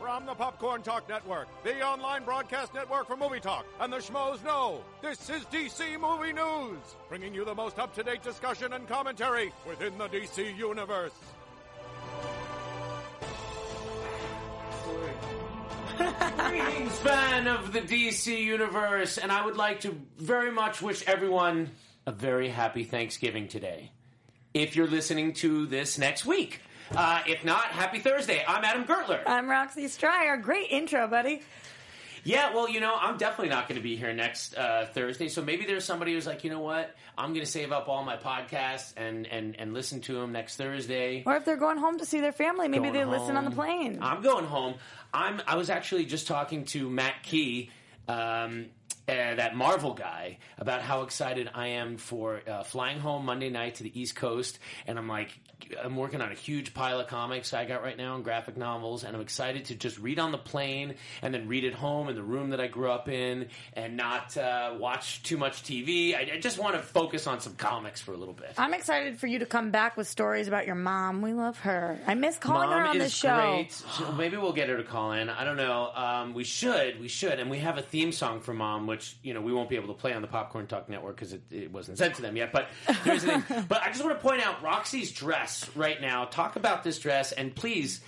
From 0.00 0.24
the 0.24 0.32
Popcorn 0.34 0.80
Talk 0.80 1.06
Network, 1.10 1.46
the 1.62 1.86
online 1.86 2.24
broadcast 2.24 2.72
network 2.72 3.06
for 3.06 3.18
movie 3.18 3.38
talk, 3.38 3.66
and 3.80 3.92
the 3.92 3.98
schmoes 3.98 4.42
know. 4.42 4.80
This 5.02 5.28
is 5.28 5.44
DC 5.44 6.00
Movie 6.00 6.32
News, 6.32 6.78
bringing 7.10 7.34
you 7.34 7.44
the 7.44 7.54
most 7.54 7.78
up 7.78 7.94
to 7.96 8.02
date 8.02 8.22
discussion 8.22 8.72
and 8.72 8.88
commentary 8.88 9.52
within 9.68 9.98
the 9.98 10.08
DC 10.08 10.56
universe. 10.56 11.12
Greetings, 15.98 16.98
fan 17.00 17.46
of 17.46 17.74
the 17.74 17.82
DC 17.82 18.42
universe, 18.42 19.18
and 19.18 19.30
I 19.30 19.44
would 19.44 19.58
like 19.58 19.80
to 19.80 19.94
very 20.16 20.50
much 20.50 20.80
wish 20.80 21.06
everyone 21.06 21.72
a 22.06 22.12
very 22.12 22.48
happy 22.48 22.84
Thanksgiving 22.84 23.48
today. 23.48 23.92
If 24.54 24.76
you're 24.76 24.88
listening 24.88 25.34
to 25.34 25.66
this 25.66 25.98
next 25.98 26.24
week. 26.24 26.62
Uh, 26.94 27.20
if 27.26 27.44
not, 27.44 27.66
happy 27.66 28.00
Thursday. 28.00 28.42
I'm 28.46 28.64
Adam 28.64 28.84
Gertler. 28.84 29.22
I'm 29.26 29.48
Roxy 29.48 29.86
Striar. 29.88 30.36
Great 30.36 30.70
intro, 30.70 31.06
buddy. 31.06 31.42
Yeah, 32.24 32.52
well, 32.52 32.68
you 32.68 32.80
know, 32.80 32.94
I'm 33.00 33.16
definitely 33.16 33.48
not 33.48 33.66
going 33.68 33.76
to 33.76 33.82
be 33.82 33.96
here 33.96 34.12
next 34.12 34.54
uh, 34.54 34.86
Thursday. 34.92 35.28
So 35.28 35.40
maybe 35.42 35.64
there's 35.64 35.84
somebody 35.84 36.12
who's 36.12 36.26
like, 36.26 36.44
you 36.44 36.50
know 36.50 36.60
what, 36.60 36.94
I'm 37.16 37.30
going 37.32 37.44
to 37.46 37.50
save 37.50 37.72
up 37.72 37.88
all 37.88 38.04
my 38.04 38.16
podcasts 38.16 38.92
and, 38.96 39.26
and, 39.28 39.56
and 39.58 39.72
listen 39.72 40.00
to 40.02 40.14
them 40.14 40.32
next 40.32 40.56
Thursday. 40.56 41.22
Or 41.24 41.36
if 41.36 41.44
they're 41.46 41.56
going 41.56 41.78
home 41.78 41.98
to 41.98 42.04
see 42.04 42.20
their 42.20 42.32
family, 42.32 42.68
maybe 42.68 42.90
Going 42.90 42.92
they 42.92 43.04
listen 43.06 43.36
on 43.36 43.44
the 43.44 43.50
home. 43.50 43.56
plane. 43.58 43.98
I'm 44.02 44.20
going 44.20 44.44
home. 44.44 44.74
I'm. 45.14 45.40
I 45.46 45.56
was 45.56 45.70
actually 45.70 46.04
just 46.04 46.26
talking 46.26 46.64
to 46.66 46.90
Matt 46.90 47.22
Key, 47.22 47.70
um, 48.06 48.66
uh, 49.08 49.34
that 49.34 49.56
Marvel 49.56 49.94
guy, 49.94 50.38
about 50.58 50.82
how 50.82 51.02
excited 51.02 51.50
I 51.54 51.68
am 51.68 51.96
for 51.96 52.40
uh, 52.48 52.62
flying 52.62 53.00
home 53.00 53.24
Monday 53.24 53.50
night 53.50 53.76
to 53.76 53.82
the 53.82 54.00
East 54.00 54.14
Coast, 54.14 54.58
and 54.86 54.98
I'm 54.98 55.08
like, 55.08 55.30
I'm 55.82 55.96
working 55.96 56.20
on 56.20 56.32
a 56.32 56.34
huge 56.34 56.74
pile 56.74 57.00
of 57.00 57.06
comics 57.06 57.52
I 57.52 57.64
got 57.64 57.82
right 57.82 57.96
now 57.96 58.14
and 58.14 58.24
graphic 58.24 58.56
novels, 58.56 59.04
and 59.04 59.14
I'm 59.14 59.22
excited 59.22 59.66
to 59.66 59.74
just 59.74 59.98
read 59.98 60.18
on 60.18 60.32
the 60.32 60.38
plane 60.38 60.94
and 61.22 61.32
then 61.34 61.48
read 61.48 61.64
at 61.64 61.74
home 61.74 62.08
in 62.08 62.14
the 62.16 62.22
room 62.22 62.50
that 62.50 62.60
I 62.60 62.66
grew 62.66 62.90
up 62.90 63.08
in, 63.08 63.48
and 63.74 63.96
not 63.96 64.36
uh, 64.36 64.74
watch 64.78 65.22
too 65.22 65.36
much 65.36 65.62
TV. 65.62 66.14
I, 66.14 66.34
I 66.34 66.40
just 66.40 66.58
want 66.58 66.76
to 66.76 66.82
focus 66.82 67.26
on 67.26 67.40
some 67.40 67.54
comics 67.54 68.00
for 68.00 68.12
a 68.12 68.16
little 68.16 68.34
bit. 68.34 68.54
I'm 68.58 68.74
excited 68.74 69.18
for 69.18 69.26
you 69.26 69.38
to 69.40 69.46
come 69.46 69.70
back 69.70 69.96
with 69.96 70.08
stories 70.08 70.48
about 70.48 70.66
your 70.66 70.74
mom. 70.76 71.22
We 71.22 71.32
love 71.32 71.58
her. 71.60 72.00
I 72.06 72.14
miss 72.14 72.38
calling 72.38 72.70
her 72.70 72.80
Mom 72.84 72.96
on 72.96 73.00
is 73.00 73.14
show. 73.14 73.64
great. 73.98 74.16
Maybe 74.16 74.36
we'll 74.36 74.52
get 74.52 74.68
her 74.68 74.76
to 74.76 74.84
call 74.84 75.12
in. 75.12 75.28
I 75.28 75.44
don't 75.44 75.56
know. 75.56 75.90
Um, 75.94 76.34
we 76.34 76.44
should. 76.44 77.00
We 77.00 77.08
should. 77.08 77.38
And 77.38 77.50
we 77.50 77.58
have 77.58 77.78
a 77.78 77.82
theme 77.82 78.12
song 78.12 78.40
for 78.40 78.54
Mom, 78.54 78.79
which 78.86 79.16
you 79.22 79.34
know 79.34 79.40
we 79.40 79.52
won't 79.52 79.68
be 79.68 79.76
able 79.76 79.88
to 79.88 80.00
play 80.00 80.12
on 80.12 80.22
the 80.22 80.28
Popcorn 80.28 80.66
Talk 80.66 80.88
Network 80.88 81.16
because 81.16 81.32
it, 81.32 81.42
it 81.50 81.72
wasn't 81.72 81.98
sent 81.98 82.14
to 82.16 82.22
them 82.22 82.36
yet. 82.36 82.52
But 82.52 82.68
here's 83.04 83.22
the 83.22 83.40
thing. 83.40 83.64
But 83.68 83.82
I 83.82 83.88
just 83.88 84.04
want 84.04 84.16
to 84.16 84.22
point 84.22 84.44
out 84.44 84.62
Roxy's 84.62 85.12
dress 85.12 85.68
right 85.76 86.00
now. 86.00 86.24
Talk 86.24 86.56
about 86.56 86.84
this 86.84 86.98
dress, 86.98 87.32
and 87.32 87.54
please. 87.54 88.00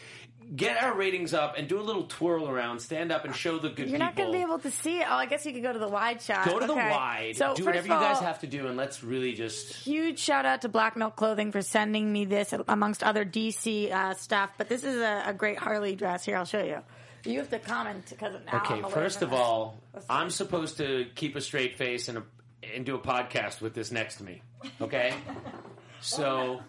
Get 0.56 0.82
our 0.82 0.94
ratings 0.94 1.32
up 1.32 1.56
and 1.56 1.66
do 1.66 1.80
a 1.80 1.82
little 1.82 2.02
twirl 2.02 2.46
around. 2.48 2.80
Stand 2.80 3.10
up 3.10 3.24
and 3.24 3.34
show 3.34 3.58
the 3.58 3.70
good 3.70 3.78
You're 3.78 3.86
people. 3.86 3.98
not 4.00 4.16
going 4.16 4.32
to 4.32 4.36
be 4.36 4.42
able 4.42 4.58
to 4.58 4.70
see 4.70 4.98
it. 4.98 5.06
Oh, 5.08 5.14
I 5.14 5.24
guess 5.24 5.46
you 5.46 5.52
could 5.52 5.62
go 5.62 5.72
to 5.72 5.78
the 5.78 5.88
wide 5.88 6.20
shot. 6.20 6.44
Go 6.44 6.58
to 6.58 6.66
the 6.66 6.74
wide. 6.74 7.36
So 7.36 7.54
do 7.54 7.64
whatever 7.64 7.78
of 7.78 7.86
you 7.86 7.92
guys 7.92 8.18
have 8.18 8.40
to 8.40 8.46
do, 8.48 8.66
and 8.66 8.76
let's 8.76 9.02
really 9.02 9.32
just. 9.32 9.72
Huge 9.72 10.18
shout 10.18 10.44
out 10.44 10.62
to 10.62 10.68
Black 10.68 10.96
Milk 10.96 11.16
Clothing 11.16 11.52
for 11.52 11.62
sending 11.62 12.12
me 12.12 12.26
this, 12.26 12.52
amongst 12.68 13.02
other 13.02 13.24
DC 13.24 13.92
uh, 13.92 14.12
stuff. 14.14 14.52
But 14.58 14.68
this 14.68 14.84
is 14.84 14.96
a, 14.96 15.22
a 15.28 15.32
great 15.32 15.58
Harley 15.58 15.94
dress. 15.94 16.24
Here, 16.24 16.36
I'll 16.36 16.44
show 16.44 16.62
you. 16.62 16.82
You 17.24 17.38
have 17.38 17.50
to 17.50 17.58
comment 17.58 18.06
because 18.08 18.34
of 18.34 18.44
now 18.44 18.58
Okay, 18.58 18.82
I'm 18.82 18.90
first 18.90 19.22
of 19.22 19.32
all, 19.32 19.80
I'm 20.10 20.30
supposed 20.30 20.76
to 20.78 21.06
keep 21.14 21.36
a 21.36 21.40
straight 21.40 21.76
face 21.76 22.08
and, 22.08 22.18
a, 22.18 22.22
and 22.74 22.84
do 22.84 22.94
a 22.94 22.98
podcast 22.98 23.60
with 23.60 23.74
this 23.74 23.90
next 23.92 24.16
to 24.16 24.24
me. 24.24 24.42
Okay? 24.80 25.14
So 26.04 26.60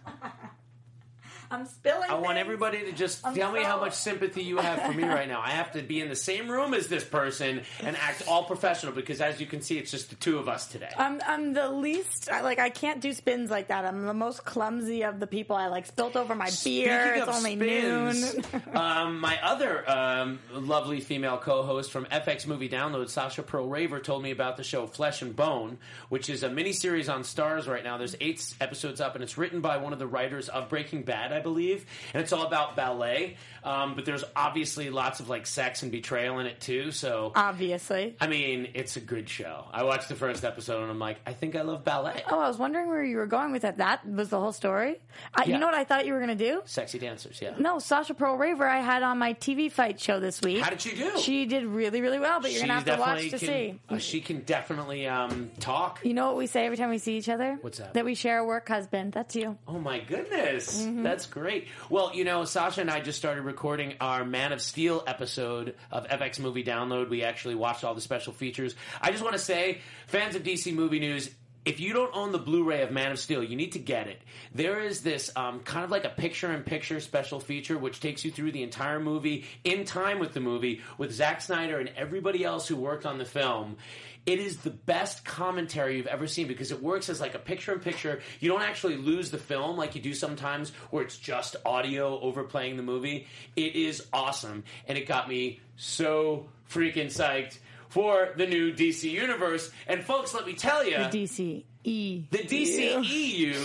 I'm 1.54 1.66
spilling. 1.66 2.10
I 2.10 2.16
want 2.16 2.28
things. 2.28 2.40
everybody 2.40 2.80
to 2.86 2.92
just 2.92 3.26
I'm 3.26 3.36
tell 3.36 3.52
me 3.52 3.64
how 3.64 3.80
much 3.80 3.94
sympathy 3.94 4.44
you 4.44 4.58
have 4.58 4.82
for 4.82 4.94
me 4.94 5.04
right 5.04 5.28
now. 5.28 5.42
I 5.42 5.52
have 5.52 5.72
to 5.74 5.82
be 5.82 6.02
in 6.02 6.10
the 6.10 6.16
same 6.16 6.50
room 6.50 6.74
as 6.74 6.88
this 6.88 7.04
person 7.04 7.62
and 7.82 7.96
act 7.98 8.24
all 8.28 8.44
professional 8.44 8.94
because, 8.94 9.22
as 9.22 9.40
you 9.40 9.46
can 9.46 9.62
see, 9.62 9.78
it's 9.78 9.92
just 9.92 10.10
the 10.10 10.16
two 10.16 10.38
of 10.40 10.50
us 10.50 10.68
today. 10.68 10.90
I'm 10.98 11.22
I'm 11.28 11.54
the 11.54 11.70
least 11.70 12.30
I- 12.32 12.42
like 12.42 12.60
I 12.60 12.70
can't 12.70 13.02
do 13.02 13.14
spins 13.14 13.50
like 13.52 13.68
that. 13.68 13.86
I'm 13.86 14.06
the 14.06 14.14
most 14.14 14.44
clumsy 14.46 15.04
of 15.04 15.20
the 15.20 15.28
people. 15.28 15.56
I 15.56 15.68
like 15.68 15.86
spilt 15.86 16.16
over 16.16 16.36
my 16.36 16.50
beer. 16.64 17.14
It's 17.16 17.28
only 17.28 17.56
spins, 17.56 18.34
noon. 18.36 18.64
um, 18.76 19.20
my 19.20 19.40
other 19.44 19.90
um, 19.90 20.40
lovely 20.52 21.00
female 21.02 21.38
co-host 21.38 21.92
from 21.92 22.06
FX 22.06 22.48
Movie 22.48 22.70
Download, 22.70 23.08
Sasha 23.10 23.44
Perl-Raver, 23.44 24.00
told 24.00 24.24
me 24.24 24.32
about 24.32 24.58
the 24.58 24.64
show 24.64 24.88
Flesh 24.88 25.22
and 25.22 25.36
Bone, 25.36 25.78
which 26.10 26.30
is 26.30 26.44
a 26.44 26.50
miniseries 26.50 27.14
on 27.14 27.22
Starz 27.24 27.68
right 27.68 27.84
now. 27.84 27.98
There's 27.98 28.16
eight 28.22 28.44
episodes 28.60 29.00
up, 29.02 29.16
and 29.16 29.24
it's 29.24 29.38
written 29.38 29.62
by 29.62 29.78
one 29.78 29.94
of 29.94 30.00
the 30.00 30.08
writers 30.08 30.50
of 30.50 30.70
Breaking 30.70 31.04
Bad, 31.04 31.32
I 31.32 31.40
believe, 31.44 31.86
and 32.14 32.24
it's 32.24 32.34
all 32.34 32.48
about 32.48 32.76
ballet. 32.76 33.38
Um, 33.64 33.96
but 33.96 34.06
there's 34.06 34.24
obviously 34.36 34.90
lots 34.90 35.20
of 35.20 35.30
like 35.30 35.46
sex 35.48 35.84
and 35.84 35.92
betrayal 35.92 36.40
in 36.40 36.46
it 36.48 36.60
too. 36.60 36.92
So. 36.92 37.32
Obviously. 37.36 38.16
I 38.20 38.28
mean, 38.28 38.70
it's 38.74 38.98
a 38.98 39.00
good 39.00 39.30
show. 39.30 39.66
I 39.72 39.84
watched 39.84 40.10
the 40.10 40.16
first 40.16 40.44
episode 40.44 40.82
and 40.82 40.92
I'm 40.92 41.00
like, 41.00 41.18
I 41.26 41.34
think 41.34 41.56
I 41.56 41.62
love 41.62 41.84
ballet. 41.84 42.24
Oh, 42.30 42.40
I 42.40 42.48
was 42.48 42.58
wondering 42.58 42.88
where 42.90 43.04
you 43.04 43.18
were 43.18 43.26
going 43.28 43.52
with 43.52 43.62
that. 43.62 43.78
That 43.78 44.06
was 44.08 44.30
the 44.30 44.40
whole 44.40 44.52
story. 44.52 45.00
I, 45.34 45.44
Yeah. 45.46 45.54
You 45.54 45.60
know 45.60 45.66
what 45.68 45.76
I 45.76 45.84
thought 45.84 46.06
you 46.06 46.14
were 46.14 46.20
going 46.20 46.36
to 46.38 46.50
do? 46.52 46.62
Sexy 46.66 47.00
dancers, 47.00 47.40
yeah. 47.42 47.54
No, 47.58 47.80
Sasha 47.80 48.14
Perl-Raver. 48.14 48.68
I 48.68 48.80
had 48.80 49.04
on 49.04 49.18
my 49.20 49.34
TV 49.36 49.72
fight 49.72 50.00
show 50.00 50.20
this 50.20 50.42
week. 50.42 50.62
How 50.62 50.70
did 50.70 50.82
she 50.82 50.96
do? 50.96 51.18
She 51.20 51.46
did 51.46 51.64
really, 51.66 52.02
really 52.02 52.20
well. 52.20 52.40
But 52.42 52.52
you're 52.52 52.62
gonna 52.62 52.74
have 52.74 52.86
to 52.86 52.98
watch 52.98 53.22
to 53.22 53.30
can- 53.30 53.40
see. 53.40 53.80
uh, 53.90 53.98
she 53.98 54.20
can 54.22 54.40
definitely 54.42 55.08
um, 55.08 55.52
talk. 55.60 56.00
You 56.04 56.14
know 56.14 56.28
what 56.28 56.38
we 56.38 56.48
say 56.48 56.66
every 56.66 56.78
time 56.78 56.90
we 56.90 56.98
see 56.98 57.18
each 57.18 57.30
other? 57.30 57.58
What's 57.62 57.78
that? 57.78 57.94
That 57.94 58.04
we 58.06 58.16
share 58.16 58.40
a 58.40 58.46
work 58.46 58.68
husband. 58.68 59.14
That's 59.14 59.36
you. 59.36 59.58
Oh 59.68 59.80
my 59.80 60.00
goodness, 60.00 60.82
Mm-hmm. 60.82 61.04
that's 61.04 61.26
great. 61.28 61.68
Well, 61.90 62.12
you 62.14 62.24
know, 62.24 62.46
Sasha 62.46 62.82
and 62.82 62.90
I 62.90 63.00
just 63.00 63.18
started 63.18 63.44
recording 63.54 63.94
our 64.02 64.26
Man 64.26 64.52
of 64.52 64.60
Steel 64.60 65.04
episode 65.06 65.76
of 65.92 66.08
FX 66.08 66.40
Movie 66.40 66.64
Download. 66.64 67.08
We 67.08 67.22
actually 67.22 67.54
watched 67.54 67.84
all 67.84 67.94
the 67.94 68.02
special 68.02 68.34
features. 68.34 68.74
I 69.00 69.12
just 69.12 69.22
want 69.22 69.34
to 69.34 69.40
say, 69.40 69.78
fans 70.08 70.36
of 70.36 70.42
DC 70.42 70.74
Movie 70.74 71.00
News. 71.00 71.30
If 71.64 71.80
you 71.80 71.94
don't 71.94 72.10
own 72.16 72.32
the 72.32 72.40
Blu-ray 72.40 72.82
of 72.82 72.92
Man 72.92 73.12
of 73.12 73.20
Steel, 73.20 73.44
you 73.44 73.56
need 73.56 73.74
to 73.74 73.80
get 73.80 74.08
it. 74.08 74.20
There 74.56 74.80
is 74.80 75.02
this 75.02 75.30
um, 75.36 75.60
kind 75.60 75.86
of 75.86 75.92
like 75.92 76.04
a 76.04 76.10
picture-in-picture 76.10 77.00
special 77.00 77.40
feature, 77.40 77.78
which 77.78 78.00
takes 78.00 78.26
you 78.26 78.32
through 78.32 78.54
the 78.54 78.64
entire 78.64 79.00
movie 79.00 79.46
in 79.64 79.86
time 79.86 80.18
with 80.18 80.34
the 80.34 80.40
movie, 80.40 80.82
with 80.98 81.14
Zack 81.14 81.40
Snyder 81.40 81.78
and 81.80 81.92
everybody 81.96 82.44
else 82.44 82.68
who 82.68 82.76
worked 82.76 83.06
on 83.06 83.20
the 83.20 83.24
film. 83.24 83.78
It 84.26 84.40
is 84.40 84.58
the 84.58 84.70
best 84.70 85.26
commentary 85.26 85.98
you've 85.98 86.08
ever 86.08 86.28
seen 86.28 86.48
because 86.48 86.72
it 86.72 86.82
works 86.82 87.10
as 87.10 87.20
like 87.20 87.36
a 87.36 87.40
picture 87.40 87.74
in 87.74 87.80
picture. 87.80 88.22
You 88.40 88.50
don't 88.50 88.62
actually 88.62 88.96
lose 88.96 89.32
the 89.32 89.38
film 89.38 89.78
like 89.78 89.96
you 89.96 90.02
do 90.02 90.14
sometimes 90.14 90.72
where 90.92 91.04
it's 91.04 91.18
just 91.18 91.58
audio 91.66 92.20
overplaying 92.22 92.78
the 92.78 92.84
movie. 92.84 93.28
It 93.58 93.76
is 93.76 94.06
awesome. 94.14 94.64
And 94.88 94.98
it 94.98 95.08
got 95.08 95.28
me 95.28 95.60
so 95.76 96.48
freaking 96.70 97.08
psyched 97.08 97.58
for 97.90 98.30
the 98.38 98.48
new 98.48 98.72
DC 98.74 99.12
universe. 99.12 99.70
And 99.88 100.04
folks, 100.04 100.34
let 100.34 100.46
me 100.46 100.54
tell 100.54 100.86
you, 100.86 100.98
The 100.98 101.24
DC 101.24 101.64
E. 101.84 102.24
the 102.32 102.38
DCEU, 102.40 103.56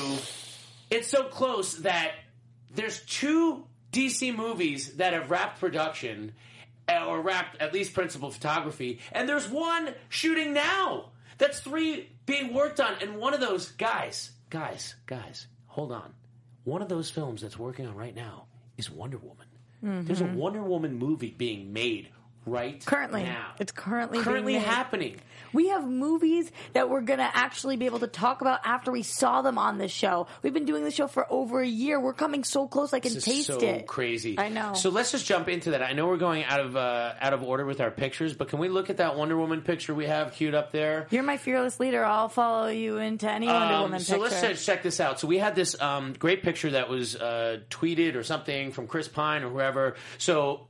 it's 0.90 1.08
so 1.08 1.24
close 1.24 1.76
that 1.76 2.12
there's 2.74 3.00
two 3.02 3.64
DC 3.92 4.34
movies 4.36 4.96
that 4.96 5.12
have 5.12 5.30
wrapped 5.30 5.60
production 5.60 6.32
or 6.88 7.20
wrapped 7.20 7.60
at 7.60 7.72
least 7.72 7.94
principal 7.94 8.30
photography, 8.30 9.00
and 9.12 9.28
there's 9.28 9.48
one 9.48 9.94
shooting 10.08 10.52
now. 10.52 11.10
That's 11.38 11.60
three 11.60 12.10
being 12.26 12.52
worked 12.52 12.80
on, 12.80 12.94
and 13.00 13.16
one 13.16 13.34
of 13.34 13.40
those 13.40 13.70
guys, 13.72 14.32
guys, 14.50 14.94
guys, 15.06 15.46
hold 15.66 15.92
on. 15.92 16.14
One 16.64 16.82
of 16.82 16.88
those 16.88 17.10
films 17.10 17.42
that's 17.42 17.58
working 17.58 17.86
on 17.86 17.94
right 17.94 18.14
now 18.14 18.46
is 18.76 18.90
Wonder 18.90 19.18
Woman. 19.18 19.46
There's 19.80 20.20
a 20.20 20.24
mm-hmm. 20.24 20.36
Wonder 20.36 20.62
Woman 20.62 20.98
movie 20.98 21.30
being 21.30 21.72
made 21.72 22.08
right 22.48 22.84
Currently, 22.84 23.24
now. 23.24 23.52
it's 23.58 23.72
currently 23.72 24.20
currently 24.20 24.54
happening. 24.54 25.16
We 25.52 25.68
have 25.68 25.86
movies 25.88 26.50
that 26.74 26.90
we're 26.90 27.00
going 27.00 27.20
to 27.20 27.30
actually 27.36 27.76
be 27.76 27.86
able 27.86 28.00
to 28.00 28.06
talk 28.06 28.42
about 28.42 28.60
after 28.64 28.90
we 28.92 29.02
saw 29.02 29.40
them 29.40 29.56
on 29.56 29.78
this 29.78 29.90
show. 29.90 30.26
We've 30.42 30.52
been 30.52 30.66
doing 30.66 30.84
the 30.84 30.90
show 30.90 31.06
for 31.06 31.26
over 31.32 31.60
a 31.62 31.66
year. 31.66 31.98
We're 31.98 32.12
coming 32.12 32.44
so 32.44 32.66
close 32.68 32.92
I 32.92 33.00
can 33.00 33.14
This 33.14 33.24
taste 33.24 33.46
so 33.46 33.58
it. 33.58 33.86
crazy. 33.86 34.38
I 34.38 34.50
know. 34.50 34.74
So 34.74 34.90
let's 34.90 35.10
just 35.10 35.24
jump 35.24 35.48
into 35.48 35.70
that. 35.70 35.82
I 35.82 35.92
know 35.94 36.06
we're 36.06 36.18
going 36.18 36.44
out 36.44 36.60
of 36.60 36.76
uh, 36.76 37.14
out 37.20 37.32
of 37.32 37.42
order 37.42 37.64
with 37.64 37.80
our 37.80 37.90
pictures, 37.90 38.34
but 38.34 38.48
can 38.48 38.58
we 38.58 38.68
look 38.68 38.90
at 38.90 38.98
that 38.98 39.16
Wonder 39.16 39.38
Woman 39.38 39.62
picture 39.62 39.94
we 39.94 40.04
have 40.06 40.34
queued 40.34 40.54
up 40.54 40.70
there? 40.70 41.06
You're 41.10 41.22
my 41.22 41.38
fearless 41.38 41.80
leader. 41.80 42.04
I'll 42.04 42.28
follow 42.28 42.68
you 42.68 42.98
into 42.98 43.30
any 43.30 43.46
Wonder 43.46 43.74
Um, 43.74 43.82
Woman 43.84 44.00
so 44.00 44.20
picture. 44.20 44.36
let's 44.42 44.60
uh, 44.66 44.72
check 44.72 44.82
this 44.82 45.00
out. 45.00 45.18
So 45.18 45.26
we 45.28 45.38
had 45.38 45.54
this 45.54 45.80
um, 45.80 46.12
great 46.18 46.42
picture 46.42 46.72
that 46.72 46.90
was 46.90 47.16
uh, 47.16 47.60
tweeted 47.70 48.16
or 48.16 48.22
something 48.22 48.70
from 48.72 48.86
Chris 48.86 49.08
Pine 49.08 49.44
or 49.44 49.48
whoever. 49.48 49.96
So 50.18 50.66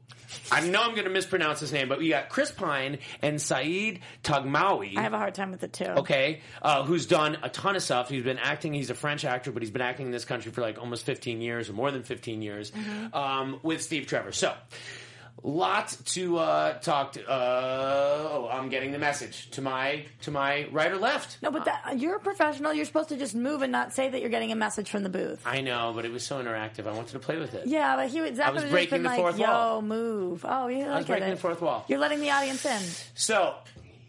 I 0.52 0.60
know 0.60 0.82
I'm 0.82 0.92
going 0.92 1.04
to 1.04 1.10
mispronounce 1.10 1.60
his 1.60 1.72
name, 1.72 1.88
but 1.88 1.98
we 1.98 2.08
got 2.10 2.28
Chris 2.28 2.50
Pine 2.50 2.98
and 3.22 3.40
Saeed 3.40 4.00
Taghmaoui. 4.24 4.96
I 4.96 5.02
have 5.02 5.12
a 5.14 5.18
hard 5.18 5.34
time 5.34 5.50
with 5.50 5.62
it 5.62 5.72
too. 5.72 5.84
Okay, 5.86 6.40
uh, 6.62 6.84
who's 6.84 7.06
done 7.06 7.38
a 7.42 7.48
ton 7.48 7.76
of 7.76 7.82
stuff. 7.82 8.08
He's 8.08 8.24
been 8.24 8.38
acting. 8.38 8.72
He's 8.74 8.90
a 8.90 8.94
French 8.94 9.24
actor, 9.24 9.52
but 9.52 9.62
he's 9.62 9.70
been 9.70 9.82
acting 9.82 10.06
in 10.06 10.12
this 10.12 10.24
country 10.24 10.52
for 10.52 10.60
like 10.60 10.78
almost 10.78 11.04
15 11.04 11.40
years 11.40 11.68
or 11.68 11.72
more 11.72 11.90
than 11.90 12.02
15 12.02 12.42
years 12.42 12.70
Mm-hmm. 12.70 13.14
um, 13.16 13.60
with 13.62 13.82
Steve 13.82 14.06
Trevor. 14.06 14.32
So, 14.32 14.54
lot 15.42 15.96
to 16.06 16.38
uh, 16.38 16.78
talk. 16.80 17.12
To, 17.12 17.28
uh, 17.28 18.28
oh, 18.32 18.48
I'm 18.50 18.68
getting 18.68 18.92
the 18.92 18.98
message 18.98 19.50
to 19.52 19.62
my 19.62 20.04
to 20.22 20.30
my 20.30 20.66
right 20.70 20.90
or 20.90 20.96
left. 20.96 21.38
No, 21.42 21.50
but 21.50 21.64
that, 21.66 21.98
you're 21.98 22.16
a 22.16 22.20
professional. 22.20 22.72
You're 22.74 22.84
supposed 22.84 23.08
to 23.10 23.16
just 23.16 23.34
move 23.34 23.62
and 23.62 23.72
not 23.72 23.92
say 23.92 24.08
that 24.08 24.20
you're 24.20 24.30
getting 24.30 24.52
a 24.52 24.56
message 24.56 24.90
from 24.90 25.02
the 25.02 25.08
booth. 25.08 25.40
I 25.46 25.60
know, 25.60 25.92
but 25.94 26.04
it 26.04 26.12
was 26.12 26.24
so 26.24 26.42
interactive. 26.42 26.86
I 26.86 26.92
wanted 26.92 27.12
to 27.12 27.18
play 27.18 27.38
with 27.38 27.54
it. 27.54 27.66
Yeah, 27.66 27.96
but 27.96 28.08
he 28.08 28.20
I 28.20 28.50
was 28.50 28.64
breaking 28.64 28.90
been 28.98 29.02
the 29.04 29.08
like, 29.10 29.18
fourth 29.18 29.38
"Yo, 29.38 29.46
wall. 29.46 29.82
move!" 29.82 30.44
Oh, 30.48 30.68
yeah, 30.68 30.92
I, 30.92 30.98
was 30.98 31.06
breaking 31.06 31.28
it. 31.28 31.30
the 31.32 31.36
fourth 31.40 31.60
wall. 31.60 31.84
You're 31.88 31.98
letting 31.98 32.20
the 32.20 32.30
audience 32.30 32.64
in. 32.64 32.82
So 33.14 33.54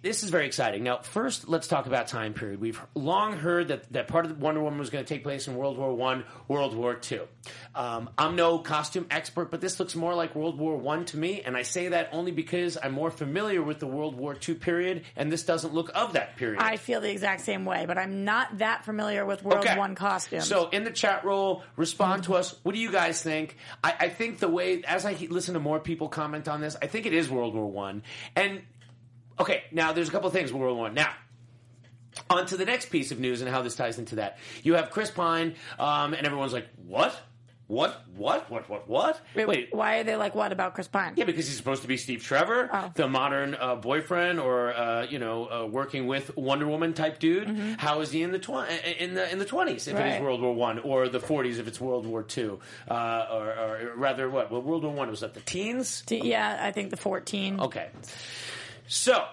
this 0.01 0.23
is 0.23 0.29
very 0.29 0.45
exciting. 0.45 0.83
Now, 0.83 0.99
first, 0.99 1.49
let's 1.49 1.67
talk 1.67 1.85
about 1.85 2.07
time 2.07 2.33
period. 2.33 2.61
We've 2.61 2.79
long 2.95 3.33
heard 3.33 3.69
that, 3.69 3.91
that 3.93 4.07
part 4.07 4.25
of 4.25 4.39
Wonder 4.39 4.61
Woman 4.61 4.79
was 4.79 4.89
going 4.89 5.03
to 5.03 5.13
take 5.13 5.23
place 5.23 5.47
in 5.47 5.55
World 5.55 5.77
War 5.77 5.93
One, 5.93 6.25
World 6.47 6.75
War 6.75 6.95
Two. 6.95 7.27
Um, 7.75 8.09
I'm 8.17 8.35
no 8.35 8.59
costume 8.59 9.07
expert, 9.11 9.51
but 9.51 9.61
this 9.61 9.79
looks 9.79 9.95
more 9.95 10.15
like 10.15 10.35
World 10.35 10.57
War 10.57 10.77
One 10.77 11.05
to 11.05 11.17
me, 11.17 11.41
and 11.41 11.55
I 11.57 11.63
say 11.63 11.89
that 11.89 12.09
only 12.11 12.31
because 12.31 12.77
I'm 12.81 12.93
more 12.93 13.11
familiar 13.11 13.61
with 13.61 13.79
the 13.79 13.87
World 13.87 14.15
War 14.15 14.33
Two 14.33 14.55
period, 14.55 15.03
and 15.15 15.31
this 15.31 15.43
doesn't 15.43 15.73
look 15.73 15.91
of 15.93 16.13
that 16.13 16.37
period. 16.37 16.61
I 16.61 16.77
feel 16.77 17.01
the 17.01 17.11
exact 17.11 17.41
same 17.41 17.65
way, 17.65 17.85
but 17.85 17.97
I'm 17.97 18.23
not 18.25 18.59
that 18.59 18.85
familiar 18.85 19.25
with 19.25 19.43
World 19.43 19.59
Okay. 19.59 19.77
One 19.77 19.95
costumes. 19.95 20.47
So 20.47 20.69
in 20.69 20.83
the 20.83 20.91
chat 20.91 21.25
roll, 21.25 21.63
respond 21.75 22.23
to 22.23 22.35
us. 22.35 22.55
What 22.63 22.73
do 22.73 22.81
you 22.81 22.91
guys 22.91 23.21
think? 23.21 23.57
I, 23.83 23.93
I 23.99 24.09
think 24.09 24.39
the 24.39 24.47
way 24.47 24.83
as 24.83 25.05
I 25.05 25.13
listen 25.29 25.53
to 25.53 25.59
more 25.59 25.79
people 25.79 26.07
comment 26.07 26.47
on 26.47 26.61
this, 26.61 26.75
I 26.81 26.87
think 26.87 27.05
it 27.05 27.13
is 27.13 27.29
World 27.29 27.55
War 27.55 27.67
One. 27.67 28.03
And 28.35 28.61
okay, 29.39 29.63
now 29.71 29.94
there's 29.94 30.09
a 30.09 30.12
couple 30.12 30.27
of 30.27 30.33
things 30.33 30.51
War 30.53 30.74
One. 30.74 30.94
Now. 30.94 31.12
On 32.30 32.45
to 32.47 32.57
the 32.57 32.65
next 32.65 32.88
piece 32.89 33.12
of 33.12 33.19
news 33.19 33.41
and 33.41 33.50
how 33.50 33.62
this 33.62 33.75
ties 33.75 33.97
into 33.97 34.15
that. 34.15 34.39
You 34.63 34.74
have 34.74 34.89
Chris 34.89 35.09
Pine, 35.09 35.56
um, 35.77 36.13
and 36.13 36.25
everyone's 36.25 36.51
like, 36.53 36.68
"What? 36.86 37.15
What? 37.68 38.03
What? 38.18 38.50
What? 38.50 38.68
What? 38.68 38.89
What?" 38.89 39.21
Wait, 39.36 39.69
why 39.71 40.00
are 40.00 40.03
they 40.03 40.15
like 40.15 40.33
what 40.36 40.51
about 40.51 40.74
Chris 40.74 40.88
Pine? 40.88 41.13
Yeah, 41.15 41.24
because 41.25 41.47
he's 41.47 41.56
supposed 41.56 41.83
to 41.83 41.88
be 41.88 41.97
Steve 41.97 42.21
Trevor, 42.24 42.69
Oh. 42.74 42.91
the 42.95 43.07
modern 43.07 43.56
uh, 43.56 43.75
boyfriend, 43.75 44.39
or 44.39 44.74
uh, 44.75 45.06
you 45.06 45.19
know, 45.19 45.45
uh, 45.50 45.65
working 45.68 46.07
with 46.07 46.35
Wonder 46.35 46.68
Woman 46.68 46.94
type 46.94 47.19
dude. 47.19 47.47
How 47.77 48.01
is 48.01 48.12
he 48.12 48.21
in 48.24 48.31
the 48.31 48.39
tw- 48.39 48.68
in 49.00 49.13
the 49.13 49.31
in 49.31 49.38
the 49.39 49.45
twenties 49.45 49.88
if 49.88 49.94
it 49.94 49.97
Mm-hmm. 50.00 50.03
Right. 50.09 50.15
is 50.15 50.21
World 50.21 50.42
War 50.42 50.53
One, 50.56 50.80
or 50.80 51.07
the 51.09 51.19
forties 51.21 51.59
if 51.59 51.68
it's 51.68 51.80
World 51.80 52.06
War 52.07 52.24
Two, 52.24 52.59
uh, 52.89 53.27
or, 53.31 53.45
or 53.47 53.94
rather 53.95 54.30
what? 54.30 54.51
Well, 54.51 54.62
World 54.63 54.83
War 54.83 54.94
One 54.94 55.09
was 55.09 55.19
that 55.21 55.35
the 55.35 55.42
teens. 55.42 56.01
D- 56.07 56.21
Yeah, 56.24 56.57
I 56.59 56.71
think 56.71 56.89
the 56.89 56.97
14. 56.97 57.59
Okay, 57.62 57.88
so. 58.89 59.25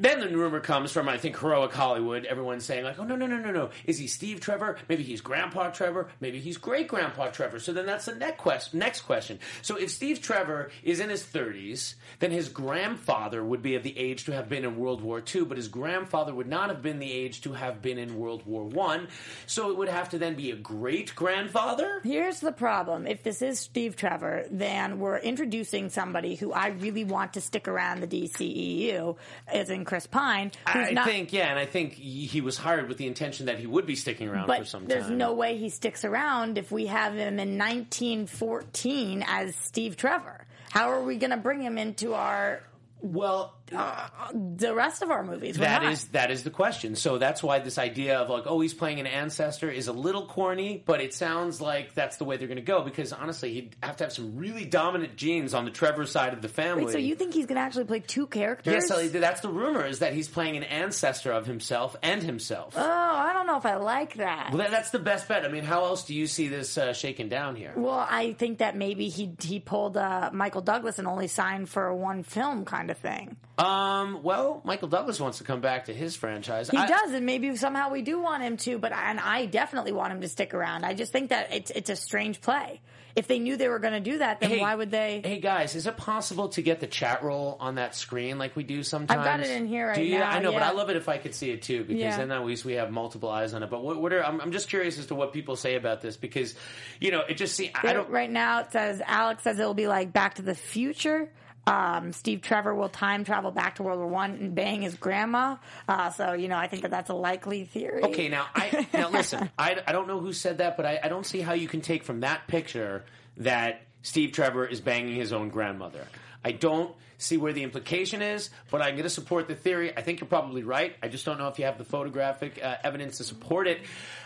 Then 0.00 0.20
the 0.20 0.28
rumor 0.28 0.60
comes 0.60 0.92
from 0.92 1.08
I 1.08 1.18
think 1.18 1.38
heroic 1.38 1.72
Hollywood. 1.72 2.24
Everyone's 2.24 2.64
saying 2.64 2.84
like, 2.84 2.98
"Oh 2.98 3.04
no, 3.04 3.16
no, 3.16 3.26
no, 3.26 3.38
no, 3.38 3.50
no! 3.50 3.70
Is 3.84 3.98
he 3.98 4.06
Steve 4.06 4.40
Trevor? 4.40 4.78
Maybe 4.88 5.02
he's 5.02 5.20
Grandpa 5.20 5.70
Trevor. 5.70 6.08
Maybe 6.20 6.40
he's 6.40 6.56
Great 6.56 6.88
Grandpa 6.88 7.28
Trevor." 7.30 7.60
So 7.60 7.72
then 7.72 7.86
that's 7.86 8.06
the 8.06 8.14
next 8.14 8.38
question. 8.38 8.78
Next 8.78 9.02
question. 9.02 9.38
So 9.62 9.76
if 9.76 9.90
Steve 9.90 10.22
Trevor 10.22 10.70
is 10.82 11.00
in 11.00 11.10
his 11.10 11.22
thirties, 11.22 11.96
then 12.18 12.30
his 12.30 12.48
grandfather 12.48 13.44
would 13.44 13.60
be 13.60 13.74
of 13.74 13.82
the 13.82 13.96
age 13.98 14.24
to 14.24 14.32
have 14.32 14.48
been 14.48 14.64
in 14.64 14.76
World 14.78 15.02
War 15.02 15.22
II, 15.34 15.44
but 15.44 15.58
his 15.58 15.68
grandfather 15.68 16.34
would 16.34 16.48
not 16.48 16.70
have 16.70 16.82
been 16.82 16.98
the 16.98 17.12
age 17.12 17.42
to 17.42 17.52
have 17.52 17.82
been 17.82 17.98
in 17.98 18.18
World 18.18 18.46
War 18.46 18.64
One. 18.64 19.08
So 19.46 19.70
it 19.70 19.76
would 19.76 19.88
have 19.88 20.08
to 20.10 20.18
then 20.18 20.34
be 20.34 20.50
a 20.50 20.56
great 20.56 21.14
grandfather. 21.14 22.00
Here's 22.04 22.40
the 22.40 22.52
problem. 22.52 23.06
If 23.06 23.22
this 23.22 23.42
is 23.42 23.60
Steve 23.60 23.96
Trevor, 23.96 24.46
then 24.50 24.98
we're 24.98 25.18
introducing 25.18 25.90
somebody 25.90 26.36
who 26.36 26.52
I 26.52 26.68
really 26.68 27.04
want 27.04 27.34
to 27.34 27.40
stick 27.40 27.68
around 27.68 28.00
the 28.00 28.06
DCEU, 28.06 29.16
as 29.46 29.68
in 29.68 29.84
Chris 29.90 30.06
Pine, 30.06 30.52
who's 30.72 30.88
I 30.90 30.92
not. 30.92 31.04
think, 31.04 31.32
yeah, 31.32 31.50
and 31.50 31.58
I 31.58 31.66
think 31.66 31.94
he 31.94 32.40
was 32.40 32.56
hired 32.56 32.86
with 32.86 32.96
the 32.96 33.08
intention 33.08 33.46
that 33.46 33.58
he 33.58 33.66
would 33.66 33.86
be 33.86 33.96
sticking 33.96 34.28
around 34.28 34.46
for 34.46 34.64
some 34.64 34.82
time. 34.82 34.88
there's 34.88 35.10
no 35.10 35.32
way 35.32 35.56
he 35.56 35.68
sticks 35.68 36.04
around 36.04 36.58
if 36.58 36.70
we 36.70 36.86
have 36.86 37.14
him 37.14 37.40
in 37.40 37.58
1914 37.58 39.24
as 39.26 39.56
Steve 39.56 39.96
Trevor. 39.96 40.46
How 40.70 40.90
are 40.90 41.02
we 41.02 41.16
going 41.16 41.32
to 41.32 41.36
bring 41.36 41.60
him 41.60 41.76
into 41.76 42.14
our 42.14 42.62
well. 43.00 43.54
The 43.70 44.74
rest 44.74 45.02
of 45.02 45.10
our 45.10 45.22
movies? 45.24 45.58
We're 45.58 45.64
That 45.64 45.82
not. 45.82 45.92
is 45.92 46.04
that 46.08 46.30
is 46.30 46.42
the 46.44 46.50
question. 46.50 46.96
So 46.96 47.18
that's 47.18 47.42
why 47.42 47.58
this 47.60 47.78
idea 47.78 48.18
of 48.18 48.28
like, 48.28 48.44
oh, 48.46 48.60
he's 48.60 48.74
playing 48.74 49.00
an 49.00 49.06
ancestor 49.06 49.70
is 49.70 49.88
a 49.88 49.92
little 49.92 50.26
corny, 50.26 50.82
but 50.84 51.00
it 51.00 51.14
sounds 51.14 51.60
like 51.60 51.94
that's 51.94 52.16
the 52.16 52.24
way 52.24 52.36
they're 52.36 52.48
going 52.48 52.56
to 52.56 52.62
go. 52.62 52.82
Because 52.82 53.12
honestly, 53.12 53.52
he'd 53.54 53.76
have 53.82 53.96
to 53.98 54.04
have 54.04 54.12
some 54.12 54.36
really 54.36 54.64
dominant 54.64 55.16
genes 55.16 55.54
on 55.54 55.64
the 55.64 55.70
Trevor 55.70 56.06
side 56.06 56.32
of 56.32 56.42
the 56.42 56.48
family. 56.48 56.84
Wait, 56.86 56.92
so 56.92 56.98
you 56.98 57.14
think 57.14 57.34
he's 57.34 57.46
going 57.46 57.56
to 57.56 57.62
actually 57.62 57.84
play 57.84 58.00
two 58.00 58.26
characters? 58.26 58.72
Yes, 58.72 58.88
so 58.88 59.06
that's 59.08 59.40
the 59.40 59.48
rumor 59.48 59.84
is 59.86 60.00
that 60.00 60.12
he's 60.14 60.28
playing 60.28 60.56
an 60.56 60.64
ancestor 60.64 61.32
of 61.32 61.46
himself 61.46 61.96
and 62.02 62.22
himself. 62.22 62.74
Oh, 62.76 62.80
I 62.82 63.32
don't 63.32 63.46
know 63.46 63.56
if 63.56 63.66
I 63.66 63.76
like 63.76 64.14
that. 64.14 64.48
well, 64.50 64.58
that, 64.58 64.70
that's 64.70 64.90
the 64.90 64.98
best 64.98 65.28
bet. 65.28 65.44
I 65.44 65.48
mean, 65.48 65.64
how 65.64 65.84
else 65.84 66.04
do 66.04 66.14
you 66.14 66.26
see 66.26 66.48
this 66.48 66.76
uh, 66.78 66.92
shaken 66.92 67.28
down 67.28 67.56
here? 67.56 67.72
Well, 67.76 68.06
I 68.08 68.32
think 68.34 68.58
that 68.58 68.76
maybe 68.76 69.08
he 69.08 69.32
he 69.40 69.60
pulled 69.60 69.96
uh, 69.96 70.30
Michael 70.32 70.60
Douglas 70.62 70.98
and 70.98 71.06
only 71.08 71.26
signed 71.28 71.68
for 71.68 71.94
one 71.94 72.22
film 72.22 72.64
kind 72.64 72.90
of 72.90 72.98
thing. 72.98 73.36
Um, 73.60 74.22
well, 74.22 74.60
Michael 74.64 74.88
Douglas 74.88 75.20
wants 75.20 75.38
to 75.38 75.44
come 75.44 75.60
back 75.60 75.86
to 75.86 75.94
his 75.94 76.16
franchise. 76.16 76.70
He 76.70 76.76
I- 76.76 76.86
does, 76.86 77.12
and 77.12 77.26
maybe 77.26 77.54
somehow 77.56 77.90
we 77.90 78.02
do 78.02 78.20
want 78.20 78.42
him 78.42 78.56
to. 78.58 78.78
But 78.78 78.92
and 78.92 79.20
I 79.20 79.46
definitely 79.46 79.92
want 79.92 80.12
him 80.12 80.20
to 80.22 80.28
stick 80.28 80.54
around. 80.54 80.84
I 80.84 80.94
just 80.94 81.12
think 81.12 81.30
that 81.30 81.52
it's 81.52 81.70
it's 81.70 81.90
a 81.90 81.96
strange 81.96 82.40
play. 82.40 82.80
If 83.16 83.26
they 83.26 83.40
knew 83.40 83.56
they 83.56 83.68
were 83.68 83.80
going 83.80 83.92
to 83.92 84.10
do 84.10 84.18
that, 84.18 84.38
then 84.38 84.50
Hey, 84.50 84.60
why 84.60 84.72
would 84.72 84.92
they? 84.92 85.20
Hey 85.24 85.40
guys, 85.40 85.74
is 85.74 85.88
it 85.88 85.96
possible 85.96 86.48
to 86.50 86.62
get 86.62 86.78
the 86.78 86.86
chat 86.86 87.24
roll 87.24 87.56
on 87.58 87.74
that 87.74 87.96
screen 87.96 88.38
like 88.38 88.54
we 88.54 88.62
do 88.62 88.84
sometimes? 88.84 89.18
I've 89.18 89.24
got 89.24 89.40
it 89.40 89.50
in 89.50 89.66
here 89.66 89.88
right 89.88 89.96
do 89.96 90.02
you? 90.04 90.18
now, 90.20 90.30
I 90.30 90.38
know, 90.38 90.52
but. 90.52 90.62
I 90.62 90.70
love 90.70 90.90
it 90.90 90.96
if 90.96 91.08
I 91.08 91.18
could 91.18 91.34
see 91.34 91.50
it 91.50 91.62
too 91.62 91.82
because 91.82 92.00
Yeah. 92.00 92.16
then 92.16 92.30
at 92.30 92.44
least 92.46 92.64
we 92.64 92.74
have 92.74 92.92
multiple 92.92 93.28
eyes 93.28 93.52
on 93.52 93.64
it. 93.64 93.68
But 93.68 93.82
what, 93.82 94.00
what 94.00 94.12
are 94.12 94.24
I'm, 94.24 94.40
I'm 94.40 94.52
just 94.52 94.68
curious 94.68 94.96
as 94.96 95.06
to 95.06 95.16
what 95.16 95.32
people 95.32 95.56
say 95.56 95.74
about 95.74 96.00
this 96.02 96.16
because 96.16 96.54
you 97.00 97.10
know 97.10 97.22
it 97.28 97.36
just 97.36 97.56
seems 97.56 97.72
I 97.82 97.92
don't. 97.92 98.08
right 98.10 98.30
now 98.30 98.60
it 98.60 98.70
says 98.70 99.02
Alex 99.04 99.42
says 99.42 99.58
it'll 99.58 99.74
be 99.74 99.88
like 99.88 100.12
Back 100.12 100.36
to 100.36 100.42
the 100.42 100.54
Future. 100.54 101.28
Um, 101.70 102.12
Steve 102.12 102.42
Trevor 102.42 102.74
will 102.74 102.88
time 102.88 103.24
travel 103.24 103.52
back 103.52 103.76
to 103.76 103.84
World 103.84 104.00
War 104.00 104.08
One 104.08 104.32
and 104.32 104.54
bang 104.56 104.82
his 104.82 104.96
grandma. 104.96 105.56
Uh, 105.86 106.10
so 106.10 106.32
you 106.32 106.48
know, 106.48 106.56
I 106.56 106.66
think 106.66 106.82
that 106.82 106.90
that's 106.90 107.10
a 107.10 107.14
likely 107.14 107.64
theory. 107.64 108.02
Okay, 108.02 108.28
now 108.28 108.46
I 108.54 108.88
now 108.92 109.08
listen. 109.12 109.48
I, 109.56 109.80
I 109.86 109.92
don't 109.92 110.08
know 110.08 110.18
who 110.18 110.32
said 110.32 110.58
that, 110.58 110.76
but 110.76 110.84
I, 110.84 110.98
I 111.04 111.08
don't 111.08 111.24
see 111.24 111.40
how 111.40 111.52
you 111.52 111.68
can 111.68 111.80
take 111.80 112.02
from 112.02 112.20
that 112.20 112.48
picture 112.48 113.04
that 113.36 113.82
Steve 114.02 114.32
Trevor 114.32 114.66
is 114.66 114.80
banging 114.80 115.14
his 115.14 115.32
own 115.32 115.48
grandmother. 115.48 116.06
I 116.44 116.52
don't 116.52 116.94
see 117.18 117.36
where 117.36 117.52
the 117.52 117.62
implication 117.62 118.22
is, 118.22 118.48
but 118.70 118.80
I'm 118.80 118.92
going 118.92 119.02
to 119.02 119.10
support 119.10 119.46
the 119.46 119.54
theory. 119.54 119.94
I 119.94 120.00
think 120.00 120.20
you're 120.20 120.26
probably 120.28 120.62
right. 120.62 120.96
I 121.02 121.08
just 121.08 121.26
don't 121.26 121.36
know 121.36 121.48
if 121.48 121.58
you 121.58 121.66
have 121.66 121.76
the 121.76 121.84
photographic 121.84 122.58
uh, 122.64 122.76
evidence 122.82 123.18
to 123.18 123.24
support 123.24 123.66
it. 123.68 123.80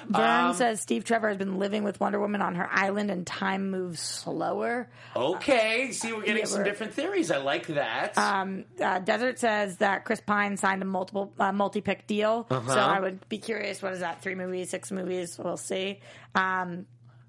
Vern 0.07 0.47
Um, 0.51 0.55
says 0.55 0.81
Steve 0.81 1.03
Trevor 1.03 1.27
has 1.27 1.37
been 1.37 1.59
living 1.59 1.83
with 1.83 1.99
Wonder 1.99 2.21
Woman 2.21 2.41
on 2.41 2.55
her 2.55 2.69
island 2.71 3.11
and 3.11 3.27
time 3.27 3.73
moves 3.73 3.99
slower. 3.99 4.89
Okay, 5.17 5.91
see, 5.91 6.13
we're 6.13 6.21
getting 6.21 6.39
Yeah, 6.39 6.45
some 6.45 6.59
we're- 6.61 6.71
different 6.71 6.95
theories. 6.95 7.33
I 7.33 7.39
like 7.39 7.67
that. 7.67 8.17
Uh, 8.17 8.99
Desert 9.01 9.41
says 9.41 9.79
that 9.79 10.05
Chris 10.05 10.21
Pine 10.21 10.57
signed 10.57 10.83
a 10.83 10.85
multiple 10.85 11.33
uh, 11.41 11.51
multi-pick 11.51 12.07
deal. 12.07 12.47
Uh-huh. 12.49 12.73
So 12.75 12.79
I 12.79 13.01
would 13.01 13.29
be 13.29 13.39
curious. 13.39 13.83
What 13.83 13.93
is 13.93 14.01
that? 14.01 14.23
Three 14.23 14.37
movies, 14.37 14.71
six 14.71 14.93
movies? 14.93 15.37
We'll 15.37 15.57
see. 15.57 15.99
Um, 16.37 16.87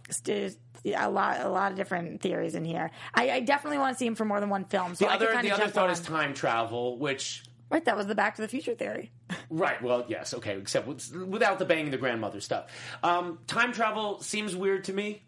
st- 0.10 0.58
a 0.86 1.10
lot, 1.10 1.42
a 1.42 1.50
lot 1.50 1.72
of 1.72 1.78
different 1.78 2.22
theories 2.22 2.54
in 2.56 2.64
here. 2.64 2.92
I, 3.14 3.32
I 3.32 3.40
definitely 3.40 3.80
want 3.80 3.96
to 3.96 4.00
see 4.00 4.06
him 4.06 4.16
for 4.16 4.26
more 4.26 4.40
than 4.40 4.50
one 4.50 4.66
film. 4.66 4.96
So 4.96 5.06
the 5.06 5.12
I 5.12 5.16
other, 5.16 5.42
the 5.42 5.52
other 5.52 5.68
thought 5.68 5.86
on. 5.88 5.92
is 5.94 6.00
time 6.00 6.34
travel, 6.34 6.98
which 7.00 7.44
Right, 7.72 7.84
that 7.86 7.98
was 7.98 8.06
the 8.06 8.14
Back 8.16 8.36
to 8.36 8.42
the 8.44 8.48
Future 8.48 8.76
theory. 8.76 9.12
Right. 9.50 9.82
Well, 9.82 10.06
yes. 10.08 10.34
Okay. 10.36 10.58
Except 10.58 10.88
without 10.88 11.58
the 11.60 11.66
banging 11.66 11.90
the 11.92 11.98
grandmother 11.98 12.40
stuff. 12.42 12.68
Um, 13.04 13.40
time 13.48 13.72
travel 13.74 14.20
seems 14.22 14.56
weird 14.56 14.84
to 14.86 14.94
me. 14.94 15.24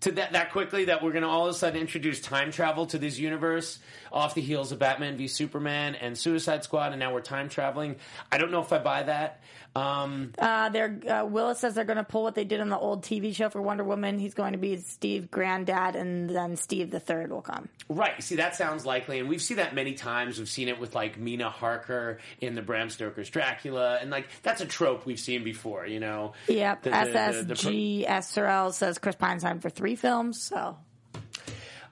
to 0.00 0.12
that 0.12 0.32
that 0.32 0.50
quickly 0.52 0.86
that 0.86 1.02
we're 1.02 1.12
going 1.12 1.22
to 1.22 1.28
all 1.28 1.46
of 1.46 1.54
a 1.54 1.56
sudden 1.58 1.80
introduce 1.80 2.20
time 2.20 2.50
travel 2.50 2.86
to 2.86 2.98
this 2.98 3.18
universe 3.18 3.78
off 4.12 4.34
the 4.34 4.40
heels 4.40 4.72
of 4.72 4.78
Batman 4.78 5.16
v 5.16 5.28
Superman 5.28 5.94
and 5.94 6.16
Suicide 6.16 6.64
Squad, 6.64 6.92
and 6.92 7.00
now 7.00 7.12
we're 7.12 7.20
time 7.20 7.48
traveling. 7.48 7.96
I 8.30 8.38
don't 8.38 8.50
know 8.50 8.60
if 8.62 8.72
I 8.72 8.78
buy 8.78 9.02
that. 9.04 9.40
Um, 9.76 10.32
Uh, 10.36 10.68
they're, 10.70 10.98
uh, 11.08 11.24
Willis 11.26 11.60
says 11.60 11.74
they're 11.74 11.84
going 11.84 11.96
to 11.96 12.02
pull 12.04 12.24
what 12.24 12.34
they 12.34 12.44
did 12.44 12.60
on 12.60 12.70
the 12.70 12.78
old 12.78 13.02
TV 13.04 13.32
show 13.34 13.48
for 13.50 13.62
Wonder 13.62 13.84
Woman. 13.84 14.18
He's 14.18 14.34
going 14.34 14.52
to 14.52 14.58
be 14.58 14.76
Steve 14.78 15.30
Granddad, 15.30 15.94
and 15.94 16.28
then 16.28 16.56
Steve 16.56 16.90
the 16.90 16.98
Third 16.98 17.30
will 17.30 17.40
come. 17.42 17.68
right. 17.88 18.20
See, 18.20 18.36
that 18.36 18.56
sounds 18.56 18.84
likely, 18.84 19.20
and 19.20 19.28
we've 19.28 19.40
seen 19.42 19.58
that 19.58 19.74
many 19.74 19.94
times. 19.94 20.38
We've 20.38 20.48
seen 20.48 20.66
it 20.68 20.80
with 20.80 20.94
like 20.96 21.18
Mina 21.18 21.50
Harker 21.50 22.18
in 22.40 22.56
the 22.56 22.62
Bram 22.62 22.90
Stoker's 22.90 23.30
Dracula, 23.30 23.98
and 24.00 24.10
like 24.10 24.26
that's 24.42 24.60
a 24.60 24.66
trope 24.66 25.06
we've 25.06 25.20
seen 25.20 25.44
before. 25.44 25.86
You 25.86 26.00
know. 26.00 26.32
Yep. 26.48 26.82
The- 26.82 26.90
the- 26.90 26.96
the- 26.96 27.54
the 27.54 27.54
pro- 27.54 27.70
SSG 27.70 28.04
S 28.08 28.76
says 28.76 28.98
Chris 28.98 29.14
Pine's 29.14 29.42
signed 29.42 29.62
for 29.62 29.70
three 29.70 29.94
films. 29.94 30.42
So, 30.42 30.76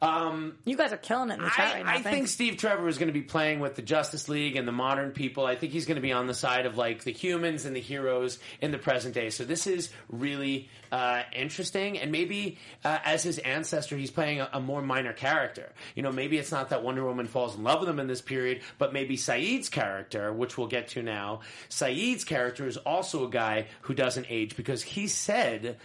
Um, 0.01 0.57
you 0.65 0.77
guys 0.77 0.93
are 0.93 0.97
killing 0.99 1.31
it 1.31 1.39
in 1.39 1.43
the 1.43 1.51
chat 1.51 1.75
I, 1.75 1.75
right 1.75 1.85
now. 1.85 1.93
I 1.93 2.03
think. 2.03 2.29
Steve 2.29 2.57
Trevor 2.57 2.87
is 2.87 2.99
going 2.99 3.09
to 3.09 3.13
be 3.13 3.23
playing 3.23 3.59
with 3.59 3.75
the 3.75 3.83
Justice 3.83 4.29
League 4.29 4.57
and 4.57 4.67
the 4.67 4.73
modern 4.73 5.11
people. 5.11 5.45
I 5.45 5.57
think 5.57 5.73
he's 5.73 5.87
going 5.87 5.97
to 5.97 6.03
be 6.03 6.13
on 6.13 6.27
the 6.27 6.35
side 6.35 6.67
of 6.67 6.77
like 6.77 7.03
the 7.03 7.11
humans 7.11 7.65
and 7.65 7.75
the 7.75 7.81
heroes 7.81 8.39
in 8.61 8.71
the 8.71 8.79
present 8.79 9.15
day. 9.15 9.31
So 9.31 9.45
this 9.45 9.67
is 9.67 9.91
really 10.09 10.69
uh, 10.93 11.23
interesting, 11.35 11.99
and 11.99 12.13
maybe 12.13 12.59
uh, 12.85 12.99
as 13.05 13.23
his 13.23 13.39
ancestor, 13.39 13.97
he's 13.97 14.11
playing 14.11 14.41
a, 14.41 14.49
a 14.55 14.61
more 14.61 14.83
minor 14.83 15.13
character. 15.13 15.73
You 15.95 16.03
know, 16.03 16.13
maybe 16.13 16.39
it's 16.39 16.53
not 16.53 16.71
that 16.71 16.85
Wonder 16.85 17.05
Woman 17.05 17.27
falls 17.27 17.57
in 17.57 17.65
love 17.65 17.81
with 17.81 17.89
him 17.89 17.99
in 17.99 18.07
this 18.07 18.23
period, 18.23 18.61
but 18.79 18.93
maybe 18.93 19.17
Saeed's 19.17 19.69
character, 19.69 20.33
which 20.33 20.57
we'll 20.57 20.69
get 20.69 20.89
to 20.89 21.03
now, 21.03 21.41
Saeed's 21.69 22.25
character 22.25 22.67
is 22.67 22.77
also 22.77 23.27
a 23.27 23.31
guy 23.31 23.67
who 23.83 23.95
doesn't 23.95 24.27
age 24.29 24.57
because 24.57 24.83
he 24.83 25.09
said 25.09 25.77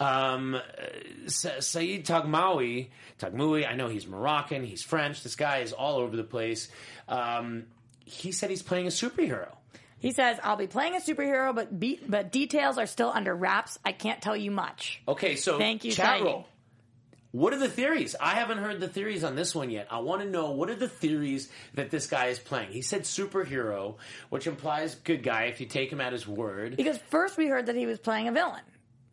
um, 0.00 0.54
uh, 0.54 0.60
Sa- 1.26 1.60
Saeed 1.60 2.06
Taghmaoui, 2.06 2.88
Taghmaoui, 3.20 3.68
I 3.68 3.74
know 3.76 3.88
he's 3.88 4.06
Moroccan, 4.06 4.64
he's 4.64 4.82
French. 4.82 5.22
This 5.22 5.36
guy 5.36 5.58
is 5.58 5.72
all 5.72 5.98
over 5.98 6.16
the 6.16 6.24
place. 6.24 6.68
Um, 7.06 7.64
he 8.04 8.32
said 8.32 8.50
he's 8.50 8.62
playing 8.62 8.86
a 8.86 8.90
superhero. 8.90 9.48
He 9.98 10.12
says, 10.12 10.38
I'll 10.42 10.56
be 10.56 10.66
playing 10.66 10.96
a 10.96 11.00
superhero, 11.00 11.54
but 11.54 11.78
be- 11.78 12.00
but 12.08 12.32
details 12.32 12.78
are 12.78 12.86
still 12.86 13.10
under 13.14 13.34
wraps. 13.34 13.78
I 13.84 13.92
can't 13.92 14.22
tell 14.22 14.36
you 14.36 14.50
much. 14.50 15.02
Okay, 15.06 15.36
so 15.36 15.58
Thank 15.58 15.84
you, 15.84 15.92
chat 15.92 16.16
Saeed. 16.18 16.24
roll. 16.24 16.46
What 17.32 17.52
are 17.52 17.58
the 17.58 17.68
theories? 17.68 18.16
I 18.20 18.30
haven't 18.34 18.58
heard 18.58 18.80
the 18.80 18.88
theories 18.88 19.22
on 19.22 19.36
this 19.36 19.54
one 19.54 19.70
yet. 19.70 19.86
I 19.90 20.00
want 20.00 20.22
to 20.22 20.28
know 20.28 20.50
what 20.50 20.68
are 20.68 20.74
the 20.74 20.88
theories 20.88 21.48
that 21.74 21.90
this 21.90 22.08
guy 22.08 22.26
is 22.26 22.40
playing. 22.40 22.72
He 22.72 22.82
said 22.82 23.02
superhero, 23.02 23.96
which 24.30 24.48
implies 24.48 24.96
good 24.96 25.22
guy 25.22 25.44
if 25.44 25.60
you 25.60 25.66
take 25.66 25.92
him 25.92 26.00
at 26.00 26.12
his 26.12 26.26
word. 26.26 26.76
Because 26.76 26.98
first 27.10 27.36
we 27.36 27.46
heard 27.46 27.66
that 27.66 27.76
he 27.76 27.86
was 27.86 28.00
playing 28.00 28.26
a 28.26 28.32
villain. 28.32 28.62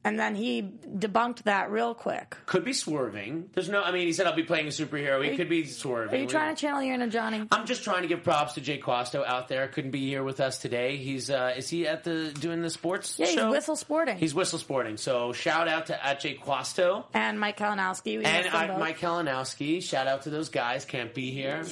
And 0.08 0.18
then 0.18 0.36
he 0.36 0.62
debunked 0.62 1.44
that 1.44 1.70
real 1.70 1.94
quick. 1.94 2.38
Could 2.46 2.64
be 2.64 2.72
swerving. 2.72 3.50
There's 3.54 3.68
no. 3.68 3.84
I 3.84 3.92
mean, 3.92 4.08
he 4.08 4.14
said 4.14 4.26
I'll 4.26 4.34
be 4.38 4.44
playing 4.44 4.68
a 4.68 4.70
superhero. 4.70 5.22
He 5.22 5.32
you- 5.32 5.36
could 5.36 5.50
be 5.50 5.66
swerving. 5.66 6.18
Are 6.18 6.24
you 6.24 6.30
trying 6.30 6.56
to 6.56 6.62
channel 6.62 6.82
your 6.82 6.96
inner 6.96 7.10
Johnny? 7.10 7.46
I'm 7.52 7.66
just 7.66 7.84
trying 7.84 8.04
to 8.04 8.08
give 8.08 8.24
props 8.24 8.54
to 8.54 8.62
Jay 8.62 8.78
Quasto 8.78 9.26
out 9.26 9.50
there. 9.50 9.68
Couldn't 9.68 9.92
be 9.92 10.08
here 10.08 10.24
with 10.24 10.40
us 10.40 10.60
today. 10.60 10.96
He's 10.96 11.30
uh, 11.30 11.56
is 11.58 11.68
he 11.68 11.86
at 11.90 12.06
the 12.06 12.32
doing 12.40 12.62
the 12.62 12.70
sports? 12.70 13.20
Yeah, 13.20 13.26
he's 13.26 13.44
whistle 13.44 13.76
sporting. 13.76 14.18
He's 14.18 14.34
whistle 14.34 14.60
sporting. 14.60 14.96
So 14.96 15.34
shout 15.34 15.68
out 15.68 15.88
to 15.88 16.06
at 16.06 16.22
Jay 16.22 16.36
Quasto 16.36 17.04
and 17.14 17.38
Mike 17.38 17.58
Kalinowski. 17.58 18.24
And 18.26 18.48
I. 18.48 18.78
Mike 18.78 19.00
Kalinowski. 19.00 19.84
Shout 19.84 20.08
out 20.08 20.22
to 20.22 20.30
those 20.30 20.48
guys. 20.48 20.86
Can't 20.86 21.14
be 21.14 21.32
here. 21.32 21.66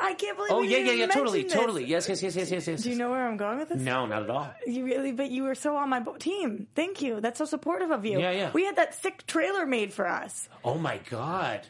I 0.00 0.14
can't 0.14 0.36
believe. 0.36 0.50
Oh 0.52 0.62
yeah, 0.62 0.78
yeah, 0.78 0.92
yeah. 0.92 1.06
Totally, 1.06 1.42
this. 1.42 1.52
totally. 1.52 1.84
Yes, 1.84 2.08
yes, 2.08 2.22
yes, 2.22 2.36
yes, 2.36 2.50
yes, 2.50 2.66
yes. 2.66 2.82
Do 2.82 2.90
you 2.90 2.96
know 2.96 3.10
where 3.10 3.26
I'm 3.26 3.36
going 3.36 3.58
with 3.58 3.68
this? 3.68 3.80
No, 3.80 4.06
not 4.06 4.22
at 4.22 4.30
all. 4.30 4.50
You 4.66 4.84
really, 4.84 5.12
but 5.12 5.30
you 5.30 5.44
were 5.44 5.54
so 5.54 5.76
on 5.76 5.88
my 5.88 6.02
team. 6.18 6.66
Thank 6.74 6.89
you. 7.00 7.20
That's 7.20 7.38
so 7.38 7.44
supportive 7.44 7.90
of 7.90 8.04
you. 8.04 8.18
Yeah, 8.20 8.30
yeah. 8.32 8.50
We 8.52 8.64
had 8.64 8.76
that 8.76 8.94
sick 8.94 9.26
trailer 9.26 9.66
made 9.66 9.92
for 9.92 10.06
us. 10.06 10.48
Oh 10.64 10.78
my 10.78 10.98
god, 11.10 11.66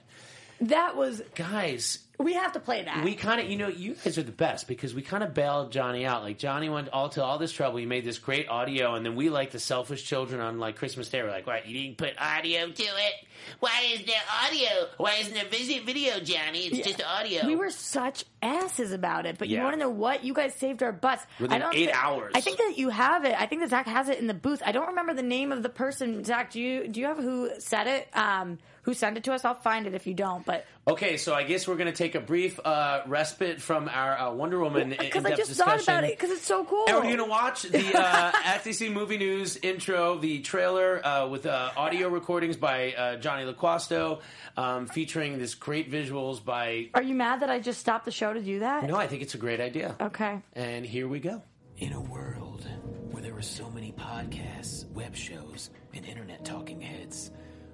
That 0.61 0.97
was. 0.97 1.23
guys. 1.35 1.99
We 2.21 2.35
have 2.35 2.53
to 2.53 2.61
play 2.61 2.85
that. 2.85 3.03
We 3.03 3.15
kind 3.15 3.41
of, 3.41 3.49
you 3.49 3.57
know, 3.57 3.69
you 3.69 3.95
guys 3.95 4.19
are 4.19 4.23
the 4.23 4.31
best 4.31 4.69
because 4.69 4.95
we 4.95 5.01
kind 5.01 5.23
of 5.25 5.33
bailed 5.33 5.73
Johnny 5.73 6.05
out. 6.05 6.23
Like 6.23 6.37
Johnny 6.37 6.69
went 6.69 6.91
all 6.91 7.09
to 7.11 7.25
all 7.25 7.39
this 7.39 7.51
trouble. 7.51 7.79
He 7.79 7.87
made 7.87 8.05
this 8.05 8.19
great 8.19 8.47
audio, 8.49 8.95
and 8.95 9.07
then 9.07 9.15
we, 9.17 9.31
like 9.31 9.53
the 9.53 9.59
selfish 9.59 10.05
children 10.05 10.39
on 10.41 10.59
like 10.59 10.77
Christmas 10.77 11.09
Day, 11.09 11.23
were 11.23 11.31
like, 11.31 11.47
"Why 11.47 11.63
You 11.65 11.83
didn't 11.83 11.97
put 11.97 12.13
audio 12.21 12.69
to 12.69 12.83
it? 12.83 13.13
Why 13.61 13.87
is 13.95 14.05
there 14.05 14.21
audio? 14.45 14.69
Why 14.99 15.15
isn't 15.21 15.33
there 15.33 15.47
visit 15.47 15.85
video, 15.87 16.21
Johnny? 16.21 16.67
It's 16.67 16.87
just 16.87 17.03
audio." 17.03 17.47
We 17.47 17.57
were 17.57 17.71
such 17.71 18.25
asses 18.43 18.93
about 18.93 19.25
it, 19.25 19.39
but 19.39 19.49
you 19.49 19.59
want 19.63 19.73
to 19.75 19.81
know 19.81 19.89
what? 19.89 20.23
You 20.23 20.35
guys 20.35 20.55
saved 20.55 20.83
our 20.83 20.93
butts. 20.93 21.25
Within 21.39 21.57
I 21.57 21.65
don't 21.65 21.75
eight 21.75 21.87
thi- 21.87 21.93
hours. 21.93 22.33
I 22.35 22.43
think 22.43 22.59
that 22.59 22.75
you 22.77 22.91
have 22.91 23.25
it. 23.25 23.35
I 23.41 23.47
think 23.47 23.63
that 23.63 23.71
Zach 23.71 23.87
has 23.87 24.11
it 24.11 24.19
in 24.19 24.27
the 24.27 24.35
booth. 24.35 24.63
I 24.65 24.73
don't 24.73 24.89
remember 24.89 25.15
the 25.15 25.23
name 25.23 25.53
of 25.53 25.63
the 25.63 25.71
person. 25.71 26.23
Zach, 26.25 26.51
do 26.51 26.61
you 26.61 26.87
do 26.87 27.01
you 27.01 27.07
have 27.07 27.17
who 27.17 27.51
said 27.61 27.87
it? 27.87 28.09
Um, 28.13 28.59
who 28.83 28.95
sent 28.95 29.17
it 29.17 29.25
to 29.25 29.33
us? 29.33 29.45
I'll 29.45 29.55
find 29.55 29.87
it 29.87 29.95
if 29.95 30.07
you 30.07 30.15
don't. 30.15 30.45
But 30.45 30.67
Okay, 30.89 31.19
so 31.19 31.35
I 31.35 31.45
guess 31.45 31.69
we're 31.69 31.77
going 31.77 31.91
to 31.93 31.97
take 31.97 32.15
a 32.15 32.21
brief 32.21 32.59
uh, 32.65 33.03
respite 33.07 33.61
from 33.61 33.89
our 33.89 34.19
uh, 34.19 34.33
Wonder 34.33 34.59
Woman 34.59 34.91
because 34.99 35.25
in 35.25 35.33
I 35.33 35.37
just 35.37 35.51
discussion. 35.51 35.79
thought 35.79 35.83
about 35.83 36.05
it 36.05 36.19
because 36.19 36.31
it's 36.31 36.47
so 36.47 36.65
cool. 36.65 36.87
And 36.89 36.97
we're 36.97 37.03
going 37.03 37.19
to 37.19 37.25
watch 37.25 37.63
the 37.63 37.97
uh, 37.97 38.33
at 38.45 38.67
Movie 38.91 39.19
News 39.19 39.57
intro, 39.59 40.19
the 40.19 40.41
trailer 40.41 41.07
uh, 41.07 41.29
with 41.29 41.47
uh, 41.47 41.71
audio 41.77 42.09
recordings 42.09 42.57
by 42.57 42.93
uh, 42.93 43.17
Johnny 43.17 43.45
LaQuasto, 43.45 44.21
um, 44.57 44.87
featuring 44.87 45.39
this 45.39 45.55
great 45.55 45.91
visuals 45.91 46.43
by. 46.45 46.89
Are 46.95 47.03
you 47.03 47.15
mad 47.15 47.41
that 47.41 47.51
I 47.51 47.61
just 47.61 47.81
stopped 47.81 48.05
the 48.05 48.11
show 48.11 48.33
to 48.33 48.41
do 48.41 48.61
that? 48.61 48.85
No, 48.85 48.97
I 48.97 49.07
think 49.07 49.23
it's 49.23 49.35
a 49.35 49.39
great 49.39 49.61
idea. 49.61 49.97
Okay. 50.01 50.41
And 50.55 50.85
here 50.85 51.07
we 51.09 51.21
go. 51.21 51.43
In 51.77 51.93
a 51.93 52.01
world 52.01 52.67
where 53.11 53.23
there 53.23 53.37
are 53.37 53.43
so 53.43 53.71
many 53.71 53.93
podcasts, 53.93 54.91
web 54.91 55.15
shows, 55.15 55.71
and 55.95 56.05
internet 56.05 56.45
talking 56.45 56.81
heads, 56.81 57.31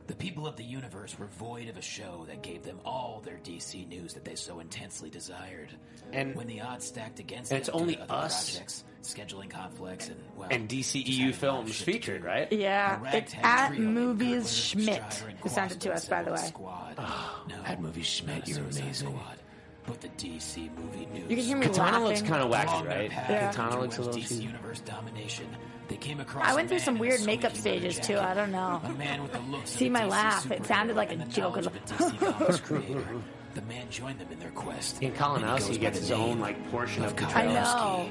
the 0.06 0.14
people 0.14 0.46
of 0.46 0.56
the 0.56 0.62
universe 0.64 1.18
were 1.18 1.26
void 1.26 1.68
of 1.68 1.76
a 1.76 1.82
show 1.82 2.24
that 2.28 2.42
gave 2.42 2.62
them 2.62 2.78
all 2.84 3.22
their 3.24 3.38
DC 3.42 3.88
news 3.88 4.14
that 4.14 4.24
they 4.24 4.34
so 4.36 4.60
intensely 4.60 5.10
desired. 5.10 5.68
And- 6.12 6.34
when 6.36 6.46
the 6.46 6.60
odds 6.60 6.84
stacked 6.86 7.18
against 7.18 7.50
and 7.50 7.58
it's 7.58 7.68
them 7.68 7.76
due 7.76 7.82
only 7.82 7.98
us 8.08 8.50
projects, 8.52 8.84
scheduling 9.02 9.50
conflicts, 9.50 10.08
and 10.08 10.16
well, 10.36 10.48
And 10.50 10.68
just 10.68 10.94
DCEU 10.94 11.04
having 11.04 11.22
a 11.22 11.24
lot 11.26 11.28
of 11.30 11.36
films 11.40 11.80
featured, 11.82 12.22
do. 12.22 12.26
right? 12.28 12.52
Yeah, 12.52 13.00
it's 13.12 13.34
at 13.42 13.76
Movies 13.78 14.52
Schmidt 14.56 14.84
Strider, 15.12 15.28
and 15.30 15.38
who 15.40 15.48
sent 15.48 15.72
it 15.72 15.80
to 15.80 15.92
us, 15.92 16.08
by 16.08 16.22
the 16.22 16.30
way. 16.32 16.36
Squad. 16.38 16.94
Oh, 16.98 17.44
no, 17.48 17.56
at 17.64 17.80
Movies 17.80 18.06
Schmidt, 18.06 18.46
you're 18.46 18.58
Suicide 18.58 18.82
amazing. 18.84 19.08
Squad, 19.08 19.36
but 19.86 20.00
the 20.00 20.08
DC 20.10 20.70
movie 20.76 21.06
news. 21.06 21.30
You 21.30 21.36
can 21.36 21.44
hear 21.44 21.56
me 21.56 21.66
Katana 21.66 21.98
laughing. 21.98 22.04
looks 22.08 22.22
kind 22.22 22.42
of 22.42 22.50
wacky, 22.50 22.86
right? 22.86 23.10
Yeah. 23.10 23.50
Katana 23.50 23.72
to 23.74 23.80
looks 23.80 23.98
a 23.98 24.02
little. 24.02 24.20
DC 24.20 24.40
Universe 24.42 24.80
domination. 24.80 25.46
They 25.88 25.96
came 25.96 26.20
across 26.20 26.46
I 26.48 26.52
a 26.52 26.54
went 26.56 26.68
through 26.68 26.80
some 26.80 26.98
weird 26.98 27.24
makeup 27.24 27.52
leather 27.52 27.60
stages 27.60 28.00
too. 28.00 28.18
I 28.18 28.34
don't 28.34 28.50
know. 28.52 28.80
A 28.84 28.92
man 28.94 29.22
with 29.22 29.32
the 29.32 29.40
looks 29.40 29.70
See 29.70 29.88
my 29.88 30.04
laugh. 30.04 30.50
It 30.50 30.64
sounded 30.66 30.96
like 30.96 31.12
a 31.12 31.16
joke. 31.16 31.54
knowledge 31.56 31.66
of 31.66 31.76
a 31.76 31.80
DC 31.80 32.18
Comics. 32.18 33.02
The 33.54 33.62
man 33.62 33.88
joined 33.88 34.18
them 34.18 34.28
in 34.30 34.38
their 34.38 34.50
quest. 34.50 34.96
And 35.00 35.04
and 35.04 35.12
he 35.14 35.18
goes 35.18 35.38
Kalinowski 35.40 35.68
by 35.70 35.76
gets 35.78 35.98
his 36.00 36.10
own 36.12 36.40
like 36.40 36.70
portion 36.70 37.04
of 37.04 37.16
the 37.16 37.24
I 37.28 37.46
know. 37.46 38.10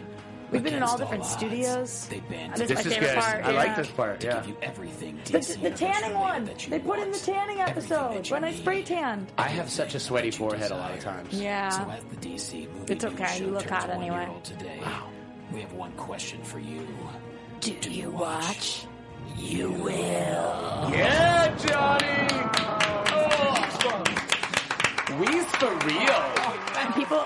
We've 0.50 0.64
been 0.64 0.74
in 0.74 0.82
all 0.82 0.98
different 0.98 1.22
all 1.24 1.30
odds, 1.30 1.38
studios. 1.38 2.08
they 2.08 2.20
band 2.22 2.54
This 2.56 2.72
is 2.72 2.76
my 2.78 2.82
favorite 2.82 3.00
good. 3.14 3.16
part. 3.20 3.46
I 3.46 3.52
like 3.52 3.76
this 3.76 3.92
part. 3.92 4.20
to 4.22 4.28
Yeah. 4.28 4.40
give 4.40 4.48
you 4.50 4.58
everything 4.64 5.20
The, 5.26 5.58
the 5.62 5.70
tanning 5.70 6.14
one. 6.20 6.50
They 6.68 6.80
put 6.80 6.98
in 6.98 7.12
the 7.12 7.20
tanning 7.20 7.60
episode 7.62 8.28
when 8.32 8.44
I 8.44 8.54
spray 8.54 8.82
tanned. 8.82 9.32
I 9.38 9.48
have 9.50 9.70
such 9.70 9.94
a 9.94 10.00
sweaty 10.00 10.32
That 10.32 10.40
you 10.40 10.50
forehead 10.50 10.72
a 10.72 10.78
lot 10.78 10.92
of 10.96 11.00
times. 11.00 11.32
Yeah. 11.40 11.70
So 11.70 11.92
as 11.92 12.04
the 12.06 12.16
DC 12.28 12.68
movie 12.74 12.94
It's 12.94 13.06
okay, 13.06 13.40
you 13.40 13.48
look 13.52 13.70
hot 13.70 13.90
anyway. 13.92 14.22
year 14.22 14.30
old 14.30 14.44
Today, 14.46 14.80
we 15.54 15.62
have 15.62 15.74
one 15.74 15.92
question 15.92 16.42
for 16.44 16.58
you. 16.58 16.88
Do 17.62 17.92
you 17.92 18.10
watch? 18.12 18.86
You 19.38 19.72
will. 19.72 19.92
Yeah, 20.92 21.56
Johnny. 21.58 22.28
Oh. 23.12 24.04
We's 25.20 25.46
for 25.56 25.74
real. 25.86 26.94
People, 26.94 27.24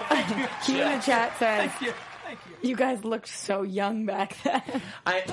he 0.65 0.81
in 0.81 0.91
the 0.91 1.01
chat 1.03 1.37
says, 1.37 1.71
you. 2.61 2.75
guys 2.75 3.03
looked 3.03 3.27
so 3.27 3.63
young 3.63 4.05
back 4.05 4.37
then. 4.43 4.61
I 5.05 5.23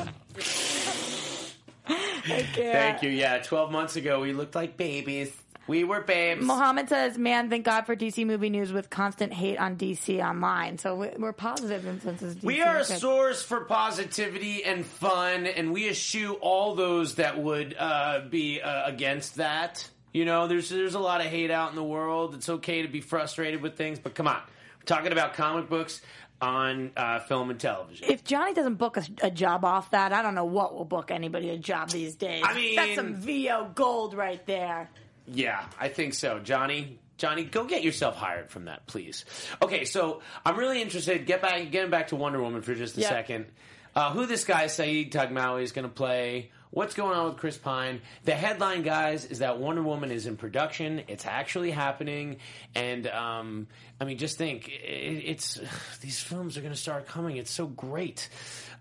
I 1.89 2.43
can't. 2.43 2.55
thank 2.55 3.03
you. 3.03 3.11
Yeah, 3.11 3.39
twelve 3.39 3.71
months 3.71 3.97
ago 3.97 4.21
we 4.21 4.33
looked 4.33 4.55
like 4.55 4.77
babies. 4.77 5.33
We 5.69 5.83
were 5.85 6.01
babes. 6.01 6.45
Mohammed 6.45 6.89
says, 6.89 7.19
"Man, 7.19 7.51
thank 7.51 7.65
God 7.65 7.87
for 7.87 7.97
DC 7.97 8.25
movie 8.25 8.51
news 8.51 8.73
with 8.73 8.89
constant 8.89 9.33
hate 9.33 9.59
on 9.59 9.77
DC 9.77 10.21
online." 10.23 10.79
So 10.79 10.95
we- 10.95 11.11
we're 11.19 11.33
positive 11.33 11.87
influences. 11.87 12.37
DC 12.37 12.45
We 12.47 12.63
are 12.63 12.79
a 12.79 12.85
source 12.85 13.43
for 13.43 13.61
positivity 13.65 14.65
and 14.65 14.87
fun, 14.87 15.47
and 15.47 15.73
we 15.73 15.89
eschew 15.89 16.35
all 16.41 16.75
those 16.75 17.17
that 17.17 17.39
would 17.39 17.75
uh, 17.79 18.21
be 18.31 18.61
uh, 18.61 18.87
against 18.87 19.37
that. 19.37 19.89
You 20.13 20.25
know, 20.25 20.47
there's 20.47 20.69
there's 20.69 20.95
a 20.95 21.01
lot 21.01 21.21
of 21.21 21.27
hate 21.27 21.51
out 21.51 21.71
in 21.71 21.77
the 21.77 21.85
world. 21.85 22.35
It's 22.35 22.49
okay 22.49 22.83
to 22.83 22.89
be 22.89 23.01
frustrated 23.01 23.61
with 23.61 23.77
things, 23.77 23.99
but 23.99 24.15
come 24.15 24.29
on, 24.29 24.41
we're 24.79 24.85
talking 24.87 25.13
about 25.13 25.35
comic 25.35 25.69
books 25.69 26.01
on 26.41 26.91
uh, 26.97 27.19
film 27.21 27.51
and 27.51 27.59
television. 27.59 28.09
If 28.11 28.23
Johnny 28.23 28.55
doesn't 28.55 28.75
book 28.75 28.99
a, 28.99 29.05
a 29.23 29.31
job 29.31 29.65
off 29.65 29.91
that, 29.91 30.13
I 30.13 30.23
don't 30.23 30.35
know 30.35 30.45
what 30.45 30.75
will 30.75 30.85
book 30.85 31.11
anybody 31.11 31.51
a 31.51 31.59
job 31.59 31.91
these 31.91 32.15
days. 32.15 32.45
I 32.47 32.55
mean- 32.55 32.77
that's 32.77 32.95
some 32.95 33.15
VO 33.15 33.71
gold 33.75 34.15
right 34.15 34.45
there. 34.47 34.91
Yeah, 35.33 35.65
I 35.79 35.89
think 35.89 36.15
so, 36.15 36.39
Johnny. 36.39 36.99
Johnny, 37.19 37.45
go 37.45 37.65
get 37.65 37.83
yourself 37.83 38.15
hired 38.17 38.51
from 38.51 38.67
that, 38.67 38.87
please. 38.87 39.25
Okay, 39.63 39.85
so 39.87 40.21
I'm 40.45 40.57
really 40.57 40.83
interested. 40.83 41.25
Get 41.27 41.41
back, 41.41 41.71
getting 41.71 41.91
back 41.91 42.09
to 42.09 42.17
Wonder 42.17 42.43
Woman 42.43 42.61
for 42.63 42.75
just 42.75 42.97
a 42.99 43.01
Yeah. 43.01 43.09
second. 43.09 43.47
uh, 43.95 44.11
who 44.13 44.27
this 44.27 44.45
guy 44.45 44.67
Saeed 44.67 45.11
Taghmaoui 45.11 45.63
is 45.63 45.73
going 45.73 45.89
to 45.89 45.95
play. 45.95 46.51
What's 46.71 46.93
going 46.93 47.17
on 47.17 47.29
with 47.31 47.39
Chris 47.39 47.57
Pine? 47.57 48.03
The 48.25 48.35
headline, 48.35 48.83
guys, 48.83 49.25
is 49.25 49.39
that 49.39 49.57
Wonder 49.59 49.83
Woman 49.83 50.11
is 50.11 50.27
in 50.27 50.37
production. 50.37 51.05
It's 51.09 51.25
actually 51.25 51.71
happening, 51.71 52.37
and 52.75 53.07
um, 53.07 53.69
I 53.99 54.05
mean, 54.05 54.19
just 54.19 54.37
think, 54.37 54.69
it, 54.69 55.23
it's 55.25 55.59
these 56.03 56.21
films 56.21 56.59
are 56.59 56.61
going 56.61 56.75
to 56.75 56.79
start 56.79 57.07
coming. 57.07 57.39
It's 57.39 57.51
so 57.51 57.67
great. 57.67 58.29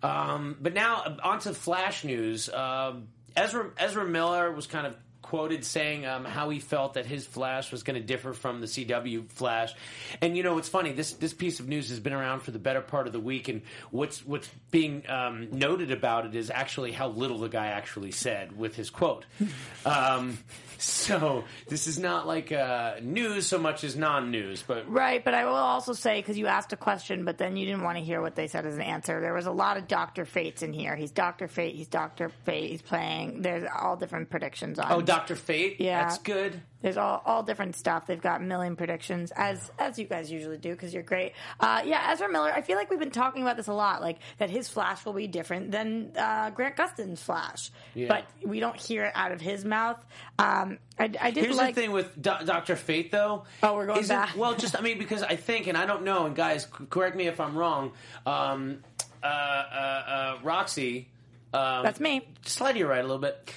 Um, 0.03 0.57
but 0.59 0.73
now 0.73 1.15
on 1.23 1.39
to 1.39 1.53
Flash 1.53 2.03
news. 2.03 2.49
Um 2.49 3.07
Ezra 3.37 3.69
Ezra 3.77 4.05
Miller 4.05 4.51
was 4.51 4.65
kind 4.67 4.87
of 4.87 4.95
quoted 5.25 5.65
saying 5.65 6.05
um, 6.05 6.23
how 6.23 6.49
he 6.49 6.59
felt 6.59 6.93
that 6.93 7.07
his 7.07 7.25
Flash 7.25 7.71
was 7.71 7.81
going 7.81 7.99
to 7.99 8.05
differ 8.05 8.31
from 8.31 8.61
the 8.61 8.67
CW 8.67 9.27
Flash. 9.31 9.73
And 10.21 10.37
you 10.37 10.43
know, 10.43 10.59
it's 10.59 10.69
funny. 10.69 10.91
This 10.91 11.13
this 11.13 11.33
piece 11.33 11.59
of 11.59 11.67
news 11.67 11.89
has 11.89 11.99
been 11.99 12.13
around 12.13 12.41
for 12.41 12.51
the 12.51 12.59
better 12.59 12.81
part 12.81 13.07
of 13.07 13.13
the 13.13 13.19
week, 13.19 13.47
and 13.47 13.63
what's 13.89 14.23
what's 14.23 14.47
being 14.69 15.09
um, 15.09 15.47
noted 15.51 15.89
about 15.89 16.27
it 16.27 16.35
is 16.35 16.51
actually 16.51 16.91
how 16.91 17.07
little 17.07 17.39
the 17.39 17.49
guy 17.49 17.67
actually 17.67 18.11
said 18.11 18.55
with 18.55 18.75
his 18.75 18.91
quote. 18.91 19.25
um, 19.85 20.37
so 20.79 21.43
this 21.67 21.87
is 21.87 21.97
not 21.99 22.27
like 22.27 22.51
uh, 22.51 22.95
news 23.01 23.45
so 23.47 23.57
much 23.57 23.83
as 23.83 23.95
non-news, 23.95 24.63
but 24.67 24.89
Right, 24.91 25.23
but 25.23 25.33
I 25.33 25.45
will 25.45 25.53
also 25.55 25.93
say 25.93 26.19
because 26.19 26.37
you 26.37 26.47
asked 26.47 26.73
a 26.73 26.77
question, 26.77 27.25
but 27.25 27.37
then 27.37 27.55
you 27.57 27.65
didn't 27.65 27.83
want 27.83 27.97
to 27.97 28.03
hear 28.03 28.21
what 28.21 28.35
they 28.35 28.47
said 28.47 28.65
as 28.65 28.75
an 28.75 28.81
answer. 28.81 29.21
There 29.21 29.33
was 29.33 29.45
a 29.45 29.51
lot 29.51 29.77
of 29.77 29.87
Doctor 29.87 30.25
Fates 30.25 30.61
in 30.63 30.73
here. 30.73 30.95
He's 30.95 31.11
Doctor 31.11 31.47
Fate. 31.47 31.75
He's 31.75 31.87
Doctor 31.87 32.29
Fate. 32.45 32.69
He's 32.69 32.81
playing. 32.81 33.41
There's 33.41 33.67
all 33.77 33.95
different 33.97 34.29
predictions 34.29 34.79
on. 34.79 34.91
oh, 34.91 35.01
Doctor 35.01 35.35
Fate, 35.35 35.77
Yeah. 35.79 36.03
that's 36.03 36.17
good. 36.19 36.61
There's 36.81 36.97
all, 36.97 37.19
all 37.25 37.41
different 37.41 37.75
stuff. 37.75 38.05
They've 38.05 38.21
got 38.21 38.43
million 38.43 38.75
predictions, 38.75 39.31
as 39.35 39.71
as 39.79 39.97
you 39.97 40.05
guys 40.05 40.31
usually 40.31 40.59
do, 40.59 40.69
because 40.69 40.93
you're 40.93 41.01
great. 41.01 41.31
Uh, 41.59 41.81
yeah, 41.83 42.11
Ezra 42.11 42.31
Miller. 42.31 42.51
I 42.53 42.61
feel 42.61 42.75
like 42.77 42.91
we've 42.91 42.99
been 42.99 43.09
talking 43.09 43.41
about 43.41 43.57
this 43.57 43.67
a 43.67 43.73
lot, 43.73 44.01
like 44.03 44.19
that 44.37 44.51
his 44.51 44.69
Flash 44.69 45.03
will 45.03 45.13
be 45.13 45.25
different 45.25 45.71
than 45.71 46.11
uh, 46.15 46.51
Grant 46.51 46.75
Gustin's 46.75 47.23
Flash, 47.23 47.71
Yeah. 47.95 48.07
but 48.09 48.25
we 48.47 48.59
don't 48.59 48.75
hear 48.79 49.05
it 49.05 49.13
out 49.15 49.31
of 49.31 49.41
his 49.41 49.65
mouth. 49.65 49.97
Um, 50.37 50.64
I, 50.99 51.11
I 51.19 51.31
did 51.31 51.45
Here's 51.45 51.57
like. 51.57 51.75
the 51.75 51.81
thing 51.81 51.91
with 51.91 52.13
Do- 52.21 52.45
Doctor 52.45 52.75
Fate, 52.75 53.11
though. 53.11 53.43
Oh, 53.63 53.75
we're 53.75 53.85
going 53.85 53.99
isn't- 53.99 54.15
back. 54.15 54.35
Well, 54.37 54.55
just 54.55 54.77
I 54.77 54.81
mean, 54.81 54.97
because 54.97 55.23
I 55.23 55.35
think, 55.35 55.67
and 55.67 55.77
I 55.77 55.85
don't 55.85 56.03
know, 56.03 56.25
and 56.25 56.35
guys, 56.35 56.67
correct 56.89 57.15
me 57.15 57.27
if 57.27 57.39
I'm 57.39 57.57
wrong. 57.57 57.91
Um, 58.25 58.79
uh, 59.23 59.25
uh, 59.27 59.27
uh, 59.27 60.37
Roxy, 60.43 61.09
um, 61.53 61.83
That's 61.83 61.99
me. 61.99 62.27
slide 62.45 62.73
to 62.73 62.79
your 62.79 62.89
right 62.89 62.99
a 62.99 63.03
little 63.03 63.17
bit. 63.19 63.51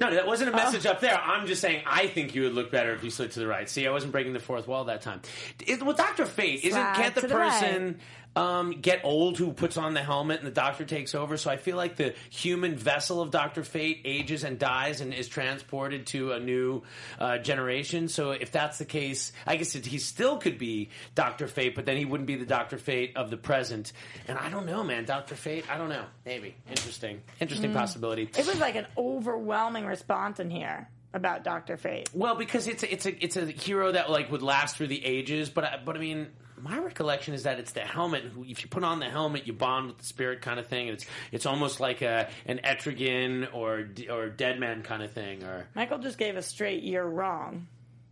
No, 0.00 0.12
that 0.12 0.26
wasn't 0.26 0.50
a 0.50 0.52
message 0.56 0.86
up 0.86 1.00
there. 1.00 1.14
I'm 1.16 1.46
just 1.46 1.60
saying 1.60 1.84
I 1.86 2.08
think 2.08 2.34
you 2.34 2.42
would 2.42 2.52
look 2.54 2.72
better 2.72 2.92
if 2.94 3.04
you 3.04 3.10
slid 3.10 3.30
to 3.32 3.38
the 3.38 3.46
right. 3.46 3.68
See, 3.70 3.86
I 3.86 3.92
wasn't 3.92 4.10
breaking 4.10 4.32
the 4.32 4.40
fourth 4.40 4.66
wall 4.66 4.86
that 4.86 5.02
time. 5.02 5.20
It, 5.64 5.80
with 5.84 5.96
Doctor 5.96 6.26
Fate, 6.26 6.64
isn't 6.64 6.72
Slide 6.72 6.96
can't 6.96 7.14
the 7.14 7.20
the 7.20 7.28
person 7.28 8.00
um, 8.36 8.72
get 8.80 9.00
old 9.04 9.38
who 9.38 9.52
puts 9.52 9.76
on 9.76 9.94
the 9.94 10.02
helmet 10.02 10.38
and 10.38 10.46
the 10.46 10.50
doctor 10.52 10.84
takes 10.84 11.14
over? 11.14 11.36
So 11.36 11.50
I 11.50 11.56
feel 11.56 11.76
like 11.76 11.96
the 11.96 12.14
human 12.30 12.76
vessel 12.76 13.20
of 13.20 13.30
Doctor 13.30 13.62
Fate 13.62 14.00
ages 14.04 14.44
and 14.44 14.58
dies 14.58 15.00
and 15.00 15.14
is 15.14 15.28
transported 15.28 16.06
to 16.08 16.32
a 16.32 16.40
new 16.40 16.82
uh, 17.18 17.38
generation. 17.38 18.08
So 18.08 18.32
if 18.32 18.50
that's 18.52 18.78
the 18.78 18.84
case, 18.84 19.32
I 19.46 19.56
guess 19.56 19.74
it, 19.74 19.86
he 19.86 19.98
still 19.98 20.38
could 20.38 20.58
be 20.58 20.90
Doctor 21.14 21.46
Fate, 21.46 21.74
but 21.74 21.86
then 21.86 21.96
he 21.96 22.04
wouldn't 22.04 22.26
be 22.26 22.36
the 22.36 22.46
Doctor 22.46 22.78
Fate 22.78 23.16
of 23.16 23.30
the 23.30 23.36
present. 23.36 23.92
And 24.28 24.38
I 24.38 24.48
don't 24.50 24.66
know, 24.66 24.82
man. 24.82 25.04
Doctor 25.04 25.34
Fate, 25.34 25.64
I 25.70 25.78
don't 25.78 25.88
know. 25.88 26.04
Maybe 26.24 26.54
interesting, 26.68 27.20
interesting 27.40 27.70
Mm. 27.70 27.74
possibility. 27.74 28.22
It 28.36 28.46
was 28.46 28.58
like 28.58 28.76
an 28.76 28.86
overwhelming 28.98 29.86
response 29.86 30.38
in 30.40 30.50
here 30.50 30.88
about 31.12 31.44
Doctor 31.44 31.76
Fate. 31.76 32.10
Well, 32.12 32.34
because 32.34 32.66
it's 32.68 32.82
a, 32.82 32.92
it's 32.92 33.06
a 33.06 33.24
it's 33.24 33.36
a 33.36 33.46
hero 33.46 33.92
that 33.92 34.10
like 34.10 34.30
would 34.32 34.42
last 34.42 34.76
through 34.76 34.88
the 34.88 35.04
ages, 35.04 35.48
but 35.48 35.64
I, 35.64 35.80
but 35.84 35.96
I 35.96 36.00
mean, 36.00 36.26
my 36.60 36.78
recollection 36.78 37.34
is 37.34 37.44
that 37.44 37.58
it's 37.58 37.72
the 37.72 37.80
helmet. 37.80 38.24
who- 38.24 38.44
If 38.44 38.62
you 38.62 38.68
put 38.68 38.84
on 38.84 39.00
the 39.00 39.08
helmet, 39.08 39.46
you 39.46 39.52
bond 39.52 39.88
with 39.88 39.98
the 39.98 40.04
spirit 40.04 40.40
kind 40.42 40.58
of 40.60 40.66
thing. 40.66 40.88
And 40.88 40.96
it's 40.96 41.06
it's 41.32 41.46
almost 41.46 41.80
like 41.80 42.02
a 42.02 42.28
an 42.46 42.60
Etrigan 42.64 43.52
or 43.54 43.88
or 44.10 44.28
Dead 44.28 44.58
Man 44.60 44.82
kind 44.82 45.02
of 45.02 45.12
thing, 45.12 45.42
or 45.42 45.68
Michael 45.74 45.98
just 45.98 46.18
gave 46.18 46.36
a 46.36 46.42
straight 46.42 46.82
"you're 46.82 47.08
wrong." 47.08 47.66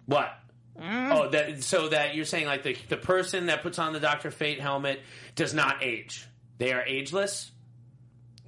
what? 0.07 0.39
Mm. 0.79 1.13
Oh, 1.13 1.29
that 1.29 1.63
so 1.63 1.89
that 1.89 2.15
you're 2.15 2.25
saying 2.25 2.47
like 2.47 2.63
the 2.63 2.77
the 2.89 2.97
person 2.97 3.47
that 3.47 3.63
puts 3.63 3.79
on 3.79 3.93
the 3.93 4.01
Doctor 4.01 4.31
Fate 4.31 4.61
helmet 4.61 5.01
does 5.35 5.53
not 5.53 5.83
age. 5.83 6.27
They 6.59 6.73
are 6.73 6.83
ageless. 6.83 7.51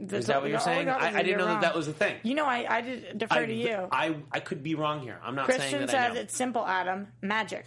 Is 0.01 0.27
that 0.27 0.41
what 0.41 0.51
you're 0.51 0.59
saying? 0.59 0.89
I, 0.89 1.19
I, 1.19 1.23
didn't 1.23 1.39
know 1.39 1.45
that 1.45 1.53
wrong." 1.53 1.61
that 1.63 1.75
was 1.75 1.87
a 1.87 1.93
thing. 1.93 2.17
You 2.25 2.35
know, 2.35 2.47
I, 2.47 2.67
I 2.69 2.81
did 2.81 3.19
defer 3.19 3.41
I, 3.41 3.47
to 3.47 3.55
you. 3.55 3.89
I 3.93 4.17
I 4.33 4.41
could 4.41 4.63
be 4.63 4.75
wrong 4.75 5.01
here. 5.01 5.21
I'm 5.23 5.35
not 5.35 5.47
saying 5.47 5.61
Christian 5.61 5.81
that 5.87 5.91
I 5.91 6.09
says 6.09 6.15
know. 6.15 6.21
it's 6.21 6.37
simple, 6.37 6.67
Adam. 6.67 7.09
Magic. 7.23 7.65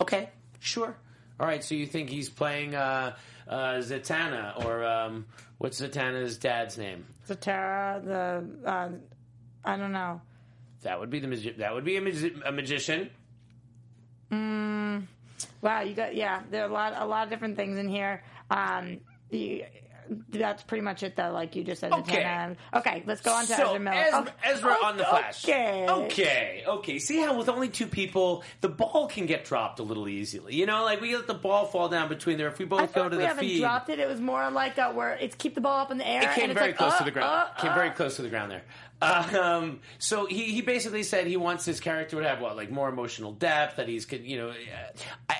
Okay, 0.00 0.30
sure. 0.60 0.96
All 1.40 1.46
right, 1.46 1.64
so 1.64 1.74
you 1.74 1.86
think 1.86 2.10
he's 2.10 2.28
playing 2.28 2.74
uh, 2.74 3.16
uh, 3.48 3.74
Zatanna, 3.78 4.64
or 4.64 4.84
um, 4.84 5.26
what's 5.58 5.80
Zatanna's 5.80 6.36
dad's 6.36 6.76
name? 6.78 7.06
Zatara, 7.26 8.04
the 8.04 8.68
uh, 8.70 8.90
I 9.64 9.76
don't 9.76 9.92
know. 9.92 10.20
That 10.82 11.00
would 11.00 11.10
be 11.10 11.18
the 11.18 11.28
magi- 11.28 11.56
that 11.58 11.74
would 11.74 11.84
be 11.84 11.96
a, 11.96 12.00
magi- 12.00 12.40
a 12.44 12.52
magician. 12.52 13.10
Wow, 14.30 15.80
you 15.82 15.94
got 15.94 16.14
yeah. 16.14 16.42
There 16.50 16.62
are 16.62 16.68
a 16.68 16.72
lot, 16.72 16.94
a 16.96 17.06
lot 17.06 17.24
of 17.24 17.30
different 17.30 17.56
things 17.56 17.78
in 17.78 17.88
here. 17.88 18.22
Um, 18.50 19.00
you, 19.30 19.64
that's 20.30 20.62
pretty 20.62 20.82
much 20.82 21.02
it, 21.02 21.16
though. 21.16 21.30
Like 21.30 21.56
you 21.56 21.64
just 21.64 21.80
said. 21.80 21.92
Okay. 21.92 22.56
Okay, 22.74 23.02
let's 23.06 23.20
go 23.20 23.32
on 23.32 23.46
to 23.46 23.54
so 23.54 23.68
Ezra 23.68 23.80
Miller. 23.80 23.96
Ezra, 23.96 24.20
Okay. 24.20 24.32
Ezra 24.44 24.76
on 24.84 24.96
the 24.96 25.04
Flash. 25.04 25.44
Okay. 25.44 25.86
okay, 25.88 26.64
okay. 26.66 26.98
See 26.98 27.20
how 27.20 27.36
with 27.36 27.48
only 27.48 27.68
two 27.68 27.86
people, 27.86 28.42
the 28.60 28.68
ball 28.68 29.06
can 29.08 29.26
get 29.26 29.44
dropped 29.44 29.78
a 29.78 29.82
little 29.82 30.08
easily. 30.08 30.54
You 30.54 30.66
know, 30.66 30.84
like 30.84 31.00
we 31.00 31.14
let 31.16 31.26
the 31.26 31.34
ball 31.34 31.66
fall 31.66 31.88
down 31.88 32.08
between 32.08 32.38
there. 32.38 32.48
If 32.48 32.58
we 32.58 32.64
both 32.64 32.92
go 32.92 33.08
to 33.08 33.16
we 33.16 33.22
the 33.22 33.28
haven't 33.28 33.44
feed, 33.44 33.60
dropped 33.60 33.88
it. 33.88 33.98
It 33.98 34.08
was 34.08 34.20
more 34.20 34.50
like 34.50 34.78
uh, 34.78 34.92
where 34.92 35.14
it's 35.14 35.34
keep 35.34 35.54
the 35.54 35.60
ball 35.60 35.80
up 35.80 35.90
in 35.90 35.98
the 35.98 36.06
air. 36.06 36.22
It 36.22 36.34
came 36.34 36.52
very 36.54 36.68
like, 36.68 36.76
close 36.76 36.92
uh, 36.94 36.98
to 36.98 37.04
the 37.04 37.10
ground. 37.10 37.48
uh, 37.56 37.60
came 37.60 37.72
uh. 37.72 37.74
very 37.74 37.90
close 37.90 38.16
to 38.16 38.22
the 38.22 38.28
ground 38.28 38.50
there. 38.50 38.62
Um, 39.02 39.80
so 39.98 40.26
he, 40.26 40.52
he 40.52 40.60
basically 40.62 41.02
said 41.02 41.26
he 41.26 41.36
wants 41.36 41.64
his 41.64 41.80
character 41.80 42.20
to 42.20 42.28
have 42.28 42.40
what 42.40 42.56
like 42.56 42.70
more 42.70 42.88
emotional 42.88 43.32
depth. 43.32 43.76
That 43.76 43.88
he's 43.88 44.04
could 44.06 44.24
you 44.24 44.36
know, 44.38 44.52
I 45.28 45.36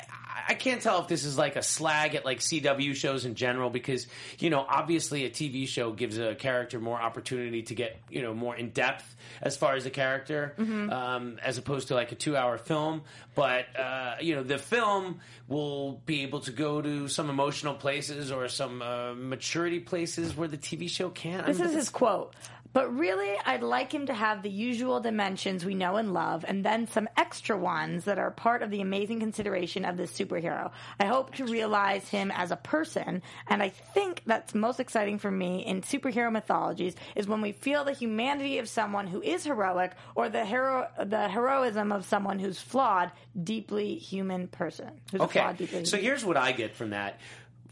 I 0.48 0.54
can't 0.54 0.80
tell 0.80 1.00
if 1.02 1.08
this 1.08 1.24
is 1.24 1.36
like 1.36 1.56
a 1.56 1.62
slag 1.62 2.14
at 2.14 2.24
like 2.24 2.38
CW 2.40 2.94
shows 2.94 3.24
in 3.24 3.34
general 3.34 3.70
because 3.70 4.06
you 4.38 4.50
know 4.50 4.64
obviously 4.66 5.24
a 5.24 5.30
TV 5.30 5.68
show 5.68 5.92
gives 5.92 6.18
a 6.18 6.34
character 6.34 6.80
more 6.80 7.00
opportunity 7.00 7.62
to 7.64 7.74
get 7.74 8.00
you 8.08 8.22
know 8.22 8.34
more 8.34 8.56
in 8.56 8.70
depth 8.70 9.14
as 9.42 9.56
far 9.56 9.74
as 9.74 9.84
the 9.84 9.90
character 9.90 10.54
um, 10.58 11.38
as 11.42 11.58
opposed 11.58 11.88
to 11.88 11.94
like 11.94 12.12
a 12.12 12.14
two 12.16 12.36
hour 12.36 12.56
film. 12.58 13.02
But 13.34 13.66
uh, 13.78 14.14
you 14.20 14.34
know 14.34 14.42
the 14.42 14.58
film 14.58 15.20
will 15.48 16.00
be 16.06 16.22
able 16.22 16.40
to 16.40 16.52
go 16.52 16.80
to 16.80 17.08
some 17.08 17.28
emotional 17.30 17.74
places 17.74 18.32
or 18.32 18.48
some 18.48 18.80
uh, 18.82 19.14
maturity 19.14 19.80
places 19.80 20.36
where 20.36 20.48
the 20.48 20.58
TV 20.58 20.88
show 20.88 21.10
can't. 21.10 21.44
I 21.44 21.48
This 21.48 21.58
mean, 21.58 21.68
is 21.68 21.74
his 21.74 21.88
quote. 21.90 22.34
But 22.72 22.96
really, 22.96 23.34
I'd 23.44 23.62
like 23.62 23.92
him 23.92 24.06
to 24.06 24.14
have 24.14 24.42
the 24.42 24.50
usual 24.50 25.00
dimensions 25.00 25.64
we 25.64 25.74
know 25.74 25.96
and 25.96 26.12
love, 26.12 26.44
and 26.46 26.64
then 26.64 26.86
some 26.86 27.08
extra 27.16 27.56
ones 27.56 28.04
that 28.04 28.18
are 28.18 28.30
part 28.30 28.62
of 28.62 28.70
the 28.70 28.80
amazing 28.80 29.18
consideration 29.18 29.84
of 29.84 29.96
this 29.96 30.12
superhero. 30.12 30.70
I 31.00 31.06
hope 31.06 31.34
to 31.36 31.46
realize 31.46 32.08
him 32.08 32.30
as 32.30 32.52
a 32.52 32.56
person, 32.56 33.22
and 33.48 33.62
I 33.62 33.70
think 33.70 34.22
that's 34.24 34.54
most 34.54 34.78
exciting 34.78 35.18
for 35.18 35.30
me 35.30 35.66
in 35.66 35.82
superhero 35.82 36.30
mythologies 36.30 36.94
is 37.16 37.26
when 37.26 37.40
we 37.40 37.52
feel 37.52 37.82
the 37.82 37.92
humanity 37.92 38.58
of 38.58 38.68
someone 38.68 39.08
who 39.08 39.20
is 39.20 39.44
heroic, 39.44 39.92
or 40.14 40.28
the 40.28 40.44
hero, 40.44 40.86
the 41.04 41.28
heroism 41.28 41.90
of 41.90 42.04
someone 42.04 42.38
who's 42.38 42.60
flawed, 42.60 43.10
deeply 43.42 43.96
human 43.96 44.46
person. 44.46 44.90
Okay. 45.12 45.40
flawed, 45.40 45.56
deeply 45.56 45.84
So 45.84 45.96
here's 45.96 46.24
what 46.24 46.36
I 46.36 46.52
get 46.52 46.76
from 46.76 46.90
that. 46.90 47.18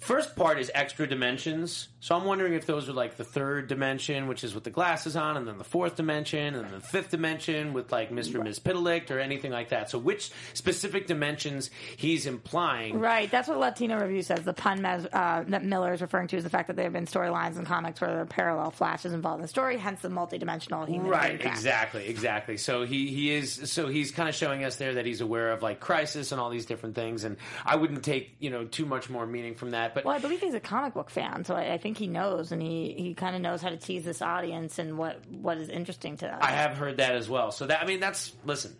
First 0.00 0.36
part 0.36 0.58
is 0.58 0.70
extra 0.74 1.06
dimensions. 1.06 1.88
So 2.00 2.14
I'm 2.14 2.24
wondering 2.24 2.54
if 2.54 2.64
those 2.64 2.88
are 2.88 2.92
like 2.92 3.16
the 3.16 3.24
third 3.24 3.66
dimension, 3.66 4.28
which 4.28 4.44
is 4.44 4.54
with 4.54 4.62
the 4.62 4.70
glasses 4.70 5.16
on, 5.16 5.36
and 5.36 5.48
then 5.48 5.58
the 5.58 5.64
fourth 5.64 5.96
dimension, 5.96 6.54
and 6.54 6.64
then 6.64 6.70
the 6.70 6.80
fifth 6.80 7.10
dimension 7.10 7.72
with 7.72 7.90
like 7.90 8.10
Mr. 8.10 8.40
Mxyzptlk 8.40 9.10
or 9.10 9.18
anything 9.18 9.50
like 9.50 9.70
that. 9.70 9.90
So 9.90 9.98
which 9.98 10.30
specific 10.54 11.08
dimensions 11.08 11.70
he's 11.96 12.26
implying. 12.26 13.00
Right, 13.00 13.28
that's 13.28 13.48
what 13.48 13.58
Latino 13.58 14.00
Review 14.00 14.22
says. 14.22 14.44
The 14.44 14.52
pun 14.52 14.84
uh, 14.84 15.44
that 15.48 15.64
Miller 15.64 15.92
is 15.92 16.00
referring 16.00 16.28
to 16.28 16.36
is 16.36 16.44
the 16.44 16.50
fact 16.50 16.68
that 16.68 16.76
there 16.76 16.84
have 16.84 16.92
been 16.92 17.06
storylines 17.06 17.58
in 17.58 17.64
comics 17.64 18.00
where 18.00 18.10
there 18.10 18.20
are 18.20 18.26
parallel 18.26 18.70
flashes 18.70 19.12
involved 19.12 19.40
in 19.40 19.42
the 19.42 19.48
story, 19.48 19.76
hence 19.76 20.00
the 20.00 20.08
multidimensional 20.08 20.86
human. 20.86 21.10
Right, 21.10 21.44
exactly, 21.44 22.06
exactly. 22.06 22.58
So 22.58 22.84
he 22.84 23.08
he 23.08 23.32
is 23.32 23.72
so 23.72 23.88
he's 23.88 24.12
kind 24.12 24.28
of 24.28 24.36
showing 24.36 24.62
us 24.62 24.76
there 24.76 24.94
that 24.94 25.06
he's 25.06 25.20
aware 25.20 25.50
of 25.50 25.62
like 25.62 25.80
crisis 25.80 26.30
and 26.30 26.40
all 26.40 26.50
these 26.50 26.66
different 26.66 26.94
things, 26.94 27.24
and 27.24 27.36
I 27.66 27.74
wouldn't 27.74 28.04
take 28.04 28.36
you 28.38 28.50
know 28.50 28.64
too 28.64 28.86
much 28.86 29.10
more 29.10 29.26
meaning 29.26 29.56
from 29.56 29.70
that. 29.70 29.94
But 29.94 30.04
Well, 30.04 30.14
I 30.14 30.20
believe 30.20 30.40
he's 30.40 30.54
a 30.54 30.60
comic 30.60 30.94
book 30.94 31.10
fan, 31.10 31.44
so 31.44 31.56
I, 31.56 31.72
I 31.72 31.78
think 31.78 31.87
he 31.96 32.08
knows, 32.08 32.52
and 32.52 32.60
he, 32.60 32.94
he 32.98 33.14
kind 33.14 33.34
of 33.34 33.40
knows 33.40 33.62
how 33.62 33.70
to 33.70 33.76
tease 33.76 34.04
this 34.04 34.20
audience 34.20 34.78
and 34.78 34.98
what, 34.98 35.24
what 35.30 35.56
is 35.58 35.68
interesting 35.68 36.16
to 36.18 36.26
them. 36.26 36.38
I 36.42 36.50
have 36.50 36.76
heard 36.76 36.98
that 36.98 37.14
as 37.14 37.28
well. 37.28 37.52
So 37.52 37.66
that 37.66 37.82
I 37.82 37.86
mean, 37.86 38.00
that's 38.00 38.32
listen. 38.44 38.76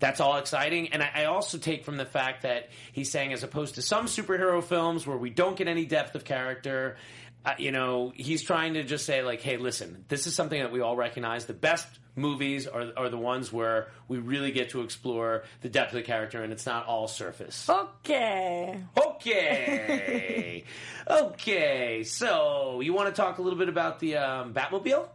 That's 0.00 0.20
all 0.20 0.36
exciting, 0.36 0.92
and 0.92 1.02
I 1.02 1.24
also 1.24 1.56
take 1.56 1.84
from 1.84 1.96
the 1.96 2.04
fact 2.04 2.42
that 2.42 2.68
he's 2.92 3.10
saying, 3.10 3.32
as 3.32 3.42
opposed 3.42 3.76
to 3.76 3.82
some 3.82 4.06
superhero 4.06 4.62
films 4.62 5.06
where 5.06 5.16
we 5.16 5.30
don't 5.30 5.56
get 5.56 5.66
any 5.66 5.86
depth 5.86 6.14
of 6.14 6.24
character, 6.24 6.96
uh, 7.44 7.54
you 7.58 7.72
know, 7.72 8.12
he's 8.14 8.42
trying 8.42 8.74
to 8.74 8.84
just 8.84 9.04
say 9.04 9.22
like, 9.22 9.42
hey, 9.42 9.56
listen, 9.56 10.04
this 10.08 10.26
is 10.26 10.34
something 10.34 10.60
that 10.60 10.72
we 10.72 10.80
all 10.80 10.96
recognize. 10.96 11.44
The 11.44 11.52
best 11.52 11.86
movies 12.16 12.66
are 12.66 12.92
are 12.96 13.08
the 13.08 13.18
ones 13.18 13.52
where 13.52 13.88
we 14.08 14.18
really 14.18 14.52
get 14.52 14.70
to 14.70 14.82
explore 14.82 15.44
the 15.60 15.68
depth 15.68 15.92
of 15.92 15.96
the 15.96 16.02
character, 16.02 16.42
and 16.42 16.52
it's 16.52 16.66
not 16.66 16.86
all 16.86 17.08
surface. 17.08 17.68
Okay. 17.68 18.80
Okay, 18.96 20.64
okay. 21.10 22.04
So 22.04 22.80
you 22.80 22.92
want 22.94 23.14
to 23.14 23.20
talk 23.20 23.38
a 23.38 23.42
little 23.42 23.58
bit 23.58 23.68
about 23.68 24.00
the 24.00 24.16
um, 24.16 24.54
Batmobile? 24.54 25.08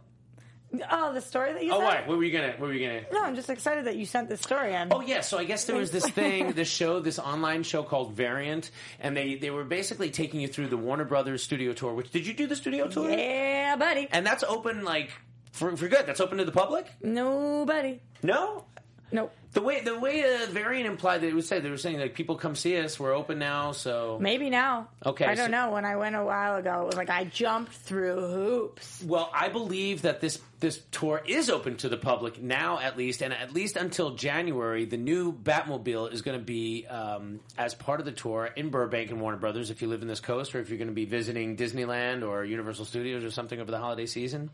Oh, 0.90 1.12
the 1.12 1.20
story 1.20 1.52
that 1.52 1.64
you 1.64 1.72
Oh, 1.72 1.78
sent? 1.80 1.84
why? 1.84 2.02
What 2.06 2.16
were 2.18 2.22
you 2.24 2.30
gonna? 2.32 2.52
What 2.52 2.68
were 2.68 2.72
you 2.72 2.86
gonna? 2.86 3.00
No, 3.12 3.24
I'm 3.24 3.34
just 3.34 3.50
excited 3.50 3.86
that 3.86 3.96
you 3.96 4.06
sent 4.06 4.28
this 4.28 4.40
story 4.40 4.72
in. 4.74 4.88
Oh 4.92 5.00
yeah, 5.00 5.20
so 5.20 5.36
I 5.38 5.44
guess 5.44 5.64
there 5.64 5.74
was 5.76 5.90
this 5.90 6.08
thing, 6.08 6.52
this 6.52 6.68
show, 6.80 7.00
this 7.00 7.18
online 7.18 7.64
show 7.64 7.82
called 7.82 8.12
Variant, 8.12 8.70
and 9.00 9.16
they 9.16 9.34
they 9.34 9.50
were 9.50 9.64
basically 9.64 10.10
taking 10.10 10.40
you 10.40 10.46
through 10.48 10.68
the 10.68 10.76
Warner 10.76 11.04
Brothers 11.04 11.42
studio 11.42 11.72
tour. 11.72 11.92
Which 11.94 12.10
did 12.12 12.26
you 12.26 12.34
do 12.34 12.46
the 12.46 12.54
studio 12.56 12.86
tour? 12.86 13.10
Yeah, 13.10 13.74
buddy. 13.76 14.06
And 14.12 14.24
that's 14.24 14.44
open 14.44 14.84
like 14.84 15.10
for 15.50 15.76
for 15.76 15.88
good. 15.88 16.06
That's 16.06 16.20
open 16.20 16.38
to 16.38 16.44
the 16.44 16.52
public. 16.52 16.86
Nobody. 17.02 18.00
No, 18.22 18.64
Nope. 19.12 19.32
the 19.54 19.60
way 19.62 19.80
the 19.80 19.98
way 19.98 20.22
uh, 20.22 20.46
Variant 20.50 20.86
implied 20.86 21.22
that 21.22 21.26
it 21.28 21.34
would 21.34 21.44
say 21.44 21.58
they 21.58 21.70
were 21.70 21.78
saying 21.78 21.98
like 21.98 22.14
people 22.14 22.36
come 22.36 22.54
see 22.54 22.78
us. 22.78 23.00
We're 23.00 23.12
open 23.14 23.40
now, 23.40 23.72
so 23.72 24.18
Maybe 24.20 24.50
now. 24.50 24.88
Okay, 25.04 25.24
I 25.24 25.34
don't 25.34 25.50
know. 25.50 25.70
When 25.72 25.84
I 25.84 25.96
went 25.96 26.14
a 26.14 26.24
while 26.24 26.54
ago, 26.56 26.82
it 26.82 26.86
was 26.86 26.96
like 26.96 27.10
I 27.10 27.24
jumped 27.24 27.72
through 27.72 28.20
hoops. 28.20 29.02
Well, 29.04 29.30
I 29.34 29.48
believe 29.48 30.02
that 30.02 30.20
this 30.20 30.38
this 30.60 30.80
tour 30.90 31.22
is 31.26 31.48
open 31.48 31.76
to 31.78 31.88
the 31.88 31.96
public 31.96 32.40
now, 32.40 32.78
at 32.78 32.96
least, 32.96 33.22
and 33.22 33.32
at 33.32 33.52
least 33.52 33.76
until 33.76 34.10
January. 34.10 34.84
The 34.84 34.98
new 34.98 35.32
Batmobile 35.32 36.12
is 36.12 36.20
going 36.20 36.38
to 36.38 36.44
be 36.44 36.86
um, 36.86 37.40
as 37.56 37.74
part 37.74 37.98
of 38.00 38.06
the 38.06 38.12
tour 38.12 38.48
in 38.54 38.68
Burbank 38.68 39.10
and 39.10 39.20
Warner 39.20 39.38
Brothers. 39.38 39.70
If 39.70 39.80
you 39.80 39.88
live 39.88 40.02
in 40.02 40.08
this 40.08 40.20
coast, 40.20 40.54
or 40.54 40.60
if 40.60 40.68
you're 40.68 40.78
going 40.78 40.88
to 40.88 40.94
be 40.94 41.06
visiting 41.06 41.56
Disneyland 41.56 42.26
or 42.26 42.44
Universal 42.44 42.84
Studios 42.84 43.24
or 43.24 43.30
something 43.30 43.58
over 43.58 43.70
the 43.70 43.78
holiday 43.78 44.04
season, 44.04 44.50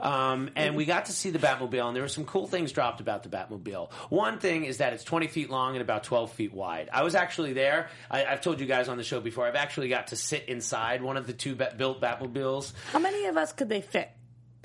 um, 0.00 0.50
and 0.56 0.74
we 0.74 0.84
got 0.84 1.06
to 1.06 1.12
see 1.12 1.30
the 1.30 1.38
Batmobile, 1.38 1.86
and 1.86 1.94
there 1.94 2.02
were 2.02 2.08
some 2.08 2.24
cool 2.24 2.48
things 2.48 2.72
dropped 2.72 3.00
about 3.00 3.22
the 3.22 3.28
Batmobile. 3.28 3.92
One 4.10 4.40
thing 4.40 4.64
is 4.64 4.78
that 4.78 4.92
it's 4.94 5.04
20 5.04 5.28
feet 5.28 5.48
long 5.48 5.74
and 5.74 5.82
about 5.82 6.02
12 6.04 6.32
feet 6.32 6.52
wide. 6.52 6.90
I 6.92 7.04
was 7.04 7.14
actually 7.14 7.52
there. 7.52 7.88
I, 8.10 8.24
I've 8.24 8.40
told 8.40 8.58
you 8.58 8.66
guys 8.66 8.88
on 8.88 8.96
the 8.96 9.04
show 9.04 9.20
before. 9.20 9.46
I've 9.46 9.54
actually 9.54 9.88
got 9.88 10.08
to 10.08 10.16
sit 10.16 10.48
inside 10.48 11.02
one 11.02 11.16
of 11.16 11.28
the 11.28 11.32
two 11.32 11.54
built 11.54 12.00
Batmobiles. 12.00 12.72
How 12.90 12.98
many 12.98 13.26
of 13.26 13.36
us 13.36 13.52
could 13.52 13.68
they 13.68 13.80
fit? 13.80 14.10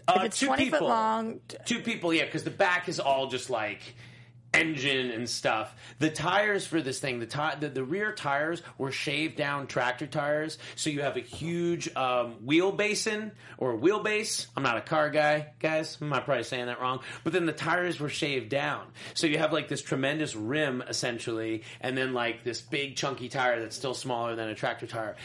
Uh, 0.08 0.22
it's 0.26 0.40
two 0.40 0.48
20 0.48 0.64
people. 0.66 0.80
foot 0.80 0.88
long, 0.88 1.40
Two 1.66 1.80
people, 1.80 2.14
yeah, 2.14 2.26
because 2.26 2.44
the 2.44 2.50
back 2.52 2.90
is 2.90 3.00
all 3.00 3.28
just 3.28 3.50
like 3.50 3.80
engine 4.54 5.12
and 5.12 5.30
stuff. 5.30 5.74
The 6.00 6.10
tires 6.10 6.68
for 6.68 6.82
this 6.82 7.00
thing, 7.00 7.20
the, 7.20 7.26
ti- 7.26 7.56
the 7.62 7.70
the 7.70 7.84
rear 7.84 8.12
tires 8.12 8.62
were 8.78 8.92
shaved 8.92 9.38
down 9.38 9.68
tractor 9.68 10.08
tires, 10.08 10.58
so 10.76 10.90
you 10.90 11.02
have 11.02 11.16
a 11.16 11.22
huge 11.22 11.94
um, 11.96 12.34
wheel 12.46 12.72
basin 12.72 13.32
or 13.58 13.78
wheelbase. 13.78 14.48
I'm 14.58 14.64
not 14.64 14.78
a 14.78 14.82
car 14.82 15.10
guy, 15.10 15.54
guys. 15.60 15.98
I'm 16.02 16.10
not 16.10 16.26
probably 16.26 16.44
saying 16.44 16.66
that 16.66 16.82
wrong, 16.82 17.00
but 17.24 17.32
then 17.34 17.46
the 17.46 17.54
tires 17.54 18.00
were 18.00 18.10
shaved 18.10 18.50
down, 18.50 18.88
so 19.14 19.26
you 19.28 19.38
have 19.38 19.54
like 19.54 19.70
this 19.70 19.82
tremendous 19.82 20.36
rim 20.36 20.84
essentially, 20.86 21.64
and 21.80 21.98
then 21.98 22.14
like 22.14 22.44
this 22.44 22.60
big 22.60 22.98
chunky 22.98 23.30
tire 23.30 23.62
that's 23.62 23.76
still 23.76 23.94
smaller 23.94 24.36
than 24.36 24.50
a 24.50 24.56
tractor 24.56 24.88
tire, 24.88 25.16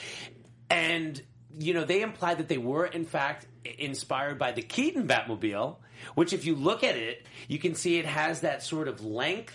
and 0.71 1.21
you 1.59 1.73
know, 1.73 1.85
they 1.85 2.03
implied 2.03 2.39
that 2.39 2.49
they 2.49 2.59
were, 2.59 2.85
in 2.85 3.07
fact, 3.07 3.47
inspired 3.79 4.39
by 4.39 4.53
the 4.53 4.63
Keaton 4.63 5.07
Batmobile, 5.07 5.77
which, 6.15 6.33
if 6.33 6.45
you 6.45 6.55
look 6.55 6.85
at 6.85 6.97
it, 6.97 7.27
you 7.49 7.59
can 7.59 7.75
see 7.75 7.99
it 7.99 8.07
has 8.07 8.41
that 8.41 8.63
sort 8.63 8.89
of 8.89 9.05
length. 9.05 9.55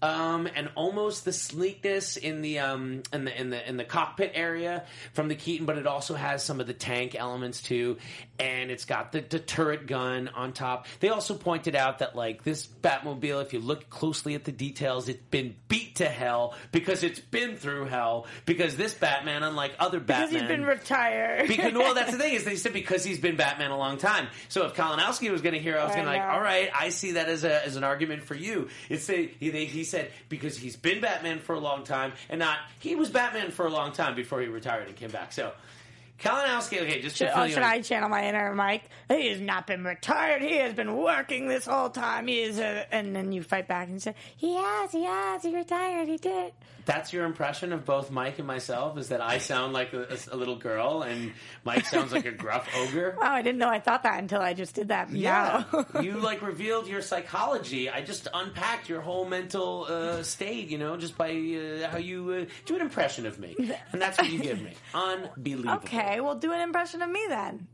Um, 0.00 0.48
and 0.54 0.70
almost 0.76 1.24
the 1.24 1.32
sleekness 1.32 2.16
in 2.16 2.40
the 2.40 2.60
um, 2.60 3.02
in 3.12 3.24
the 3.24 3.40
in 3.40 3.50
the 3.50 3.68
in 3.68 3.76
the 3.76 3.84
cockpit 3.84 4.32
area 4.34 4.84
from 5.12 5.26
the 5.26 5.34
Keaton, 5.34 5.66
but 5.66 5.76
it 5.76 5.86
also 5.86 6.14
has 6.14 6.44
some 6.44 6.60
of 6.60 6.68
the 6.68 6.72
tank 6.72 7.16
elements 7.16 7.60
too, 7.60 7.96
and 8.38 8.70
it's 8.70 8.84
got 8.84 9.10
the, 9.10 9.20
the 9.20 9.40
turret 9.40 9.86
gun 9.86 10.28
on 10.28 10.52
top. 10.52 10.86
They 11.00 11.08
also 11.08 11.34
pointed 11.34 11.74
out 11.74 11.98
that 11.98 12.14
like 12.14 12.44
this 12.44 12.66
Batmobile, 12.66 13.42
if 13.42 13.52
you 13.52 13.58
look 13.58 13.90
closely 13.90 14.34
at 14.34 14.44
the 14.44 14.52
details, 14.52 15.08
it's 15.08 15.22
been 15.30 15.56
beat 15.68 15.96
to 15.96 16.08
hell 16.08 16.54
because 16.70 17.02
it's 17.02 17.20
been 17.20 17.56
through 17.56 17.86
hell. 17.86 18.26
Because 18.46 18.76
this 18.76 18.94
Batman, 18.94 19.42
unlike 19.42 19.74
other 19.80 19.98
Batman, 19.98 20.28
because 20.28 20.40
he's 20.40 20.48
been 20.48 20.64
retired. 20.64 21.48
because 21.48 21.72
well, 21.74 21.94
that's 21.94 22.12
the 22.12 22.18
thing 22.18 22.34
is 22.34 22.44
they 22.44 22.56
said 22.56 22.72
because 22.72 23.04
he's 23.04 23.18
been 23.18 23.36
Batman 23.36 23.72
a 23.72 23.78
long 23.78 23.98
time. 23.98 24.28
So 24.48 24.66
if 24.66 24.74
Kalinowski 24.74 25.30
was 25.30 25.42
going 25.42 25.54
to 25.54 25.60
hear, 25.60 25.76
I 25.76 25.84
was 25.84 25.94
going 25.94 26.06
to 26.06 26.12
like, 26.12 26.22
all 26.22 26.40
right, 26.40 26.70
I 26.74 26.90
see 26.90 27.12
that 27.12 27.28
as 27.28 27.44
a 27.44 27.66
as 27.66 27.76
an 27.76 27.84
argument 27.84 28.22
for 28.22 28.34
you. 28.34 28.68
It's 28.88 29.08
a, 29.10 29.26
he, 29.26 29.50
they, 29.50 29.64
he 29.64 29.84
said 29.88 30.10
because 30.28 30.56
he's 30.56 30.76
been 30.76 31.00
Batman 31.00 31.40
for 31.40 31.54
a 31.54 31.60
long 31.60 31.84
time, 31.84 32.12
and 32.28 32.38
not 32.38 32.58
he 32.78 32.94
was 32.94 33.10
Batman 33.10 33.50
for 33.50 33.66
a 33.66 33.70
long 33.70 33.92
time 33.92 34.14
before 34.14 34.40
he 34.40 34.46
retired 34.46 34.86
and 34.86 34.96
came 34.96 35.10
back. 35.10 35.32
So 35.32 35.52
Kalinowski, 36.18 36.82
okay, 36.82 37.00
just 37.00 37.16
Should, 37.16 37.30
oh, 37.32 37.46
should 37.46 37.62
I 37.62 37.80
channel 37.80 38.08
my 38.08 38.28
inner 38.28 38.52
Mike? 38.54 38.82
He 39.08 39.28
has 39.28 39.40
not 39.40 39.66
been 39.68 39.84
retired. 39.84 40.42
He 40.42 40.56
has 40.56 40.74
been 40.74 40.96
working 40.96 41.46
this 41.46 41.64
whole 41.64 41.90
time. 41.90 42.26
He 42.26 42.40
is, 42.40 42.58
a, 42.58 42.92
and 42.92 43.14
then 43.14 43.30
you 43.30 43.42
fight 43.42 43.68
back 43.68 43.88
and 43.88 44.02
say, 44.02 44.14
"He 44.36 44.54
has, 44.54 44.90
he 44.90 45.04
has, 45.04 45.42
he 45.42 45.54
retired, 45.54 46.08
he 46.08 46.16
did." 46.16 46.52
That's 46.88 47.12
your 47.12 47.26
impression 47.26 47.74
of 47.74 47.84
both 47.84 48.10
Mike 48.10 48.38
and 48.38 48.46
myself 48.46 48.96
is 48.96 49.10
that 49.10 49.20
I 49.20 49.36
sound 49.36 49.74
like 49.74 49.92
a, 49.92 50.16
a 50.32 50.36
little 50.36 50.56
girl 50.56 51.02
and 51.02 51.34
Mike 51.62 51.84
sounds 51.84 52.12
like 52.12 52.24
a 52.24 52.30
gruff 52.32 52.66
ogre. 52.74 53.14
Wow, 53.20 53.30
I 53.34 53.42
didn't 53.42 53.58
know 53.58 53.68
I 53.68 53.78
thought 53.78 54.04
that 54.04 54.18
until 54.18 54.40
I 54.40 54.54
just 54.54 54.74
did 54.74 54.88
that. 54.88 55.10
Yeah, 55.10 55.64
you 56.00 56.12
like 56.12 56.40
revealed 56.40 56.88
your 56.88 57.02
psychology. 57.02 57.90
I 57.90 58.00
just 58.00 58.26
unpacked 58.32 58.88
your 58.88 59.02
whole 59.02 59.26
mental 59.26 59.84
uh, 59.86 60.22
state, 60.22 60.70
you 60.70 60.78
know, 60.78 60.96
just 60.96 61.18
by 61.18 61.28
uh, 61.28 61.90
how 61.90 61.98
you 61.98 62.46
uh, 62.48 62.52
do 62.64 62.76
an 62.76 62.80
impression 62.80 63.26
of 63.26 63.38
me, 63.38 63.54
and 63.92 64.00
that's 64.00 64.16
what 64.16 64.30
you 64.30 64.38
give 64.38 64.62
me. 64.62 64.72
Unbelievable. 64.94 65.74
okay, 65.84 66.20
well, 66.20 66.36
do 66.36 66.52
an 66.52 66.60
impression 66.62 67.02
of 67.02 67.10
me 67.10 67.20
then. 67.28 67.68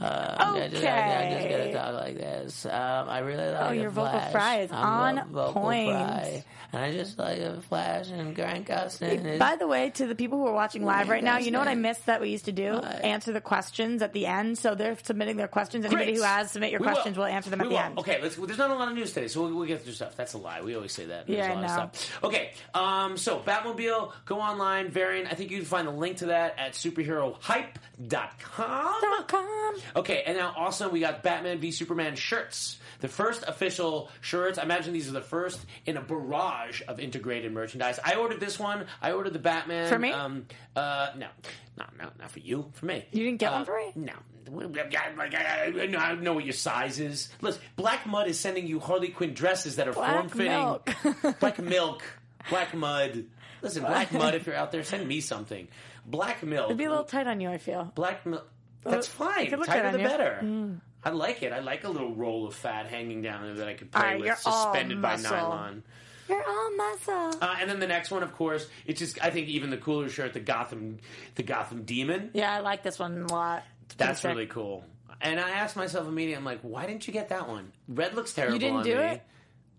I 0.00 0.68
just, 0.70 0.84
I 0.84 1.30
just 1.30 1.48
gotta 1.48 1.62
Okay. 1.62 1.72
talk 1.72 1.94
like 1.94 2.16
this. 2.16 2.66
Um, 2.66 3.08
I 3.08 3.18
really 3.20 3.48
like 3.52 3.60
Oh, 3.60 3.70
your 3.72 3.90
vocal 3.90 4.20
fry 4.32 4.60
is 4.60 4.72
I 4.72 4.76
on 4.82 5.28
vocal 5.30 5.62
point. 5.62 5.90
fry. 5.92 6.44
and 6.72 6.82
I 6.82 6.90
just 6.92 7.16
like 7.18 7.38
the 7.38 7.60
Flash 7.62 8.08
and 8.10 8.34
Grant 8.34 8.66
Gustin. 8.66 9.38
By 9.38 9.54
the 9.56 9.68
way, 9.68 9.90
to 9.90 10.06
the 10.08 10.16
people 10.16 10.38
who 10.38 10.46
are 10.48 10.52
watching 10.52 10.84
live 10.84 11.08
right 11.08 11.22
now, 11.22 11.38
you 11.38 11.52
know 11.52 11.60
what 11.60 11.68
I 11.68 11.74
Gustin. 11.76 11.80
missed 11.80 12.06
that 12.06 12.20
we 12.20 12.30
used 12.30 12.46
to 12.46 12.52
do? 12.52 12.72
What? 12.74 13.04
Answer 13.04 13.32
the 13.32 13.40
questions 13.40 14.02
at 14.02 14.12
the 14.12 14.26
end. 14.26 14.58
So 14.58 14.74
they're 14.74 14.98
submitting 15.00 15.36
their 15.36 15.46
questions. 15.48 15.84
Anybody 15.84 16.06
Great. 16.06 16.16
who 16.16 16.22
has 16.22 16.50
submit 16.50 16.72
your 16.72 16.80
We 16.80 16.86
will. 16.88 16.94
questions, 16.94 17.16
we'll 17.16 17.26
answer 17.28 17.50
them 17.50 17.60
We 17.60 17.66
at 17.66 17.68
the 17.70 17.78
end. 17.84 17.98
Okay, 18.00 18.18
let's. 18.20 18.34
There's 18.34 18.58
not 18.58 18.70
a 18.70 18.74
lot 18.74 18.88
of 18.88 18.94
news 18.94 19.12
today, 19.12 19.28
so 19.28 19.42
we'll, 19.42 19.54
we'll 19.54 19.66
get 19.68 19.82
through 19.84 19.92
stuff. 19.92 20.16
That's 20.16 20.32
a 20.34 20.38
lie. 20.38 20.60
We 20.62 20.74
always 20.74 20.92
say 20.92 21.04
that. 21.06 21.28
There's 21.28 21.38
Yeah, 21.38 21.52
a 21.52 21.54
lot 21.54 21.64
I 21.64 21.82
of 21.84 21.94
stuff. 21.94 22.24
Okay, 22.24 22.50
um, 22.74 23.16
so 23.16 23.38
Batmobile, 23.38 24.10
go 24.24 24.40
online, 24.40 24.88
Variant. 24.90 25.28
I 25.30 25.34
think 25.36 25.52
you 25.52 25.58
can 25.58 25.66
find 25.66 25.86
the 25.86 25.92
link 25.92 26.16
to 26.18 26.26
that 26.26 26.58
at 26.58 26.72
superherohype.com. 26.72 27.70
Dot 28.08 29.28
com. 29.28 29.74
Okay, 29.96 30.22
and 30.26 30.36
now 30.36 30.52
also 30.56 30.88
we 30.88 31.00
got 31.00 31.22
Batman 31.22 31.58
v 31.58 31.70
Superman 31.70 32.16
shirts. 32.16 32.78
The 33.00 33.08
first 33.08 33.44
official 33.46 34.10
shirts. 34.20 34.58
I 34.58 34.62
imagine 34.62 34.92
these 34.92 35.08
are 35.08 35.12
the 35.12 35.20
first 35.20 35.60
in 35.86 35.96
a 35.96 36.00
barrage 36.00 36.82
of 36.88 36.98
integrated 37.00 37.52
merchandise. 37.52 37.98
I 38.04 38.14
ordered 38.14 38.40
this 38.40 38.58
one. 38.58 38.86
I 39.02 39.12
ordered 39.12 39.32
the 39.32 39.38
Batman. 39.38 39.88
For 39.88 39.98
me? 39.98 40.10
Um, 40.12 40.46
uh, 40.74 41.08
no. 41.16 41.26
No, 41.76 41.84
no, 41.98 42.08
not 42.18 42.30
for 42.30 42.38
you. 42.38 42.70
For 42.74 42.86
me. 42.86 43.04
You 43.12 43.24
didn't 43.24 43.40
get 43.40 43.52
Uh, 43.52 43.56
one 43.56 43.64
for 43.64 43.76
me? 43.76 43.92
No. 43.96 44.12
I 45.98 46.08
don't 46.08 46.22
know 46.22 46.34
what 46.34 46.44
your 46.44 46.52
size 46.52 47.00
is. 47.00 47.30
Listen, 47.40 47.62
Black 47.76 48.06
Mud 48.06 48.28
is 48.28 48.38
sending 48.38 48.66
you 48.66 48.78
Harley 48.78 49.08
Quinn 49.08 49.34
dresses 49.34 49.76
that 49.76 49.88
are 49.88 49.92
form 49.92 50.28
fitting. 50.28 50.52
milk. 50.52 50.90
Black 51.40 51.58
milk. 51.58 52.02
Black 52.50 52.74
Mud. 52.74 53.24
Listen, 53.62 53.82
Black 53.82 54.12
Mud, 54.12 54.34
if 54.34 54.46
you're 54.46 54.54
out 54.54 54.70
there, 54.70 54.84
send 54.84 55.08
me 55.08 55.20
something. 55.20 55.66
Black 56.06 56.42
milk. 56.42 56.66
It'd 56.66 56.76
be 56.76 56.84
a 56.84 56.90
little 56.90 57.04
tight 57.04 57.26
on 57.26 57.40
you, 57.40 57.48
I 57.50 57.56
feel. 57.58 57.90
Black 57.94 58.26
milk. 58.26 58.46
That's 58.84 59.08
Uh, 59.08 59.24
fine. 59.24 59.50
look 59.50 59.66
Tighter 59.66 59.82
the 59.82 59.94
on 59.94 60.00
you. 60.00 60.06
Mm. 60.06 60.08
better. 60.10 60.80
I 61.04 61.10
like 61.10 61.42
it. 61.42 61.52
I 61.52 61.58
like 61.60 61.84
a 61.84 61.88
little 61.88 62.14
roll 62.14 62.46
of 62.46 62.54
fat 62.54 62.86
hanging 62.86 63.20
down 63.22 63.42
there 63.44 63.54
that 63.56 63.68
I 63.68 63.74
could 63.74 63.90
play 63.92 64.16
with, 64.16 64.40
all 64.46 64.72
suspended 64.72 65.02
by 65.02 65.12
muscle. 65.16 65.30
nylon. 65.36 65.82
You're 66.28 66.42
all 66.48 66.70
muscle. 66.76 67.38
Uh, 67.42 67.56
and 67.60 67.68
then 67.68 67.80
the 67.80 67.86
next 67.86 68.10
one, 68.10 68.22
of 68.22 68.32
course, 68.32 68.66
it's 68.86 68.98
just 68.98 69.22
I 69.22 69.28
think 69.30 69.48
even 69.48 69.68
the 69.70 69.76
cooler 69.76 70.08
shirt, 70.08 70.32
the 70.32 70.40
Gotham, 70.40 70.98
the 71.34 71.42
Gotham 71.42 71.82
Demon. 71.84 72.30
Yeah, 72.32 72.54
I 72.54 72.60
like 72.60 72.82
this 72.82 72.98
one 72.98 73.18
a 73.22 73.26
lot. 73.32 73.64
It's 73.84 73.94
pretty 73.94 74.08
That's 74.08 74.20
sick. 74.22 74.30
really 74.30 74.46
cool. 74.46 74.84
And 75.20 75.38
I 75.38 75.50
asked 75.50 75.76
myself 75.76 76.08
immediately, 76.08 76.36
I'm 76.38 76.44
like, 76.44 76.60
why 76.62 76.86
didn't 76.86 77.06
you 77.06 77.12
get 77.12 77.28
that 77.28 77.48
one? 77.48 77.72
Red 77.88 78.14
looks 78.14 78.32
terrible. 78.32 78.54
You 78.54 78.60
didn't 78.60 78.76
on 78.78 78.84
do 78.84 78.96
me. 78.96 79.02
it? 79.02 79.22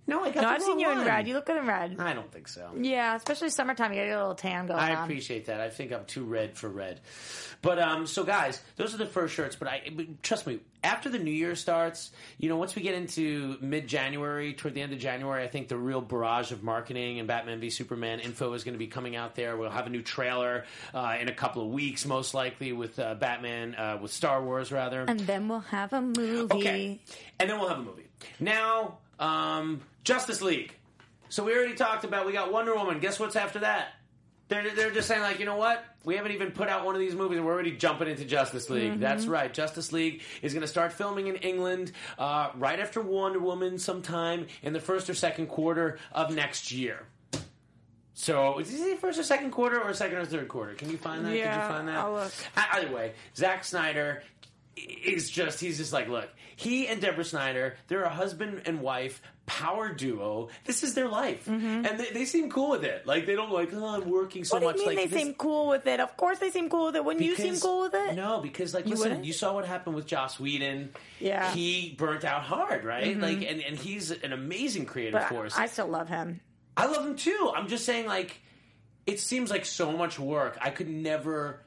No, 0.08 0.24
I 0.24 0.30
got. 0.32 0.42
No, 0.44 0.50
I've 0.50 0.62
seen 0.62 0.72
wrong 0.72 0.80
you 0.80 0.92
in 0.92 0.98
one. 1.00 1.08
red. 1.08 1.28
You 1.28 1.34
look 1.34 1.46
good 1.48 1.58
in 1.58 1.66
red. 1.66 1.96
I 2.00 2.14
don't 2.14 2.32
think 2.32 2.48
so. 2.48 2.70
Yeah, 2.80 3.16
especially 3.16 3.50
summertime. 3.50 3.92
You 3.92 4.02
get 4.04 4.10
a 4.10 4.18
little 4.20 4.36
tan 4.36 4.68
going 4.68 4.80
I 4.80 4.94
on. 4.96 5.04
appreciate 5.04 5.46
that. 5.48 5.62
I 5.62 5.70
think 5.70 5.92
I'm 5.92 6.06
too 6.06 6.24
red 6.26 6.56
for 6.58 6.70
red. 6.70 7.00
But 7.64 7.80
um, 7.80 8.06
so 8.06 8.24
guys, 8.24 8.62
those 8.76 8.94
are 8.94 8.98
the 8.98 9.08
first 9.08 9.34
shirts. 9.34 9.56
But 9.56 9.68
I 9.68 9.82
but 9.92 10.22
trust 10.22 10.46
me, 10.46 10.60
after 10.84 11.10
the 11.10 11.18
new 11.18 11.32
year 11.32 11.56
starts, 11.56 12.12
you 12.38 12.50
know, 12.50 12.58
once 12.58 12.76
we 12.76 12.84
get 12.84 12.94
into 12.94 13.58
mid 13.62 13.88
January, 13.88 14.54
toward 14.54 14.76
the 14.76 14.82
end 14.82 14.94
of 14.94 15.00
January, 15.00 15.44
I 15.44 15.48
think 15.48 15.70
the 15.70 15.78
real 15.78 16.02
barrage 16.02 16.52
of 16.52 16.62
marketing 16.62 17.18
and 17.18 17.28
Batman 17.28 17.60
v 17.60 17.72
Superman 17.72 18.20
info 18.20 18.54
is 18.54 18.64
going 18.64 18.76
to 18.76 18.80
be 18.80 18.88
coming 18.88 19.16
out 19.16 19.34
there. 19.34 19.58
We'll 19.58 19.72
have 19.72 19.88
a 19.88 19.90
new 19.90 20.04
trailer 20.04 20.66
uh, 20.94 21.16
in 21.20 21.30
a 21.30 21.34
couple 21.34 21.64
of 21.64 21.70
weeks, 21.70 22.06
most 22.06 22.36
likely 22.36 22.74
with 22.74 23.00
uh, 23.00 23.16
Batman, 23.16 23.74
uh, 23.74 23.98
with 24.00 24.12
Star 24.12 24.44
Wars 24.44 24.72
rather. 24.72 25.02
And 25.08 25.20
then 25.22 25.48
we'll 25.48 25.62
have 25.62 25.94
a 25.94 26.02
movie. 26.02 26.54
Okay. 26.54 27.00
And 27.40 27.50
then 27.50 27.60
we'll 27.60 27.70
have 27.70 27.80
a 27.80 27.84
movie. 27.84 28.06
Now, 28.40 29.00
um, 29.20 29.82
Justice 30.06 30.42
League. 30.42 30.74
So 31.30 31.44
we 31.44 31.54
already 31.54 31.74
talked 31.74 32.06
about 32.06 32.26
we 32.26 32.32
got 32.32 32.52
Wonder 32.54 32.74
Woman. 32.76 33.00
Guess 33.00 33.20
what's 33.20 33.36
after 33.36 33.60
that? 33.60 33.90
They're, 34.48 34.70
they're 34.76 34.92
just 34.92 35.08
saying 35.08 35.22
like, 35.24 35.40
you 35.40 35.46
know 35.46 35.58
what? 35.58 35.84
We 36.04 36.16
haven't 36.16 36.34
even 36.34 36.52
put 36.52 36.70
out 36.70 36.86
one 36.86 36.94
of 36.94 37.02
these 37.02 37.16
movies, 37.16 37.38
and 37.38 37.48
we're 37.48 37.54
already 37.54 37.72
jumping 37.72 38.08
into 38.08 38.26
Justice 38.26 38.70
League. 38.70 38.92
Mm-hmm. 38.92 39.02
That's 39.02 39.26
right. 39.26 39.52
Justice 39.52 39.92
League 39.92 40.22
is 40.44 40.54
going 40.54 40.62
to 40.62 40.68
start 40.68 40.94
filming 40.94 41.26
in 41.26 41.36
England 41.38 41.92
uh, 42.20 42.52
right 42.54 42.80
after 42.80 43.02
Wonder 43.02 43.40
Woman, 43.40 43.80
sometime 43.80 44.46
in 44.62 44.72
the 44.72 44.80
first 44.80 45.10
or 45.10 45.16
second 45.16 45.48
quarter 45.48 45.98
of 46.12 46.34
next 46.34 46.72
year. 46.72 47.08
So, 48.14 48.60
is 48.60 48.72
it 48.72 49.00
first 49.00 49.20
or 49.20 49.24
second 49.24 49.50
quarter, 49.52 49.82
or 49.82 49.94
second 49.94 50.20
or 50.20 50.26
third 50.26 50.48
quarter? 50.48 50.74
Can 50.76 50.90
you 50.92 50.98
find 50.98 51.26
that? 51.26 51.32
Did 51.32 51.40
Yeah, 51.40 51.68
you 51.68 51.74
find 51.74 51.88
that? 51.88 51.98
I'll 51.98 52.14
look. 52.14 52.32
Either 52.56 52.96
way, 52.96 53.14
Zack 53.36 53.64
Snyder 53.66 54.22
is 54.78 55.30
just, 55.30 55.60
he's 55.60 55.78
just 55.78 55.94
like, 55.94 56.08
look, 56.10 56.30
he 56.58 56.88
and 56.88 57.02
Deborah 57.02 57.24
Snyder, 57.26 57.76
they're 57.88 58.04
a 58.04 58.10
husband 58.10 58.62
and 58.66 58.82
wife 58.82 59.22
power 59.46 59.94
duo. 59.94 60.50
This 60.66 60.84
is 60.84 60.96
their 60.96 61.08
life. 61.08 61.48
And 61.48 61.86
they, 62.00 62.10
they 62.12 62.26
seem 62.26 62.50
cool 62.50 62.72
with 62.72 62.84
it. 62.84 63.06
Like, 63.06 63.26
they 63.26 63.36
don't 63.36 63.52
like, 63.52 63.70
oh, 63.74 63.86
I'm 63.86 64.10
working 64.10 64.44
so 64.44 64.56
Mm-hmm. 64.56 64.66
much. 64.66 64.76
What 64.76 64.78
do 64.78 64.82
you 64.84 64.88
mean 64.90 64.98
like, 64.98 65.10
they 65.10 65.16
this- 65.16 65.24
seem 65.26 65.34
cool 65.36 65.68
with 65.68 65.86
it? 65.86 66.00
Of 66.00 66.18
course 66.18 66.40
they 66.40 66.50
seem 66.50 66.70
cool 66.70 66.88
with 66.88 66.96
it. 66.96 67.06
Wouldn't 67.06 67.24
you 67.24 67.36
seem 67.36 67.58
cool 67.60 67.82
with 67.84 67.94
it? 67.94 68.16
No, 68.16 68.40
because 68.42 68.74
like 68.74 68.86
You 68.86 68.92
listen, 68.92 69.10
wouldn't? 69.10 69.26
you 69.26 69.34
saw 69.34 69.54
what 69.54 69.66
happened 69.66 69.96
with 69.96 70.08
Joss 70.08 70.40
Whedon. 70.40 70.90
Yeah. 71.20 71.46
Mm-hmm. 71.46 71.58
He 71.58 71.96
burnt 71.98 72.24
out 72.26 72.42
hard, 72.44 72.84
right? 72.86 73.18
Like 73.20 73.44
and, 73.44 73.62
and 73.62 73.78
he's 73.78 74.12
an 74.12 74.34
amazing 74.34 74.86
creative 74.88 75.14
But 75.20 75.30
force. 75.30 75.56
I 75.58 75.68
still 75.68 75.88
love 75.88 76.10
him. 76.10 76.42
I 76.76 76.88
love 76.88 77.06
him 77.06 77.16
too. 77.16 77.52
I'm 77.56 77.68
just 77.68 77.86
saying 77.86 78.08
like 78.08 78.42
it 79.06 79.20
seems 79.20 79.52
like 79.52 79.66
so 79.66 79.92
much 79.92 80.18
work. 80.18 80.58
I 80.60 80.72
could 80.72 80.90
never 80.90 81.62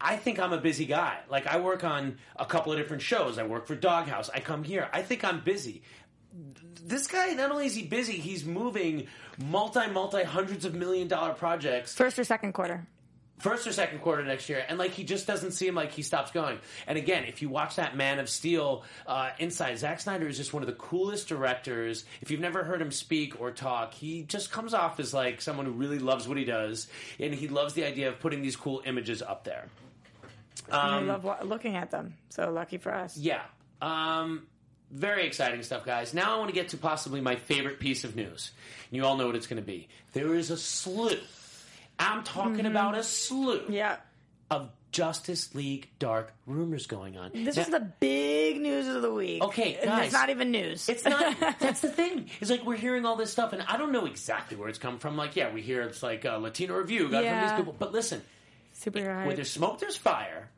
I 0.00 0.16
think 0.16 0.38
I'm 0.38 0.52
a 0.52 0.60
busy 0.60 0.84
guy. 0.86 1.18
Like 1.30 1.46
I 1.46 1.60
work 1.60 1.84
on 1.84 2.18
a 2.36 2.44
couple 2.44 2.72
of 2.72 2.78
different 2.78 3.02
shows. 3.02 3.38
I 3.38 3.44
work 3.44 3.66
for 3.66 3.74
Doghouse. 3.74 4.28
I 4.32 4.40
come 4.40 4.62
here. 4.62 4.88
I 4.92 5.02
think 5.02 5.24
I'm 5.24 5.40
busy. 5.40 5.82
This 6.84 7.06
guy, 7.06 7.32
not 7.34 7.50
only 7.52 7.66
is 7.66 7.74
he 7.74 7.84
busy, 7.84 8.14
he's 8.14 8.44
moving 8.44 9.06
multi, 9.38 9.88
multi, 9.90 10.24
hundreds 10.24 10.64
of 10.64 10.74
million 10.74 11.08
dollar 11.08 11.32
projects 11.32 11.94
First 11.94 12.18
or 12.18 12.24
second 12.24 12.52
quarter. 12.52 12.86
first 13.38 13.66
or 13.66 13.72
second 13.72 14.00
quarter 14.00 14.24
next 14.24 14.48
year, 14.48 14.64
and 14.68 14.78
like 14.78 14.90
he 14.90 15.04
just 15.04 15.26
doesn't 15.26 15.52
seem 15.52 15.74
like 15.74 15.92
he 15.92 16.02
stops 16.02 16.32
going. 16.32 16.58
And 16.86 16.98
again, 16.98 17.24
if 17.24 17.40
you 17.40 17.48
watch 17.48 17.76
that 17.76 17.96
Man 17.96 18.18
of 18.18 18.28
Steel 18.28 18.82
uh, 19.06 19.30
inside, 19.38 19.78
Zack 19.78 20.00
Snyder 20.00 20.26
is 20.26 20.36
just 20.36 20.52
one 20.52 20.62
of 20.62 20.66
the 20.66 20.74
coolest 20.74 21.28
directors. 21.28 22.04
If 22.20 22.30
you've 22.30 22.40
never 22.40 22.64
heard 22.64 22.82
him 22.82 22.90
speak 22.90 23.40
or 23.40 23.50
talk, 23.52 23.94
he 23.94 24.24
just 24.24 24.50
comes 24.50 24.74
off 24.74 24.98
as 24.98 25.14
like 25.14 25.40
someone 25.40 25.66
who 25.66 25.72
really 25.72 26.00
loves 26.00 26.26
what 26.28 26.36
he 26.36 26.44
does, 26.44 26.88
and 27.20 27.32
he 27.32 27.48
loves 27.48 27.74
the 27.74 27.84
idea 27.84 28.08
of 28.08 28.18
putting 28.18 28.42
these 28.42 28.56
cool 28.56 28.82
images 28.84 29.22
up 29.22 29.44
there. 29.44 29.66
I 30.70 31.00
love 31.00 31.26
looking 31.44 31.76
at 31.76 31.90
them. 31.90 32.14
So 32.30 32.50
lucky 32.50 32.78
for 32.78 32.94
us. 32.94 33.16
Yeah. 33.16 33.42
Um, 33.82 34.46
very 34.90 35.26
exciting 35.26 35.62
stuff, 35.62 35.84
guys. 35.84 36.14
Now 36.14 36.34
I 36.34 36.38
want 36.38 36.48
to 36.50 36.54
get 36.54 36.68
to 36.70 36.76
possibly 36.76 37.20
my 37.20 37.36
favorite 37.36 37.80
piece 37.80 38.04
of 38.04 38.16
news. 38.16 38.50
You 38.90 39.04
all 39.04 39.16
know 39.16 39.26
what 39.26 39.36
it's 39.36 39.46
going 39.46 39.60
to 39.60 39.66
be. 39.66 39.88
There 40.12 40.34
is 40.34 40.50
a 40.50 40.56
slew. 40.56 41.18
I'm 41.98 42.22
talking 42.24 42.66
about 42.66 42.96
a 42.96 43.02
slew 43.02 43.62
Yeah. 43.68 43.96
of 44.50 44.70
Justice 44.92 45.54
League 45.56 45.88
Dark 45.98 46.32
rumors 46.46 46.86
going 46.86 47.16
on. 47.16 47.32
This 47.34 47.56
Now- 47.56 47.62
is 47.62 47.68
the 47.68 47.80
big 47.98 48.60
news 48.60 48.86
of 48.86 49.02
the 49.02 49.12
week. 49.12 49.42
Okay, 49.42 49.76
guys. 49.84 50.04
it's 50.06 50.12
not 50.12 50.30
even 50.30 50.52
news. 50.52 50.88
It's 50.88 51.04
not. 51.04 51.36
That's 51.58 51.80
the 51.80 51.88
thing. 51.90 52.30
It's 52.40 52.50
like 52.50 52.64
we're 52.64 52.76
hearing 52.76 53.04
all 53.04 53.16
this 53.16 53.32
stuff, 53.32 53.52
and 53.52 53.62
I 53.62 53.76
don't 53.76 53.90
know 53.90 54.06
exactly 54.06 54.56
where 54.56 54.68
it's 54.68 54.78
come 54.78 54.98
from. 55.00 55.16
Like, 55.16 55.34
yeah, 55.34 55.52
we 55.52 55.62
hear 55.62 55.82
it's 55.82 56.02
like 56.02 56.24
uh, 56.24 56.36
Latino 56.36 56.74
Review 56.76 57.08
got 57.10 57.24
it 57.24 57.28
from 57.30 57.40
these 57.40 57.52
people. 57.56 57.74
But 57.76 57.90
listen, 57.92 58.22
Superhero 58.84 59.26
where 59.26 59.34
there's 59.36 59.50
smoke, 59.50 59.78
there's 59.80 59.96
fire, 59.96 60.48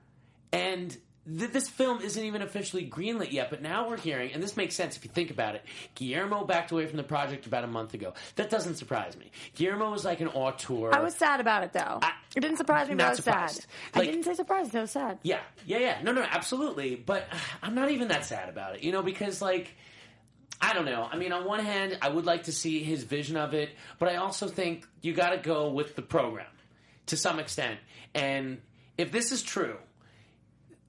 and 0.53 0.97
th- 1.27 1.51
this 1.51 1.69
film 1.69 2.01
isn't 2.01 2.23
even 2.23 2.43
officially 2.43 2.89
greenlit 2.89 3.33
yet. 3.33 3.51
But 3.51 3.62
now 3.62 3.89
we're 3.89 3.97
hearing, 3.97 4.33
and 4.33 4.43
this 4.43 4.57
makes 4.57 4.75
sense 4.75 4.97
if 4.97 5.05
you 5.05 5.11
think 5.11 5.31
about 5.31 5.55
it. 5.55 5.65
Guillermo 5.95 6.45
backed 6.45 6.73
away 6.73 6.87
from 6.87 6.97
the 6.97 7.03
project 7.03 7.47
about 7.47 7.65
a 7.65 7.69
month 7.69 7.95
ago. 7.95 8.15
That 8.37 8.51
doesn't 8.51 8.77
surprise 8.77 9.17
me. 9.17 9.31
Guillermo 9.55 9.91
was 9.91 10.05
like 10.05 10.21
an 10.21 10.29
auteur. 10.29 10.95
I 10.95 11.01
was 11.01 11.15
sad 11.15 11.41
about 11.41 11.62
it 11.65 11.73
though. 11.73 11.99
I- 12.03 12.12
it 12.35 12.41
didn't 12.41 12.59
surprise 12.59 12.89
me, 12.89 12.95
but 12.97 13.07
I 13.07 13.09
was 13.11 13.19
surprised. 13.19 13.55
sad. 13.62 13.67
Like- 13.97 14.09
I 14.09 14.11
didn't 14.11 14.25
say 14.25 14.35
surprised. 14.35 14.77
I 14.77 14.81
was 14.83 14.91
sad. 14.91 15.19
Yeah, 15.23 15.41
yeah, 15.67 15.79
yeah. 15.79 16.03
No, 16.03 16.12
no, 16.12 16.23
absolutely. 16.23 16.95
But 16.97 17.27
uh, 17.33 17.37
I'm 17.62 17.75
not 17.75 17.91
even 17.91 18.09
that 18.09 18.25
sad 18.27 18.49
about 18.49 18.77
it, 18.77 18.83
you 18.83 18.93
know, 18.93 19.03
because 19.03 19.41
like. 19.43 19.75
I 20.59 20.73
don't 20.73 20.87
know. 20.87 21.07
I 21.12 21.19
mean, 21.19 21.33
on 21.33 21.45
one 21.45 21.61
hand, 21.62 21.99
I 22.01 22.09
would 22.09 22.25
like 22.25 22.45
to 22.45 22.53
see 22.53 22.83
his 22.83 23.03
vision 23.05 23.37
of 23.37 23.53
it, 23.53 23.69
but 23.99 24.09
I 24.09 24.17
also 24.17 24.49
think 24.49 24.87
you 25.03 25.12
got 25.12 25.31
to 25.33 25.37
go 25.37 25.69
with 25.69 25.97
the 25.97 26.01
program 26.01 26.47
to 27.07 27.16
some 27.16 27.38
extent. 27.38 27.79
And 28.14 28.61
if 28.99 29.12
this 29.12 29.33
is 29.33 29.42
true, 29.42 29.77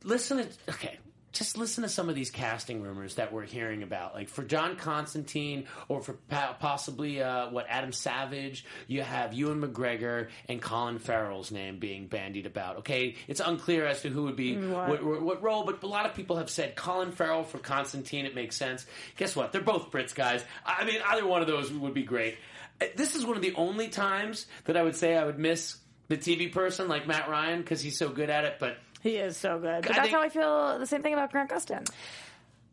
listen 0.03 0.37
to 0.37 0.47
okay. 0.69 0.97
Just 1.33 1.55
listen 1.57 1.83
to 1.83 1.89
some 1.89 2.09
of 2.09 2.15
these 2.15 2.31
casting 2.31 2.81
rumors 2.81 3.15
that 3.15 3.31
we're 3.31 3.43
hearing 3.43 3.83
about, 3.83 4.15
like 4.15 4.27
for 4.27 4.43
John 4.43 4.75
Constantine 4.75 5.67
or 5.87 6.01
for 6.01 6.13
possibly 6.59 7.21
uh, 7.21 7.51
what 7.51 7.67
Adam 7.69 7.91
Savage. 7.91 8.65
You 8.87 9.03
have 9.03 9.33
Ewan 9.33 9.61
McGregor 9.61 10.29
and 10.49 10.59
Colin 10.59 10.97
Farrell's 10.97 11.51
name 11.51 11.77
being 11.77 12.07
bandied 12.07 12.47
about. 12.47 12.77
Okay, 12.77 13.17
it's 13.27 13.41
unclear 13.41 13.85
as 13.85 14.01
to 14.01 14.09
who 14.09 14.23
would 14.23 14.35
be 14.37 14.55
what, 14.55 15.03
what, 15.03 15.21
what 15.21 15.43
role, 15.43 15.63
but 15.63 15.83
a 15.83 15.87
lot 15.87 16.07
of 16.07 16.15
people 16.15 16.37
have 16.37 16.49
said 16.49 16.75
Colin 16.75 17.11
Farrell 17.11 17.43
for 17.43 17.59
Constantine. 17.59 18.25
It 18.25 18.33
makes 18.33 18.55
sense. 18.55 18.87
Guess 19.17 19.35
what? 19.35 19.51
They're 19.51 19.61
both 19.61 19.91
Brits 19.91 20.15
guys. 20.15 20.43
I 20.65 20.85
mean, 20.85 21.01
either 21.05 21.27
one 21.27 21.41
of 21.41 21.47
those 21.47 21.71
would 21.71 21.93
be 21.93 22.03
great. 22.03 22.37
Uh, 22.81 22.85
This 22.95 23.15
is 23.15 23.23
one 23.25 23.35
of 23.35 23.43
the 23.43 23.53
only 23.53 23.89
times 23.89 24.47
that 24.63 24.75
I 24.75 24.81
would 24.81 24.95
say 24.95 25.15
I 25.15 25.23
would 25.23 25.37
miss 25.37 25.77
the 26.07 26.17
TV 26.17 26.51
person 26.51 26.87
like 26.87 27.07
Matt 27.07 27.29
Ryan 27.29 27.61
because 27.61 27.81
he's 27.81 27.97
so 27.97 28.09
good 28.09 28.29
at 28.29 28.45
it, 28.45 28.55
but. 28.59 28.77
He 29.01 29.17
is 29.17 29.37
so 29.37 29.59
good. 29.59 29.83
But 29.83 29.91
I 29.91 29.93
that's 29.93 29.99
think- 30.07 30.15
how 30.15 30.21
I 30.21 30.29
feel. 30.29 30.79
The 30.79 30.87
same 30.87 31.01
thing 31.03 31.13
about 31.13 31.31
Grant 31.31 31.49
Gustin. 31.49 31.87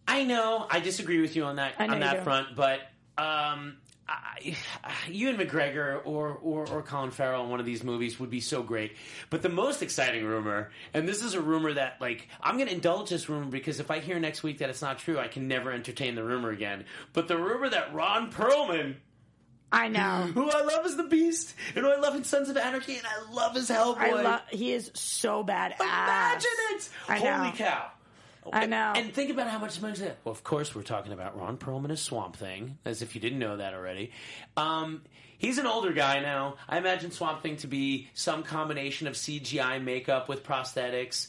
I 0.08 0.24
know. 0.24 0.66
I 0.70 0.80
disagree 0.80 1.20
with 1.20 1.36
you 1.36 1.44
on 1.44 1.56
that 1.56 1.74
I 1.78 1.86
know 1.86 1.92
on 1.94 1.98
you 2.00 2.04
that 2.04 2.16
do. 2.18 2.22
front, 2.22 2.56
but 2.56 2.80
um, 3.16 3.76
I, 4.08 4.54
Ewan 5.08 5.36
McGregor 5.36 6.00
or, 6.04 6.28
or 6.32 6.66
or 6.68 6.82
Colin 6.82 7.10
Farrell 7.10 7.44
in 7.44 7.50
one 7.50 7.60
of 7.60 7.66
these 7.66 7.82
movies 7.82 8.20
would 8.20 8.28
be 8.30 8.40
so 8.40 8.62
great. 8.62 8.96
But 9.30 9.40
the 9.42 9.48
most 9.48 9.82
exciting 9.82 10.24
rumor, 10.24 10.70
and 10.92 11.08
this 11.08 11.22
is 11.22 11.34
a 11.34 11.40
rumor 11.40 11.72
that 11.74 12.00
like 12.00 12.28
I'm 12.42 12.56
going 12.56 12.68
to 12.68 12.74
indulge 12.74 13.10
this 13.10 13.28
rumor 13.28 13.46
because 13.50 13.80
if 13.80 13.90
I 13.90 14.00
hear 14.00 14.18
next 14.18 14.42
week 14.42 14.58
that 14.58 14.68
it's 14.68 14.82
not 14.82 14.98
true, 14.98 15.18
I 15.18 15.28
can 15.28 15.48
never 15.48 15.72
entertain 15.72 16.14
the 16.16 16.24
rumor 16.24 16.50
again. 16.50 16.84
But 17.14 17.28
the 17.28 17.38
rumor 17.38 17.68
that 17.70 17.94
Ron 17.94 18.30
Perlman, 18.30 18.96
I 19.72 19.88
know. 19.88 20.30
who 20.34 20.50
I 20.50 20.62
love 20.62 20.86
is 20.86 20.96
the 20.96 21.04
Beast, 21.04 21.54
and 21.74 21.84
who 21.84 21.90
I 21.90 21.96
love 21.98 22.14
in 22.14 22.24
Sons 22.24 22.48
of 22.48 22.56
Anarchy, 22.56 22.96
and 22.96 23.06
I 23.06 23.32
love 23.32 23.54
his 23.54 23.68
Hellboy. 23.68 23.98
I 23.98 24.22
love. 24.22 24.40
He 24.50 24.72
is 24.72 24.90
so 24.94 25.44
badass. 25.44 25.80
Imagine 25.80 26.50
it! 26.70 26.88
I 27.08 27.18
know. 27.18 27.32
Holy 27.32 27.52
cow! 27.52 27.90
I 28.52 28.66
know. 28.66 28.92
And 28.94 29.12
think 29.12 29.30
about 29.30 29.48
how 29.48 29.58
much 29.58 29.80
money 29.80 29.96
that. 29.98 30.18
Well, 30.24 30.32
of 30.32 30.44
course, 30.44 30.74
we're 30.74 30.82
talking 30.82 31.12
about 31.12 31.38
Ron 31.38 31.56
Perlman 31.56 31.90
as 31.90 32.02
Swamp 32.02 32.36
Thing, 32.36 32.78
as 32.84 33.02
if 33.02 33.14
you 33.14 33.20
didn't 33.20 33.38
know 33.38 33.56
that 33.56 33.74
already. 33.74 34.12
Um, 34.56 35.02
he's 35.38 35.58
an 35.58 35.66
older 35.66 35.92
guy 35.92 36.20
now. 36.20 36.56
I 36.68 36.78
imagine 36.78 37.10
Swamp 37.10 37.42
Thing 37.42 37.56
to 37.58 37.66
be 37.66 38.08
some 38.14 38.42
combination 38.42 39.06
of 39.06 39.14
CGI 39.14 39.82
makeup 39.82 40.28
with 40.28 40.44
prosthetics. 40.44 41.28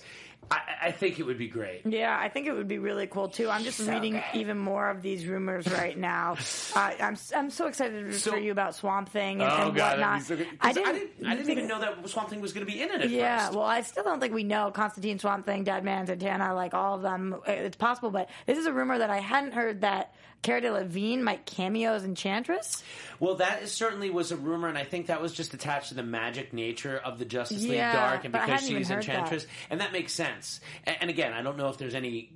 I, 0.52 0.62
I 0.84 0.92
think 0.92 1.20
it 1.20 1.24
would 1.24 1.38
be 1.38 1.48
great. 1.48 1.82
Yeah, 1.86 2.16
I 2.20 2.30
think 2.30 2.46
it 2.48 2.54
would 2.54 2.68
be 2.68 2.78
really 2.78 3.08
cool 3.08 3.30
too. 3.30 3.50
I'm 3.50 3.64
just 3.64 3.80
So 3.80 3.92
reading 3.92 4.14
good. 4.14 4.24
even 4.40 4.58
more 4.58 4.90
of 4.90 5.02
these 5.02 5.26
rumors 5.26 5.68
right 5.72 5.98
now. 5.98 6.38
Uh, 6.76 6.92
I'm 7.00 7.18
I'm 7.34 7.50
so 7.50 7.68
excited 7.68 8.14
So- 8.16 8.32
for 8.32 8.38
you 8.38 8.52
about 8.52 8.76
Swamp 8.76 9.08
Thing 9.10 9.42
and, 9.42 9.50
Oh 9.50 9.68
and 9.68 9.76
god, 9.78 9.92
whatnot. 9.98 10.22
so 10.24 10.36
I 10.36 10.70
I 10.70 10.74
didn't, 10.74 10.94
didn't, 10.94 11.26
I 11.26 11.30
didn't 11.36 11.46
think- 11.46 11.58
even 11.60 11.70
know 11.70 11.80
that 11.80 12.10
Swamp 12.10 12.30
Thing 12.30 12.42
was 12.42 12.52
going 12.52 12.66
to 12.66 12.72
be 12.72 12.82
in 12.82 12.92
it 12.92 13.02
at 13.02 13.10
Yeah, 13.10 13.46
first. 13.46 13.54
well, 13.58 13.66
I 13.66 13.80
still 13.82 14.04
don't 14.04 14.20
think 14.20 14.34
we 14.34 14.44
know 14.44 14.72
Constantine, 14.72 15.18
Swamp 15.18 15.46
Thing, 15.46 15.64
Dead 15.64 15.86
Deadman, 15.86 16.08
Zatanna, 16.08 16.54
like 16.54 16.74
all 16.74 16.96
of 16.96 17.02
them. 17.02 17.36
It's 17.48 17.78
possible, 17.78 18.12
but 18.12 18.30
this 18.46 18.58
is 18.58 18.66
a 18.66 18.74
rumor 18.74 18.98
that 18.98 19.10
I 19.10 19.20
hadn't 19.20 19.54
heard 19.54 19.82
that 19.82 20.14
Cara 20.46 20.62
Delevingne 20.62 21.22
might 21.22 21.46
cameo 21.46 21.94
as 21.94 22.04
Enchantress. 22.04 22.84
Well, 23.20 23.36
that 23.36 23.64
is, 23.64 23.72
certainly 23.72 24.12
was 24.12 24.32
a 24.32 24.38
rumor, 24.38 24.68
and 24.68 24.78
I 24.78 24.84
think 24.84 25.08
that 25.08 25.22
was 25.22 25.34
just 25.34 25.54
attached 25.56 25.90
to 25.90 25.96
the 25.96 26.04
magic 26.04 26.54
nature 26.54 27.02
of 27.04 27.18
the 27.18 27.26
Justice 27.26 27.64
League 27.64 27.74
Yeah, 27.74 27.94
Dark, 27.94 28.26
and 28.26 28.32
because 28.32 28.62
she's 28.62 28.88
heard 28.88 29.04
that. 29.04 29.10
Enchantress, 29.10 29.48
and 29.70 29.82
that 29.82 29.92
makes 29.92 30.14
sense. 30.14 30.62
And, 30.84 30.98
and 31.02 31.10
again, 31.10 31.34
I 31.34 31.42
don't 31.42 31.58
know 31.58 31.70
if 31.70 31.78
there's 31.78 31.96
any. 31.96 32.32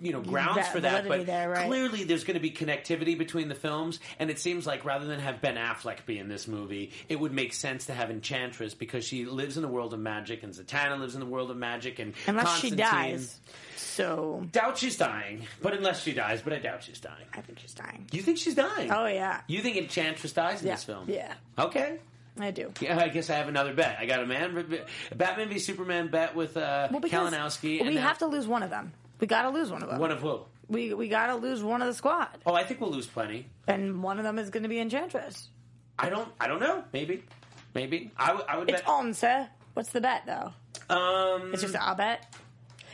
You 0.00 0.12
know, 0.12 0.20
grounds 0.20 0.56
That 0.56 0.72
for 0.72 0.80
that, 0.80 1.06
but 1.06 1.26
there, 1.26 1.48
right. 1.48 1.68
clearly 1.68 2.02
there's 2.02 2.24
going 2.24 2.34
to 2.34 2.40
be 2.40 2.50
connectivity 2.50 3.16
between 3.16 3.46
the 3.46 3.54
films, 3.54 4.00
and 4.18 4.30
it 4.30 4.40
seems 4.40 4.66
like 4.66 4.84
rather 4.84 5.06
than 5.06 5.20
have 5.20 5.40
Ben 5.40 5.54
Affleck 5.54 6.04
be 6.06 6.18
in 6.18 6.28
this 6.28 6.48
movie, 6.48 6.90
it 7.08 7.20
would 7.20 7.32
make 7.32 7.52
sense 7.52 7.86
to 7.86 7.94
have 7.94 8.10
Enchantress 8.10 8.74
because 8.74 9.04
she 9.04 9.26
lives 9.26 9.54
in 9.56 9.62
the 9.62 9.68
world 9.68 9.94
of 9.94 10.00
magic, 10.00 10.42
and 10.42 10.52
Zatanna 10.52 10.98
lives 10.98 11.14
in 11.14 11.20
the 11.20 11.26
world 11.26 11.52
of 11.52 11.56
magic, 11.56 12.00
and 12.00 12.14
Unless 12.26 12.58
she 12.58 12.70
dies. 12.70 13.38
So 13.92 14.42
Doubt 14.52 14.78
she's 14.78 14.96
dying, 14.96 15.46
but 15.60 15.74
unless 15.74 16.02
she 16.02 16.12
dies, 16.12 16.40
but 16.42 16.52
I 16.52 16.58
doubt 16.58 16.82
she's 16.82 16.98
dying. 17.00 17.26
I 17.34 17.40
think 17.42 17.58
she's 17.58 17.74
dying. 17.74 18.06
You 18.12 18.22
think 18.22 18.38
she's 18.38 18.54
dying? 18.54 18.90
Oh 18.90 19.06
yeah, 19.06 19.40
You 19.46 19.60
think 19.60 19.76
Enchantress 19.76 20.32
dies 20.32 20.62
in 20.62 20.68
yeah, 20.68 20.74
this 20.74 20.84
film? 20.84 21.04
yeah, 21.08 21.34
Okay. 21.58 21.98
I 22.40 22.50
do. 22.50 22.72
Yeah, 22.80 22.98
I 22.98 23.08
guess 23.08 23.28
I 23.28 23.34
have 23.34 23.48
another 23.48 23.74
bet. 23.74 23.98
I 24.00 24.06
got 24.06 24.20
a 24.22 24.26
man, 24.26 24.54
Batman 25.14 25.50
v 25.50 25.58
Superman 25.58 26.08
bet 26.08 26.34
with 26.34 26.56
uh, 26.56 26.88
Well, 26.90 27.02
Kalinowski. 27.02 27.86
we 27.86 27.96
have 27.96 28.16
to 28.18 28.26
lose 28.26 28.46
one 28.46 28.62
of 28.62 28.70
them. 28.70 28.92
We 29.20 29.26
got 29.26 29.42
to 29.42 29.50
lose 29.50 29.70
one 29.70 29.82
of 29.82 29.90
them. 29.90 29.98
One 29.98 30.10
of 30.10 30.20
who? 30.20 30.40
we 30.68 30.94
we 30.94 31.08
got 31.08 31.26
to 31.26 31.34
lose 31.36 31.62
one 31.62 31.82
of 31.82 31.88
the 31.88 31.94
squad, 31.94 32.28
Oh, 32.46 32.54
I 32.54 32.64
think 32.64 32.80
we'll 32.80 32.90
lose 32.90 33.06
plenty. 33.06 33.46
and 33.68 34.02
one 34.02 34.16
of 34.18 34.24
them 34.24 34.38
is 34.38 34.48
going 34.48 34.62
to 34.62 34.68
be 34.70 34.78
Enchantress. 34.80 35.48
I 35.98 36.08
don't. 36.08 36.28
I 36.40 36.48
don't 36.48 36.60
know. 36.60 36.82
Maybe. 36.94 37.22
Maybe. 37.74 38.10
I 38.16 38.32
would. 38.32 38.44
I 38.48 38.56
would 38.58 38.70
It's 38.70 38.80
bet. 38.80 38.88
on, 38.88 39.12
sir. 39.12 39.46
What's 39.74 39.90
the 39.90 40.00
bet 40.00 40.22
though? 40.24 40.52
um, 40.94 41.52
It's 41.52 41.60
just 41.62 41.74
a 41.78 41.94
bet. 41.94 42.34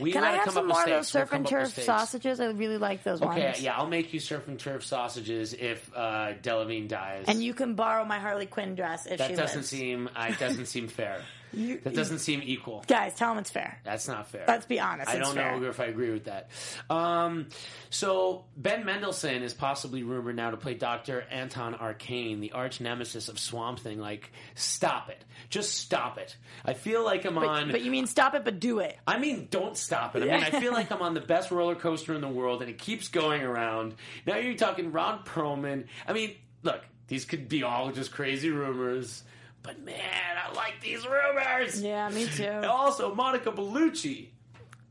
We 0.00 0.12
Can 0.12 0.24
I 0.24 0.32
have 0.32 0.44
come 0.44 0.54
some 0.54 0.58
up 0.58 0.64
with 0.66 0.72
more 0.74 0.82
of 0.82 0.86
those. 0.88 1.14
We'll 1.14 1.22
surf 1.22 1.32
and 1.32 1.46
turf 1.46 1.82
sausages? 1.82 2.40
I 2.40 2.46
really 2.46 2.78
like 2.78 3.02
those 3.02 3.20
Okay, 3.20 3.26
ones. 3.26 3.56
Okay, 3.56 3.64
yeah, 3.64 3.76
I'll 3.76 3.86
make 3.88 4.12
you 4.12 4.20
surf 4.20 4.46
and 4.48 4.58
turf 4.58 4.84
sausages 4.84 5.54
if 5.54 5.90
uh, 5.96 6.34
Delevingne 6.42 6.88
dies. 6.88 7.24
And 7.28 7.42
you 7.42 7.54
can 7.54 7.74
borrow 7.74 8.04
my 8.04 8.18
Harley 8.18 8.46
Quinn 8.46 8.74
dress 8.74 9.06
if 9.06 9.18
that 9.18 9.30
she 9.30 9.36
doesn't 9.36 9.56
lives. 9.58 9.68
seem. 9.68 10.08
Uh, 10.14 10.26
it 10.30 10.38
doesn't 10.38 10.66
seem 10.66 10.88
fair. 10.98 11.20
that 11.52 11.94
doesn't 11.94 12.18
seem 12.18 12.42
equal. 12.44 12.84
Guys, 12.86 13.14
tell 13.14 13.30
them 13.30 13.38
it's 13.38 13.50
fair. 13.50 13.78
That's 13.82 14.06
not 14.06 14.28
fair. 14.28 14.44
Let's 14.46 14.66
be 14.66 14.78
honest, 14.80 15.08
I 15.08 15.16
don't 15.18 15.34
fair. 15.34 15.58
know 15.58 15.66
if 15.68 15.80
I 15.80 15.86
agree 15.86 16.10
with 16.10 16.24
that. 16.26 16.50
Um, 16.90 17.48
so 17.90 18.44
Ben 18.56 18.84
Mendelsohn 18.84 19.42
is 19.42 19.54
possibly 19.54 20.02
rumored 20.02 20.36
now 20.36 20.50
to 20.50 20.56
play 20.58 20.74
Doctor 20.74 21.24
Anton 21.30 21.74
Arcane, 21.74 22.40
the 22.40 22.52
arch 22.52 22.80
nemesis 22.82 23.28
of 23.28 23.38
Swamp 23.38 23.80
Thing. 23.80 23.98
Like, 23.98 24.30
stop 24.54 25.08
it! 25.08 25.24
Just 25.50 25.76
stop 25.76 26.18
it! 26.18 26.36
I 26.64 26.74
feel 26.74 27.04
like 27.04 27.24
I'm 27.24 27.38
on. 27.38 27.66
But, 27.66 27.72
but 27.72 27.82
you 27.82 27.90
mean 27.90 28.06
stop 28.06 28.34
it, 28.34 28.44
but 28.44 28.60
do 28.60 28.80
it. 28.80 28.98
I 29.06 29.18
mean, 29.18 29.48
don't 29.50 29.76
stop 29.76 30.14
it. 30.14 30.22
I 30.22 30.26
mean, 30.26 30.44
I 30.44 30.60
feel 30.60 30.72
like 30.72 30.92
I'm 30.92 31.00
on 31.00 31.14
the 31.14 31.20
best 31.20 31.50
roller 31.50 31.74
coaster 31.74 32.14
in 32.14 32.20
the 32.20 32.28
world, 32.28 32.60
and 32.60 32.70
it 32.70 32.78
keeps 32.78 33.08
going 33.08 33.42
around. 33.42 33.94
Now 34.26 34.36
you're 34.36 34.54
talking 34.54 34.92
Ron 34.92 35.24
Perlman. 35.24 35.86
I 36.06 36.12
mean, 36.12 36.34
look, 36.62 36.82
these 37.06 37.24
could 37.24 37.48
be 37.48 37.62
all 37.62 37.90
just 37.92 38.12
crazy 38.12 38.50
rumors, 38.50 39.22
but 39.62 39.82
man, 39.82 39.96
I 40.36 40.54
like 40.54 40.80
these 40.82 41.06
rumors. 41.06 41.80
Yeah, 41.82 42.10
me 42.10 42.26
too. 42.26 42.62
Also, 42.68 43.14
Monica 43.14 43.50
Bellucci. 43.50 44.28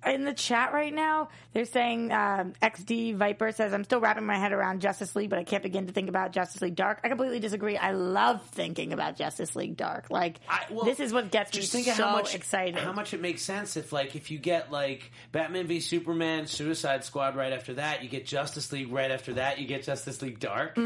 In 0.10 0.24
the 0.26 0.34
chat 0.34 0.74
right 0.74 0.94
now, 0.94 1.30
they're 1.54 1.66
saying 1.66 2.12
um, 2.12 2.54
XD 2.62 3.16
Viper 3.16 3.52
says, 3.52 3.74
I'm 3.74 3.84
still 3.84 4.00
wrapping 4.00 4.26
my 4.26 4.38
head 4.38 4.52
around 4.54 4.82
Justice 4.82 5.16
League, 5.16 5.30
but 5.30 5.40
I 5.40 5.44
can't 5.44 5.64
begin 5.64 5.88
to 5.88 5.94
think 5.94 6.10
about 6.10 6.32
Justice 6.32 6.62
League 6.62 6.76
Dark. 6.76 7.00
I 7.04 7.10
completely 7.10 7.40
disagree. 7.40 7.78
I 7.78 7.92
love 7.92 8.44
thinking 8.52 8.94
about 8.94 9.18
Justice 9.18 9.56
League 9.56 9.78
Dark. 9.78 10.10
Like, 10.10 10.40
I- 10.50 10.66
well, 10.70 10.86
this 10.86 11.00
is 11.00 11.14
what 11.14 11.32
gets 11.32 11.56
me 11.56 11.62
think 11.64 11.88
so 11.88 12.04
how 12.06 12.12
much 12.14 12.36
excited. 12.36 12.76
How 12.76 12.94
much 12.94 13.14
it 13.14 13.22
makes 13.22 13.42
sense 13.42 13.78
if, 13.78 13.92
like, 13.92 14.16
if 14.16 14.32
you 14.32 14.38
get 14.40 14.72
like 14.72 15.12
Batman 15.32 15.68
v 15.68 15.80
Superman, 15.80 16.48
Suicide 16.48 17.04
Squad 17.04 17.36
right 17.36 17.54
after 17.54 17.76
that, 17.76 18.04
you 18.04 18.10
get 18.10 18.26
Justice 18.26 18.72
League 18.72 18.92
right 18.92 19.12
after 19.12 19.34
that, 19.34 19.60
you 19.60 19.68
get 19.68 19.84
Justice 19.84 20.22
League 20.22 20.40
Dark. 20.40 20.78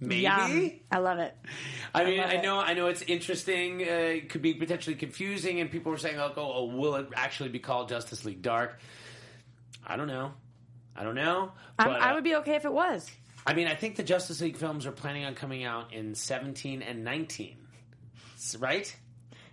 Maybe. 0.00 0.22
Yum. 0.22 0.70
I 0.90 0.98
love 0.98 1.18
it. 1.18 1.36
I 1.94 2.04
mean, 2.04 2.20
I, 2.20 2.34
it. 2.34 2.42
know, 2.42 2.60
I 2.60 2.74
know, 2.74 2.86
it's 2.86 3.02
interesting. 3.02 3.82
Uh, 3.82 3.84
it 3.84 4.28
could 4.28 4.42
be 4.42 4.54
potentially 4.54 4.94
confusing, 4.94 5.60
and 5.60 5.70
people 5.70 5.90
were 5.90 5.98
saying, 5.98 6.18
"Oh, 6.20 6.32
oh, 6.36 6.64
will 6.66 6.94
it 6.96 7.08
actually 7.16 7.48
be 7.48 7.58
called 7.58 7.88
Justice 7.88 8.24
League 8.24 8.42
Dark?" 8.42 8.78
I 9.84 9.96
don't 9.96 10.06
know. 10.06 10.32
I 10.94 11.02
don't 11.02 11.14
know. 11.14 11.52
But, 11.76 11.88
I 11.88 12.10
uh, 12.10 12.14
would 12.14 12.24
be 12.24 12.36
okay 12.36 12.54
if 12.54 12.64
it 12.64 12.72
was. 12.72 13.10
I 13.46 13.54
mean, 13.54 13.66
I 13.66 13.74
think 13.74 13.96
the 13.96 14.02
Justice 14.02 14.40
League 14.40 14.56
films 14.56 14.84
are 14.86 14.92
planning 14.92 15.24
on 15.24 15.34
coming 15.34 15.64
out 15.64 15.94
in 15.94 16.14
17 16.14 16.82
and 16.82 17.04
19. 17.04 17.56
Right? 18.58 18.94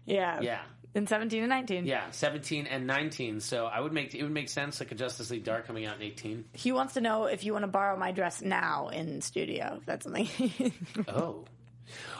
Yeah. 0.05 0.41
Yeah. 0.41 0.61
In 0.95 1.05
17 1.05 1.41
and 1.43 1.49
19. 1.49 1.85
Yeah, 1.85 2.09
17 2.11 2.67
and 2.67 2.87
19. 2.87 3.41
So 3.41 3.65
I 3.65 3.81
would 3.81 3.91
make 3.93 4.15
it 4.15 4.23
would 4.23 4.31
make 4.31 4.47
sense 4.49 4.79
like 4.79 4.91
a 4.91 4.95
Justice 4.95 5.29
League 5.29 5.43
Dark 5.43 5.67
coming 5.67 5.85
out 5.85 5.97
in 5.97 6.01
18. 6.03 6.45
He 6.53 6.71
wants 6.71 6.93
to 6.93 7.01
know 7.01 7.25
if 7.25 7.43
you 7.43 7.51
want 7.51 7.63
to 7.63 7.67
borrow 7.67 7.97
my 7.97 8.11
dress 8.13 8.41
now 8.41 8.87
in 8.87 9.21
studio. 9.21 9.75
If 9.79 9.85
that's 9.85 10.03
something. 10.05 10.29
Oh. 11.09 11.43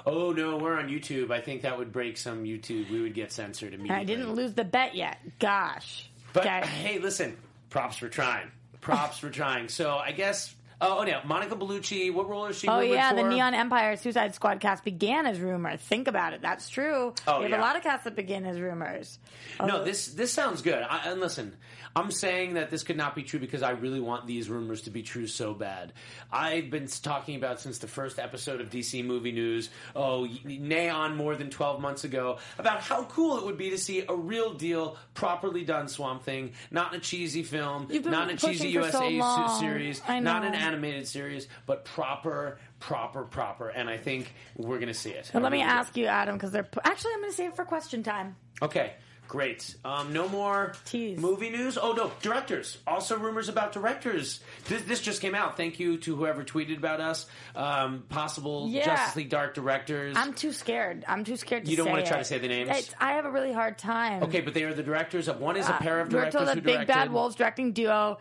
Oh 0.05 0.31
no, 0.31 0.57
we're 0.57 0.77
on 0.77 0.89
YouTube. 0.89 1.31
I 1.31 1.41
think 1.41 1.63
that 1.63 1.77
would 1.77 1.91
break 1.91 2.17
some 2.17 2.43
YouTube. 2.43 2.89
We 2.91 3.01
would 3.01 3.13
get 3.15 3.31
censored 3.31 3.73
immediately. 3.73 4.01
I 4.01 4.03
didn't 4.03 4.33
lose 4.33 4.53
the 4.53 4.63
bet 4.63 4.93
yet. 4.93 5.17
Gosh. 5.39 6.07
But 6.33 6.45
Okay. 6.45 6.67
hey, 6.67 6.99
listen, 6.99 7.35
props 7.69 7.97
for 7.97 8.07
trying. 8.09 8.51
Props 8.81 9.17
for 9.17 9.29
trying. 9.29 9.67
So 9.69 9.95
I 9.95 10.11
guess. 10.11 10.54
Oh, 10.81 10.99
oh 10.99 11.05
yeah, 11.05 11.21
Monica 11.25 11.55
Bellucci. 11.55 12.13
What 12.13 12.29
role 12.29 12.45
is 12.45 12.57
she? 12.57 12.67
Oh 12.67 12.79
yeah, 12.79 13.13
the? 13.13 13.23
Neon 13.23 13.53
Empire 13.53 13.95
Suicide 13.95 14.35
Squad 14.35 14.59
cast 14.59 14.83
began 14.83 15.25
as 15.25 15.39
rumor. 15.39 15.77
Think 15.77 16.07
about 16.07 16.33
it. 16.33 16.41
That's 16.41 16.69
true. 16.69 17.13
Oh, 17.27 17.37
we 17.37 17.43
have 17.43 17.51
yeah. 17.51 17.59
a 17.59 17.61
lot 17.61 17.75
of 17.75 17.83
casts 17.83 18.03
that 18.03 18.15
begin 18.15 18.45
as 18.45 18.59
rumors. 18.59 19.19
No, 19.59 19.83
this 19.83 20.07
this 20.07 20.31
sounds 20.31 20.61
good. 20.61 20.83
I, 20.87 21.11
and 21.11 21.19
listen, 21.21 21.55
I'm 21.95 22.11
saying 22.11 22.55
that 22.55 22.71
this 22.71 22.83
could 22.83 22.97
not 22.97 23.15
be 23.15 23.23
true 23.23 23.39
because 23.39 23.63
I 23.63 23.71
really 23.71 24.01
want 24.01 24.27
these 24.27 24.49
rumors 24.49 24.81
to 24.81 24.89
be 24.89 25.01
true 25.01 25.27
so 25.27 25.53
bad. 25.53 25.93
I've 26.29 26.69
been 26.69 26.87
talking 26.87 27.37
about 27.37 27.61
since 27.61 27.77
the 27.77 27.87
first 27.87 28.19
episode 28.19 28.59
of 28.59 28.69
DC 28.69 29.05
Movie 29.05 29.31
News, 29.31 29.69
oh, 29.95 30.27
neon 30.43 31.15
more 31.15 31.35
than 31.35 31.49
12 31.49 31.79
months 31.79 32.03
ago, 32.03 32.39
about 32.57 32.81
how 32.81 33.05
cool 33.05 33.37
it 33.37 33.45
would 33.45 33.57
be 33.57 33.69
to 33.69 33.77
see 33.77 34.03
a 34.09 34.13
real 34.13 34.53
deal, 34.53 34.97
properly 35.13 35.63
done 35.63 35.87
Swamp 35.87 36.23
Thing, 36.23 36.51
not 36.69 36.93
in 36.93 36.99
a 36.99 37.01
cheesy 37.01 37.43
film, 37.43 37.87
not 38.03 38.29
in 38.29 38.35
a 38.35 38.37
cheesy 38.37 38.73
for 38.73 38.91
so 38.91 39.07
USA 39.07 39.59
series, 39.59 40.01
not 40.09 40.43
an. 40.43 40.64
Animated 40.65 41.07
series, 41.07 41.47
but 41.65 41.85
proper, 41.85 42.59
proper, 42.79 43.23
proper. 43.23 43.69
And 43.69 43.89
I 43.89 43.97
think 43.97 44.33
we're 44.55 44.77
going 44.77 44.87
to 44.87 44.93
see 44.93 45.11
it. 45.11 45.31
I 45.33 45.39
let 45.39 45.51
me 45.51 45.59
really 45.59 45.69
ask 45.69 45.95
you, 45.97 46.05
Adam, 46.07 46.35
because 46.35 46.51
they're 46.51 46.67
actually 46.83 47.13
I'm 47.13 47.19
going 47.21 47.31
to 47.31 47.37
save 47.37 47.49
it 47.51 47.55
for 47.55 47.65
question 47.65 48.03
time. 48.03 48.35
Okay, 48.61 48.93
great. 49.27 49.75
Um, 49.83 50.13
no 50.13 50.29
more 50.29 50.73
Tease. 50.85 51.19
movie 51.19 51.49
news. 51.49 51.77
Oh 51.77 51.91
no, 51.93 52.11
directors. 52.21 52.77
Also, 52.87 53.17
rumors 53.17 53.49
about 53.49 53.73
directors. 53.73 54.39
This, 54.69 54.81
this 54.83 55.01
just 55.01 55.21
came 55.21 55.35
out. 55.35 55.57
Thank 55.57 55.79
you 55.79 55.97
to 55.99 56.15
whoever 56.15 56.43
tweeted 56.43 56.77
about 56.77 57.01
us. 57.01 57.25
Um, 57.55 58.03
possible 58.09 58.67
Yeah. 58.69 58.85
Justice 58.85 59.15
League 59.17 59.29
Dark 59.29 59.53
directors. 59.55 60.15
I'm 60.17 60.33
too 60.33 60.51
scared. 60.53 61.03
I'm 61.07 61.23
too 61.25 61.35
scared 61.37 61.65
to. 61.65 61.71
You 61.71 61.77
don't 61.77 61.87
say 61.87 61.91
wanna 61.91 62.05
try 62.05 62.17
it. 62.17 62.19
to 62.19 62.25
say 62.25 62.37
the 62.37 62.47
names? 62.47 62.69
It's, 62.71 62.95
I 62.99 63.13
have 63.13 63.25
a 63.25 63.31
really 63.31 63.51
hard 63.53 63.77
time. 63.77 64.23
okay, 64.23 64.41
but 64.41 64.53
they 64.53 64.63
are 64.63 64.73
the 64.73 64.83
directors. 64.83 65.27
Of, 65.27 65.39
one 65.39 65.57
is 65.57 65.67
a 65.67 65.73
pair 65.73 65.99
of 65.99 66.07
We're 66.13 66.19
directors 66.21 66.33
told 66.39 66.49
who 66.49 66.55
that 66.55 66.63
Big 66.63 66.73
directed. 66.75 66.93
Bad 66.93 67.11
Wolves 67.11 67.35
directing 67.35 67.73
duo 67.73 68.17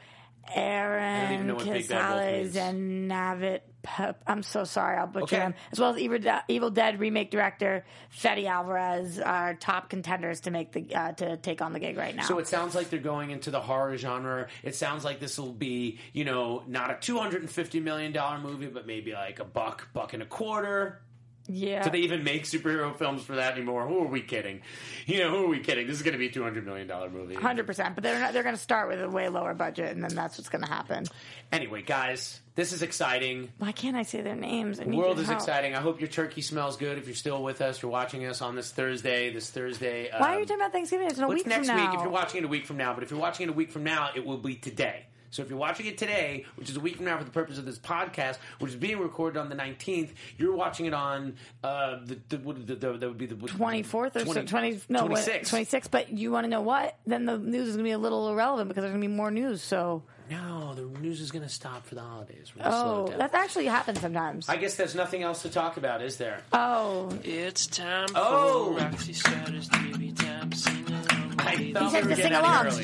Aaron 0.54 1.32
even 1.32 1.46
know 1.46 1.54
what 1.54 1.64
Big 1.64 1.88
Bad 1.88 2.10
Wolf 2.10 2.22
Casales 2.52 2.56
and 2.56 3.10
Navit 3.10 3.60
Pep. 3.82 4.22
I'm 4.26 4.42
so 4.42 4.64
sorry, 4.64 4.96
I'll 4.96 5.06
butcher 5.06 5.24
Okay. 5.24 5.38
them. 5.38 5.54
As 5.70 5.78
well 5.78 5.90
as 5.90 5.98
Evil, 5.98 6.18
De- 6.18 6.44
Evil 6.48 6.70
Dead 6.70 6.98
remake 6.98 7.30
director 7.30 7.84
Fede 8.10 8.46
Alvarez 8.46 9.20
are 9.20 9.54
top 9.54 9.90
contenders 9.90 10.40
to 10.40 10.50
make 10.50 10.72
the 10.72 10.94
uh, 10.94 11.12
to 11.12 11.36
take 11.36 11.60
on 11.60 11.72
the 11.72 11.78
gig 11.80 11.96
right 11.98 12.14
now. 12.16 12.24
So 12.24 12.38
it 12.38 12.48
sounds 12.48 12.74
like 12.74 12.88
they're 12.90 12.98
going 12.98 13.30
into 13.30 13.50
the 13.50 13.60
horror 13.60 13.96
genre. 13.98 14.48
It 14.62 14.74
sounds 14.74 15.04
like 15.04 15.20
this 15.20 15.38
will 15.38 15.52
be, 15.52 15.98
you 16.12 16.24
know, 16.24 16.62
not 16.66 16.90
a 16.90 16.96
two 17.00 17.18
hundred 17.18 17.42
and 17.42 17.50
fifty 17.50 17.78
million 17.80 18.12
dollar 18.12 18.38
movie, 18.38 18.66
but 18.66 18.86
maybe 18.86 19.12
like 19.12 19.38
a 19.38 19.44
buck, 19.44 19.88
buck 19.92 20.14
and 20.14 20.22
a 20.22 20.26
quarter. 20.26 21.00
Yeah, 21.46 21.82
Do 21.82 21.90
they 21.90 21.98
even 21.98 22.24
make 22.24 22.44
superhero 22.44 22.96
films 22.96 23.22
for 23.22 23.36
that 23.36 23.52
anymore? 23.52 23.86
Who 23.86 23.98
are 24.02 24.06
we 24.06 24.22
kidding? 24.22 24.62
You 25.06 25.18
know, 25.18 25.30
who 25.30 25.44
are 25.44 25.48
we 25.48 25.60
kidding? 25.60 25.86
This 25.86 25.96
is 25.96 26.02
going 26.02 26.12
to 26.12 26.18
be 26.18 26.26
a 26.26 26.30
two 26.30 26.42
hundred 26.42 26.64
million 26.64 26.86
dollar 26.86 27.10
movie. 27.10 27.34
hundred 27.34 27.66
percent. 27.66 27.94
But 27.94 28.04
they're 28.04 28.18
not, 28.18 28.32
they're 28.32 28.42
going 28.42 28.54
to 28.54 28.60
start 28.60 28.88
with 28.88 29.02
a 29.02 29.08
way 29.10 29.28
lower 29.28 29.52
budget, 29.52 29.92
and 29.92 30.02
then 30.02 30.14
that's 30.14 30.38
what's 30.38 30.48
going 30.48 30.64
to 30.64 30.70
happen. 30.70 31.04
Anyway, 31.52 31.82
guys, 31.82 32.40
this 32.54 32.72
is 32.72 32.80
exciting. 32.80 33.50
Why 33.58 33.72
can't 33.72 33.94
I 33.94 34.04
say 34.04 34.22
their 34.22 34.34
names? 34.34 34.78
The 34.78 34.88
world 34.88 35.18
is 35.18 35.26
help. 35.26 35.38
exciting. 35.38 35.74
I 35.74 35.80
hope 35.80 36.00
your 36.00 36.08
turkey 36.08 36.40
smells 36.40 36.78
good. 36.78 36.96
If 36.96 37.06
you're 37.06 37.14
still 37.14 37.42
with 37.42 37.60
us, 37.60 37.82
you're 37.82 37.92
watching 37.92 38.24
us 38.24 38.40
on 38.40 38.56
this 38.56 38.70
Thursday. 38.72 39.30
This 39.30 39.50
Thursday. 39.50 40.08
Why 40.16 40.30
are 40.30 40.34
um, 40.34 40.38
you 40.40 40.46
talking 40.46 40.60
about 40.62 40.72
Thanksgiving? 40.72 41.08
It's 41.08 41.18
in 41.18 41.24
a 41.24 41.28
week 41.28 41.46
next 41.46 41.68
from 41.68 41.76
now. 41.76 41.84
week? 41.90 41.94
If 41.94 42.02
you're 42.02 42.10
watching 42.10 42.38
it 42.38 42.44
a 42.44 42.48
week 42.48 42.64
from 42.64 42.78
now, 42.78 42.94
but 42.94 43.02
if 43.02 43.10
you're 43.10 43.20
watching 43.20 43.48
it 43.48 43.50
a 43.50 43.54
week 43.54 43.70
from 43.70 43.84
now, 43.84 44.10
it 44.14 44.24
will 44.24 44.38
be 44.38 44.54
today. 44.54 45.04
So 45.34 45.42
if 45.42 45.48
you're 45.50 45.58
watching 45.58 45.86
it 45.86 45.98
today, 45.98 46.44
which 46.54 46.70
is 46.70 46.76
a 46.76 46.80
week 46.80 46.94
from 46.94 47.06
now 47.06 47.18
for 47.18 47.24
the 47.24 47.30
purpose 47.32 47.58
of 47.58 47.64
this 47.64 47.76
podcast, 47.76 48.36
which 48.60 48.70
is 48.70 48.76
being 48.76 49.00
recorded 49.00 49.36
on 49.36 49.48
the 49.48 49.56
19th, 49.56 50.10
you're 50.38 50.54
watching 50.54 50.86
it 50.86 50.94
on 50.94 51.34
uh, 51.64 51.98
the, 52.04 52.18
the, 52.28 52.38
what- 52.38 52.64
the, 52.64 52.76
the 52.76 52.92
that 52.98 53.08
would 53.08 53.18
be 53.18 53.26
the 53.26 53.34
Twenty 53.34 53.82
fourth 53.82 54.14
or 54.14 54.20
20 54.24 54.32
so, 54.32 54.46
twenty 54.46 54.80
no 54.88 55.00
twenty-sixth. 55.08 55.50
twenty 55.50 55.64
six. 55.64 55.88
But 55.88 56.10
you 56.10 56.30
want 56.30 56.44
to 56.44 56.48
know 56.48 56.60
what? 56.60 56.96
Then 57.04 57.24
the 57.24 57.36
news 57.36 57.66
is 57.70 57.74
going 57.74 57.78
to 57.84 57.88
be 57.88 57.90
a 57.90 57.98
little 57.98 58.30
irrelevant 58.30 58.68
because 58.68 58.82
there's 58.82 58.92
going 58.92 59.02
to 59.02 59.08
be 59.08 59.12
more 59.12 59.32
news. 59.32 59.60
So 59.60 60.04
No, 60.30 60.72
the 60.74 60.82
news 61.00 61.20
is 61.20 61.32
going 61.32 61.42
to 61.42 61.48
stop 61.48 61.84
for 61.84 61.96
the 61.96 62.02
holidays. 62.02 62.52
We're 62.56 62.62
gonna 62.62 62.76
slow 62.76 62.94
oh, 63.02 63.06
it 63.06 63.10
down. 63.10 63.18
that 63.18 63.34
actually 63.34 63.66
happens 63.66 64.00
sometimes. 64.00 64.48
I 64.48 64.56
guess 64.56 64.76
there's 64.76 64.94
nothing 64.94 65.24
else 65.24 65.42
to 65.42 65.50
talk 65.50 65.76
about, 65.78 66.00
is 66.00 66.16
there? 66.16 66.42
oh, 66.52 67.10
It's 67.24 67.66
time 67.66 68.06
Oh. 68.14 68.72
for 68.76 68.80
Roxy 68.84 69.12
Striar's 69.12 69.68
TV 69.68 70.16
time. 70.16 70.52
Sing 70.52 70.86
along. 70.86 71.23
He 71.56 71.72
were 71.72 71.80
to 72.02 72.16
sing 72.16 72.32
along. 72.32 72.66
of 72.66 72.78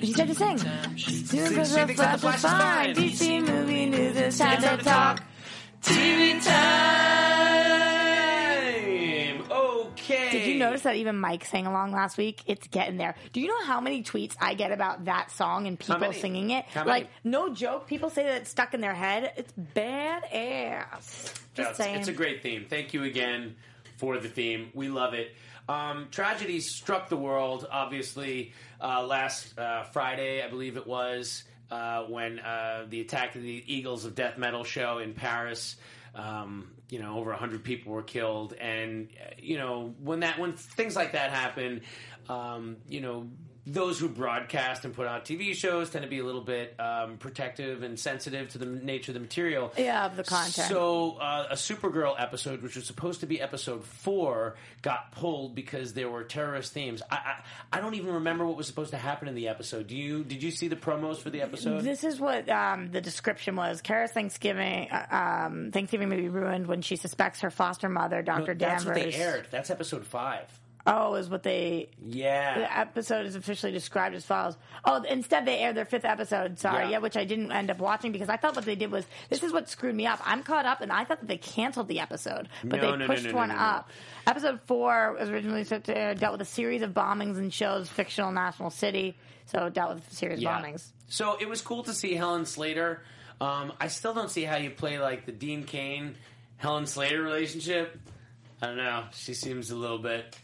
he 0.00 0.12
said 0.12 0.28
to 0.28 0.34
sing. 0.34 0.58
Soon 0.58 0.96
She 0.96 1.22
as 1.22 1.30
thinks 1.50 1.72
the 1.72 1.94
that 1.96 2.20
flash 2.20 2.40
fine. 2.40 2.94
fine. 2.94 2.96
DC 3.04 3.46
movie 3.46 3.86
news. 3.86 4.16
It's 4.16 4.38
time 4.38 4.60
to 4.78 4.84
talk. 4.84 5.22
TV 5.82 6.42
Time. 6.44 7.56
Okay. 9.50 10.30
Did 10.30 10.46
you 10.46 10.58
notice 10.58 10.82
that 10.82 10.96
even 10.96 11.18
Mike 11.18 11.44
sang 11.44 11.66
along 11.66 11.92
last 11.92 12.18
week? 12.18 12.42
It's 12.46 12.66
getting 12.68 12.96
there. 12.96 13.14
Do 13.32 13.40
you 13.40 13.48
know 13.48 13.64
how 13.64 13.80
many 13.80 14.02
tweets 14.02 14.34
I 14.40 14.54
get 14.54 14.72
about 14.72 15.04
that 15.06 15.30
song 15.30 15.66
and 15.66 15.78
people 15.78 15.98
many? 15.98 16.14
singing 16.14 16.50
it? 16.50 16.64
How 16.66 16.80
many? 16.84 16.90
Like, 16.90 17.10
no 17.24 17.52
joke. 17.52 17.86
People 17.86 18.10
say 18.10 18.24
that 18.24 18.42
it's 18.42 18.50
stuck 18.50 18.74
in 18.74 18.80
their 18.80 18.94
head. 18.94 19.32
It's 19.36 19.52
badass. 19.74 21.34
Just 21.54 21.70
it's, 21.70 21.76
saying. 21.78 21.96
it's 22.00 22.08
a 22.08 22.12
great 22.12 22.42
theme. 22.42 22.66
Thank 22.68 22.92
you 22.94 23.04
again 23.04 23.56
for 23.96 24.18
the 24.18 24.28
theme. 24.28 24.70
We 24.74 24.88
love 24.88 25.14
it. 25.14 25.34
Um, 25.68 26.08
tragedy 26.10 26.60
struck 26.60 27.08
the 27.08 27.16
world, 27.16 27.66
obviously, 27.70 28.52
uh, 28.80 29.02
last 29.04 29.58
uh, 29.58 29.82
Friday, 29.84 30.42
I 30.42 30.48
believe 30.48 30.76
it 30.76 30.86
was, 30.86 31.44
uh, 31.70 32.04
when 32.04 32.38
uh, 32.38 32.86
the 32.88 33.00
Attack 33.00 33.34
of 33.34 33.42
the 33.42 33.64
Eagles 33.66 34.04
of 34.04 34.14
Death 34.14 34.38
Metal 34.38 34.64
show 34.64 34.98
in 34.98 35.14
Paris. 35.14 35.76
Um, 36.14 36.70
you 36.88 37.00
know, 37.00 37.18
over 37.18 37.32
hundred 37.34 37.64
people 37.64 37.92
were 37.92 38.02
killed, 38.02 38.54
and 38.54 39.08
uh, 39.20 39.34
you 39.38 39.58
know 39.58 39.94
when 40.00 40.20
that 40.20 40.38
when 40.38 40.54
things 40.54 40.96
like 40.96 41.12
that 41.12 41.30
happen, 41.30 41.82
um, 42.28 42.76
you 42.88 43.00
know, 43.00 43.28
those 43.66 43.98
who 43.98 44.08
broadcast 44.08 44.84
and 44.84 44.94
put 44.94 45.08
out 45.08 45.24
TV 45.24 45.52
shows 45.52 45.90
tend 45.90 46.04
to 46.04 46.08
be 46.08 46.20
a 46.20 46.24
little 46.24 46.40
bit 46.40 46.78
um, 46.78 47.16
protective 47.16 47.82
and 47.82 47.98
sensitive 47.98 48.48
to 48.50 48.58
the 48.58 48.66
nature 48.66 49.10
of 49.10 49.14
the 49.14 49.20
material. 49.20 49.72
Yeah, 49.76 50.06
of 50.06 50.16
the 50.16 50.22
content. 50.22 50.68
So, 50.68 51.16
uh, 51.20 51.48
a 51.50 51.54
Supergirl 51.54 52.14
episode, 52.16 52.62
which 52.62 52.76
was 52.76 52.86
supposed 52.86 53.20
to 53.20 53.26
be 53.26 53.40
episode 53.40 53.84
four, 53.84 54.54
got 54.82 55.10
pulled 55.10 55.54
because 55.56 55.94
there 55.94 56.08
were 56.08 56.22
terrorist 56.22 56.72
themes. 56.72 57.02
I, 57.10 57.16
I, 57.16 57.78
I 57.78 57.80
don't 57.80 57.94
even 57.94 58.14
remember 58.14 58.46
what 58.46 58.56
was 58.56 58.68
supposed 58.68 58.92
to 58.92 58.98
happen 58.98 59.26
in 59.26 59.34
the 59.34 59.48
episode. 59.48 59.88
Do 59.88 59.96
you? 59.96 60.22
Did 60.22 60.42
you 60.42 60.52
see 60.52 60.68
the 60.68 60.76
promos 60.76 61.16
for 61.18 61.30
the 61.30 61.42
episode? 61.42 61.82
This 61.82 62.04
is 62.04 62.20
what 62.20 62.48
um, 62.48 62.92
the 62.92 63.00
description 63.00 63.56
was. 63.56 63.82
Kara's 63.82 64.12
Thanksgiving 64.12 64.88
uh, 64.90 65.46
um, 65.46 65.70
Thanksgiving 65.72 66.08
may 66.08 66.20
be 66.20 66.28
ruined 66.28 66.66
when 66.68 66.82
she 66.82 66.94
suspects 66.96 67.40
her 67.40 67.50
foster 67.50 67.88
mother, 67.88 68.18
No, 68.22 68.38
Dr. 68.38 68.54
that's 68.54 68.84
Danvers. 68.84 69.02
what 69.04 69.10
they 69.12 69.18
aired. 69.18 69.46
That's 69.50 69.70
episode 69.70 70.06
five. 70.06 70.46
Oh, 70.86 71.14
is 71.16 71.28
what 71.28 71.42
they. 71.42 71.88
Yeah. 72.04 72.58
The 72.60 72.78
episode 72.78 73.26
is 73.26 73.34
officially 73.34 73.72
described 73.72 74.14
as 74.14 74.24
follows. 74.24 74.56
Oh, 74.84 75.02
instead 75.02 75.44
they 75.44 75.58
aired 75.58 75.76
their 75.76 75.84
fifth 75.84 76.04
episode. 76.04 76.58
Sorry, 76.60 76.84
Yeah. 76.84 76.90
yeah. 76.90 76.98
which 76.98 77.16
I 77.16 77.24
didn't 77.24 77.50
end 77.50 77.70
up 77.70 77.78
watching 77.78 78.12
because 78.12 78.28
I 78.28 78.36
thought 78.36 78.54
what 78.54 78.64
they 78.64 78.76
did 78.76 78.92
was 78.92 79.04
this 79.28 79.42
is 79.42 79.52
what 79.52 79.68
screwed 79.68 79.94
me 79.96 80.06
up. 80.06 80.20
I'm 80.24 80.42
caught 80.44 80.64
up, 80.64 80.80
and 80.82 80.92
I 80.92 81.04
thought 81.04 81.20
that 81.20 81.26
they 81.26 81.38
canceled 81.38 81.88
the 81.88 81.98
episode, 82.00 82.48
but 82.62 82.80
No, 82.80 82.92
they 82.92 82.96
no, 82.98 83.06
pushed 83.08 83.24
no, 83.24 83.34
one 83.34 83.50
up. 83.50 83.90
Episode 84.26 84.60
four 84.66 85.16
was 85.18 85.28
originally 85.28 85.64
set 85.64 85.84
to, 85.84 86.14
dealt 86.14 86.32
with 86.32 86.42
a 86.42 86.44
series 86.50 86.82
of 86.82 86.90
bombings 86.92 87.36
and 87.36 87.52
shows 87.52 87.88
fictional 87.88 88.30
national 88.30 88.70
city, 88.70 89.16
so 89.46 89.66
it 89.66 89.74
dealt 89.74 89.94
with 89.96 90.12
serious 90.12 90.40
bombings. 90.40 90.86
So 91.08 91.36
it 91.40 91.48
was 91.48 91.62
cool 91.62 91.82
to 91.84 91.92
see 91.92 92.14
Helen 92.14 92.46
Slater. 92.46 93.02
Um, 93.40 93.72
I 93.80 93.88
still 93.88 94.14
don't 94.14 94.30
see 94.30 94.44
how 94.44 94.56
you 94.56 94.70
play 94.70 94.98
like 94.98 95.26
the 95.26 95.32
Dean 95.32 95.64
Cain 95.64 96.14
Helen 96.58 96.86
Slater 96.86 97.20
relationship. 97.22 97.98
I 98.62 98.66
don't 98.68 98.76
know. 98.78 99.04
She 99.12 99.34
seems 99.34 99.70
a 99.70 99.76
little 99.76 99.98
bit. 99.98 100.34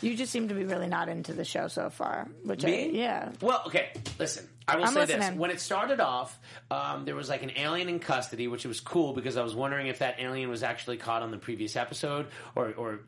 You 0.00 0.16
just 0.16 0.32
seem 0.32 0.48
to 0.48 0.54
be 0.54 0.64
really 0.64 0.88
not 0.88 1.08
into 1.08 1.32
the 1.32 1.44
show 1.44 1.68
so 1.68 1.90
far, 1.90 2.28
which 2.42 2.64
I, 2.64 2.90
yeah. 2.92 3.30
Well, 3.40 3.62
okay. 3.66 3.90
Listen, 4.18 4.48
I 4.66 4.76
will 4.76 4.84
I'm 4.84 4.94
say 4.94 5.04
this: 5.06 5.30
when 5.32 5.50
it 5.50 5.60
started 5.60 6.00
off, 6.00 6.38
um, 6.70 7.04
there 7.04 7.14
was 7.14 7.28
like 7.28 7.42
an 7.42 7.52
alien 7.56 7.88
in 7.88 7.98
custody, 7.98 8.48
which 8.48 8.64
was 8.64 8.80
cool 8.80 9.12
because 9.12 9.36
I 9.36 9.42
was 9.42 9.54
wondering 9.54 9.86
if 9.86 9.98
that 10.00 10.16
alien 10.18 10.50
was 10.50 10.62
actually 10.62 10.96
caught 10.96 11.22
on 11.22 11.30
the 11.30 11.38
previous 11.38 11.76
episode, 11.76 12.26
or, 12.54 12.72
or 12.76 13.00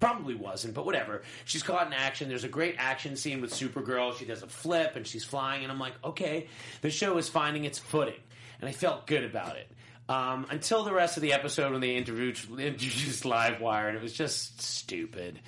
probably 0.00 0.34
wasn't. 0.34 0.74
But 0.74 0.86
whatever. 0.86 1.22
She's 1.44 1.62
caught 1.62 1.86
in 1.86 1.92
action. 1.92 2.28
There's 2.28 2.44
a 2.44 2.48
great 2.48 2.76
action 2.78 3.16
scene 3.16 3.40
with 3.40 3.52
Supergirl. 3.52 4.16
She 4.18 4.24
does 4.24 4.42
a 4.42 4.46
flip 4.46 4.96
and 4.96 5.06
she's 5.06 5.24
flying, 5.24 5.62
and 5.62 5.72
I'm 5.72 5.78
like, 5.78 5.94
okay, 6.04 6.48
the 6.80 6.90
show 6.90 7.16
is 7.18 7.28
finding 7.28 7.64
its 7.64 7.78
footing, 7.78 8.20
and 8.60 8.68
I 8.68 8.72
felt 8.72 9.06
good 9.06 9.24
about 9.24 9.56
it. 9.56 9.70
Um, 10.06 10.46
until 10.50 10.84
the 10.84 10.92
rest 10.92 11.16
of 11.16 11.22
the 11.22 11.32
episode 11.32 11.72
when 11.72 11.80
they 11.80 11.96
introduced, 11.96 12.48
introduced 12.50 13.24
Livewire, 13.24 13.88
and 13.88 13.96
it 13.96 14.02
was 14.02 14.12
just 14.12 14.60
stupid. 14.60 15.40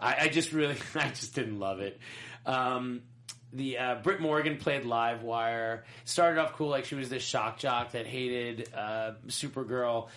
I, 0.00 0.16
I 0.24 0.28
just 0.28 0.52
really, 0.52 0.76
I 0.94 1.08
just 1.08 1.34
didn't 1.34 1.58
love 1.58 1.80
it. 1.80 1.98
Um, 2.46 3.02
the 3.52 3.78
uh, 3.78 3.94
Brit 3.96 4.20
Morgan 4.20 4.58
played 4.58 4.82
Livewire. 4.82 5.82
Started 6.04 6.40
off 6.40 6.52
cool, 6.54 6.68
like 6.68 6.84
she 6.84 6.94
was 6.94 7.08
this 7.08 7.22
shock 7.22 7.58
jock 7.58 7.92
that 7.92 8.06
hated 8.06 8.68
uh, 8.74 9.12
Supergirl. 9.28 10.08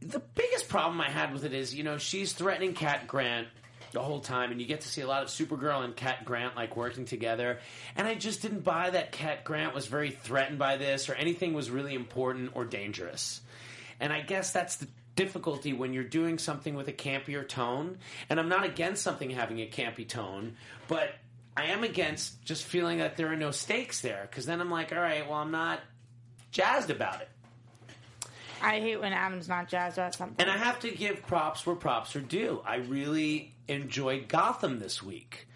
The 0.00 0.20
biggest 0.20 0.68
problem 0.68 1.00
I 1.00 1.08
had 1.08 1.32
with 1.32 1.44
it 1.44 1.54
is, 1.54 1.74
you 1.74 1.82
know, 1.82 1.98
she's 1.98 2.32
threatening 2.32 2.74
Cat 2.74 3.08
Grant 3.08 3.48
the 3.92 4.02
whole 4.02 4.20
time, 4.20 4.52
and 4.52 4.60
you 4.60 4.66
get 4.66 4.82
to 4.82 4.88
see 4.88 5.00
a 5.00 5.06
lot 5.06 5.22
of 5.22 5.28
Supergirl 5.28 5.82
and 5.82 5.96
Cat 5.96 6.24
Grant 6.24 6.56
like 6.56 6.76
working 6.76 7.04
together. 7.04 7.58
And 7.96 8.06
I 8.06 8.14
just 8.14 8.42
didn't 8.42 8.60
buy 8.60 8.90
that 8.90 9.12
Cat 9.12 9.44
Grant 9.44 9.74
was 9.74 9.86
very 9.86 10.10
threatened 10.10 10.58
by 10.58 10.76
this, 10.76 11.08
or 11.08 11.14
anything 11.14 11.54
was 11.54 11.70
really 11.70 11.94
important 11.94 12.52
or 12.54 12.64
dangerous. 12.64 13.40
And 13.98 14.12
I 14.12 14.20
guess 14.20 14.52
that's 14.52 14.76
the 14.76 14.86
difficulty 15.18 15.72
when 15.72 15.92
you're 15.92 16.04
doing 16.04 16.38
something 16.38 16.76
with 16.76 16.86
a 16.86 16.92
campier 16.92 17.46
tone. 17.46 17.98
And 18.30 18.38
I'm 18.38 18.48
not 18.48 18.64
against 18.64 19.02
something 19.02 19.30
having 19.30 19.60
a 19.60 19.66
campy 19.66 20.08
tone, 20.08 20.56
but 20.86 21.10
I 21.56 21.64
am 21.64 21.82
against 21.82 22.40
just 22.44 22.62
feeling 22.62 22.98
that 22.98 23.16
there 23.16 23.26
are 23.26 23.36
no 23.36 23.50
stakes 23.50 24.00
there. 24.00 24.28
Because 24.30 24.46
then 24.46 24.60
I'm 24.60 24.70
like, 24.70 24.92
all 24.92 25.00
right, 25.00 25.28
well, 25.28 25.38
I'm 25.38 25.50
not 25.50 25.80
jazzed 26.52 26.90
about 26.90 27.20
it. 27.20 27.28
I 28.62 28.78
hate 28.78 29.00
when 29.00 29.12
Adam's 29.12 29.48
not 29.48 29.68
jazzed 29.68 29.98
about 29.98 30.14
something. 30.14 30.36
And 30.38 30.48
I 30.48 30.56
have 30.56 30.78
to 30.80 30.90
give 30.90 31.26
props 31.26 31.66
where 31.66 31.74
props 31.74 32.14
are 32.14 32.20
due. 32.20 32.62
I 32.64 32.76
really 32.76 33.56
enjoyed 33.66 34.28
Gotham 34.28 34.78
this 34.78 35.02
week. 35.02 35.48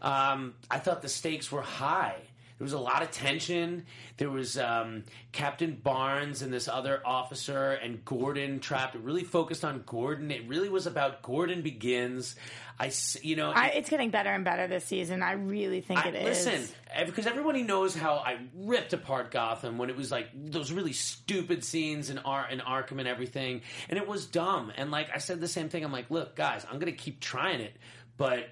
Um, 0.00 0.54
I 0.70 0.78
thought 0.78 1.02
the 1.02 1.08
stakes 1.08 1.50
were 1.50 1.62
high. 1.62 2.20
There 2.58 2.64
was 2.64 2.72
a 2.72 2.78
lot 2.78 3.02
of 3.02 3.12
tension. 3.12 3.86
There 4.16 4.30
was 4.30 4.58
um, 4.58 5.04
Captain 5.30 5.78
Barnes 5.80 6.42
and 6.42 6.52
this 6.52 6.66
other 6.66 7.00
officer 7.06 7.72
and 7.72 8.04
Gordon 8.04 8.58
trapped. 8.58 8.96
It 8.96 9.02
really 9.02 9.22
focused 9.22 9.64
on 9.64 9.84
Gordon. 9.86 10.32
It 10.32 10.48
really 10.48 10.68
was 10.68 10.86
about 10.86 11.22
Gordon 11.22 11.62
Begins. 11.62 12.34
I, 12.80 12.92
you 13.22 13.36
know, 13.36 13.50
I, 13.50 13.68
it's 13.68 13.90
getting 13.90 14.10
better 14.10 14.30
and 14.30 14.44
better 14.44 14.66
this 14.68 14.84
season. 14.84 15.22
I 15.22 15.32
really 15.32 15.80
think 15.80 16.04
I, 16.04 16.08
it 16.10 16.14
is. 16.14 16.46
listen, 16.46 16.74
because 17.06 17.26
everybody 17.26 17.62
knows 17.62 17.94
how 17.94 18.14
I 18.14 18.38
ripped 18.54 18.92
apart 18.92 19.30
Gotham 19.32 19.78
when 19.78 19.90
it 19.90 19.96
was 19.96 20.12
like 20.12 20.28
those 20.34 20.70
really 20.70 20.92
stupid 20.92 21.64
scenes 21.64 22.08
in 22.08 22.18
Ar- 22.18 22.48
in 22.48 22.60
Arkham 22.60 22.98
and 23.00 23.08
everything, 23.08 23.62
and 23.88 23.98
it 23.98 24.06
was 24.06 24.26
dumb. 24.26 24.72
And 24.76 24.92
like 24.92 25.08
I 25.12 25.18
said 25.18 25.40
the 25.40 25.48
same 25.48 25.68
thing. 25.68 25.84
I'm 25.84 25.92
like, 25.92 26.10
look, 26.10 26.36
guys, 26.36 26.64
I'm 26.70 26.78
gonna 26.78 26.92
keep 26.92 27.20
trying 27.20 27.60
it, 27.60 27.76
but. 28.16 28.48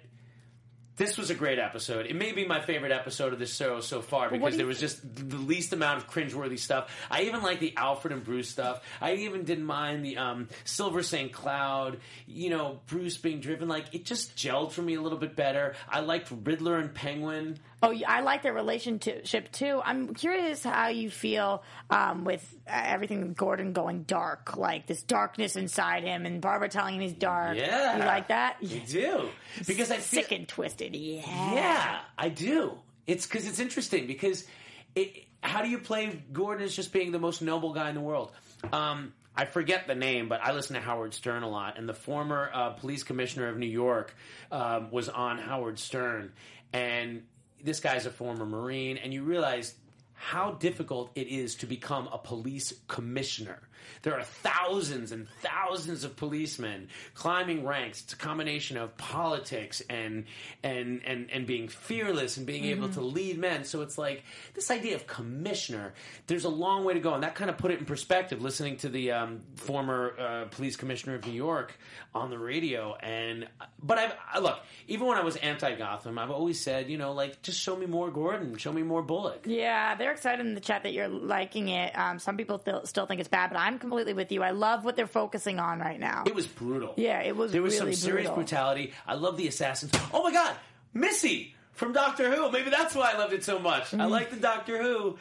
This 0.96 1.18
was 1.18 1.28
a 1.28 1.34
great 1.34 1.58
episode. 1.58 2.06
It 2.06 2.16
may 2.16 2.32
be 2.32 2.46
my 2.46 2.60
favorite 2.60 2.90
episode 2.90 3.34
of 3.34 3.38
this 3.38 3.54
show 3.54 3.80
so 3.80 4.00
far 4.00 4.30
because 4.30 4.56
there 4.56 4.66
was 4.66 4.80
just 4.80 5.00
the 5.02 5.36
least 5.36 5.74
amount 5.74 5.98
of 5.98 6.10
cringeworthy 6.10 6.58
stuff. 6.58 6.90
I 7.10 7.22
even 7.22 7.42
like 7.42 7.60
the 7.60 7.74
Alfred 7.76 8.14
and 8.14 8.24
Bruce 8.24 8.48
stuff. 8.48 8.82
I 8.98 9.12
even 9.16 9.44
didn't 9.44 9.66
mind 9.66 10.02
the 10.02 10.16
um, 10.16 10.48
Silver 10.64 11.02
St. 11.02 11.30
Cloud, 11.34 11.98
you 12.26 12.48
know, 12.48 12.80
Bruce 12.86 13.18
being 13.18 13.40
driven. 13.40 13.68
Like, 13.68 13.94
it 13.94 14.06
just 14.06 14.36
gelled 14.36 14.72
for 14.72 14.80
me 14.80 14.94
a 14.94 15.02
little 15.02 15.18
bit 15.18 15.36
better. 15.36 15.74
I 15.86 16.00
liked 16.00 16.32
Riddler 16.44 16.78
and 16.78 16.94
Penguin. 16.94 17.58
Oh, 17.82 17.94
I 18.06 18.20
like 18.22 18.42
their 18.42 18.54
relationship 18.54 19.52
too. 19.52 19.82
I'm 19.84 20.14
curious 20.14 20.62
how 20.64 20.88
you 20.88 21.10
feel 21.10 21.62
um, 21.90 22.24
with 22.24 22.42
uh, 22.66 22.70
everything 22.84 23.20
with 23.20 23.36
Gordon 23.36 23.74
going 23.74 24.04
dark, 24.04 24.56
like 24.56 24.86
this 24.86 25.02
darkness 25.02 25.56
inside 25.56 26.02
him, 26.02 26.24
and 26.24 26.40
Barbara 26.40 26.70
telling 26.70 26.94
him 26.94 27.02
he's 27.02 27.12
dark. 27.12 27.58
Yeah. 27.58 27.98
you 27.98 28.04
like 28.04 28.28
that? 28.28 28.56
You 28.62 28.80
do 28.80 29.28
because 29.66 29.90
I 29.90 29.96
feel 29.96 30.22
sick 30.22 30.32
and 30.32 30.48
twisted. 30.48 30.96
Yeah, 30.96 31.54
yeah, 31.54 31.98
I 32.16 32.30
do. 32.30 32.78
It's 33.06 33.26
because 33.26 33.46
it's 33.46 33.60
interesting 33.60 34.06
because 34.06 34.46
it. 34.94 35.24
How 35.42 35.62
do 35.62 35.68
you 35.68 35.78
play 35.78 36.22
Gordon 36.32 36.64
as 36.64 36.74
just 36.74 36.92
being 36.92 37.12
the 37.12 37.20
most 37.20 37.40
noble 37.40 37.72
guy 37.72 37.88
in 37.88 37.94
the 37.94 38.00
world? 38.00 38.32
Um, 38.72 39.12
I 39.36 39.44
forget 39.44 39.86
the 39.86 39.94
name, 39.94 40.28
but 40.28 40.42
I 40.42 40.52
listen 40.52 40.74
to 40.74 40.80
Howard 40.80 41.12
Stern 41.12 41.42
a 41.42 41.48
lot, 41.48 41.78
and 41.78 41.86
the 41.86 41.94
former 41.94 42.50
uh, 42.52 42.70
police 42.70 43.02
commissioner 43.02 43.48
of 43.48 43.58
New 43.58 43.66
York 43.66 44.14
um, 44.50 44.90
was 44.90 45.08
on 45.10 45.38
Howard 45.38 45.78
Stern, 45.78 46.32
and 46.72 47.22
this 47.66 47.80
guy's 47.80 48.06
a 48.06 48.10
former 48.10 48.46
Marine, 48.46 48.96
and 48.96 49.12
you 49.12 49.22
realize 49.22 49.74
how 50.14 50.52
difficult 50.52 51.10
it 51.14 51.26
is 51.26 51.56
to 51.56 51.66
become 51.66 52.08
a 52.12 52.16
police 52.16 52.72
commissioner. 52.88 53.65
There 54.02 54.14
are 54.14 54.22
thousands 54.22 55.12
and 55.12 55.28
thousands 55.42 56.04
of 56.04 56.16
policemen 56.16 56.88
climbing 57.14 57.66
ranks. 57.66 58.02
It's 58.02 58.12
a 58.12 58.16
combination 58.16 58.76
of 58.76 58.96
politics 58.96 59.82
and 59.88 60.24
and 60.62 61.02
and, 61.04 61.30
and 61.30 61.46
being 61.46 61.68
fearless 61.68 62.36
and 62.36 62.46
being 62.46 62.64
able 62.64 62.88
to 62.90 63.00
lead 63.00 63.38
men. 63.38 63.64
So 63.64 63.82
it's 63.82 63.98
like 63.98 64.24
this 64.54 64.70
idea 64.70 64.96
of 64.96 65.06
commissioner. 65.06 65.94
There's 66.26 66.44
a 66.44 66.50
long 66.50 66.84
way 66.84 66.94
to 66.94 67.00
go, 67.00 67.14
and 67.14 67.22
that 67.22 67.34
kind 67.34 67.50
of 67.50 67.58
put 67.58 67.70
it 67.70 67.78
in 67.78 67.86
perspective. 67.86 68.42
Listening 68.42 68.76
to 68.78 68.88
the 68.88 69.12
um, 69.12 69.40
former 69.56 70.14
uh, 70.18 70.44
police 70.46 70.76
commissioner 70.76 71.16
of 71.16 71.26
New 71.26 71.32
York 71.32 71.78
on 72.14 72.30
the 72.30 72.38
radio, 72.38 72.94
and 72.96 73.48
but 73.82 73.98
I've 73.98 74.14
I, 74.32 74.38
look 74.38 74.58
even 74.88 75.06
when 75.06 75.18
I 75.18 75.22
was 75.22 75.36
anti 75.36 75.74
Gotham, 75.76 76.18
I've 76.18 76.30
always 76.30 76.60
said 76.60 76.90
you 76.90 76.98
know 76.98 77.12
like 77.12 77.42
just 77.42 77.60
show 77.60 77.76
me 77.76 77.86
more 77.86 78.10
Gordon, 78.10 78.56
show 78.56 78.72
me 78.72 78.82
more 78.82 79.02
Bullock. 79.02 79.44
Yeah, 79.46 79.94
they're 79.94 80.12
excited 80.12 80.44
in 80.44 80.54
the 80.54 80.60
chat 80.60 80.82
that 80.82 80.92
you're 80.92 81.08
liking 81.08 81.68
it. 81.68 81.96
Um, 81.96 82.18
some 82.18 82.36
people 82.36 82.58
still, 82.58 82.84
still 82.86 83.06
think 83.06 83.20
it's 83.20 83.28
bad, 83.28 83.50
but 83.50 83.58
I'm 83.58 83.75
completely 83.78 84.12
with 84.14 84.30
you. 84.32 84.42
I 84.42 84.50
love 84.50 84.84
what 84.84 84.96
they're 84.96 85.06
focusing 85.06 85.58
on 85.58 85.78
right 85.78 85.98
now. 86.00 86.24
It 86.26 86.34
was 86.34 86.46
brutal. 86.46 86.94
Yeah, 86.96 87.20
it 87.22 87.36
was 87.36 87.52
There 87.52 87.62
was 87.62 87.78
really 87.78 87.92
some 87.94 88.08
serious 88.08 88.26
brutal. 88.28 88.36
brutality. 88.36 88.92
I 89.06 89.14
love 89.14 89.36
the 89.36 89.48
assassins. 89.48 89.92
Oh 90.12 90.22
my 90.22 90.32
god, 90.32 90.54
Missy 90.94 91.54
from 91.72 91.92
Doctor 91.92 92.34
Who. 92.34 92.50
Maybe 92.50 92.70
that's 92.70 92.94
why 92.94 93.12
I 93.12 93.18
loved 93.18 93.32
it 93.32 93.44
so 93.44 93.58
much. 93.58 93.84
Mm-hmm. 93.84 94.00
I 94.00 94.06
like 94.06 94.30
the 94.30 94.36
Doctor 94.36 94.82
Who. 94.82 95.18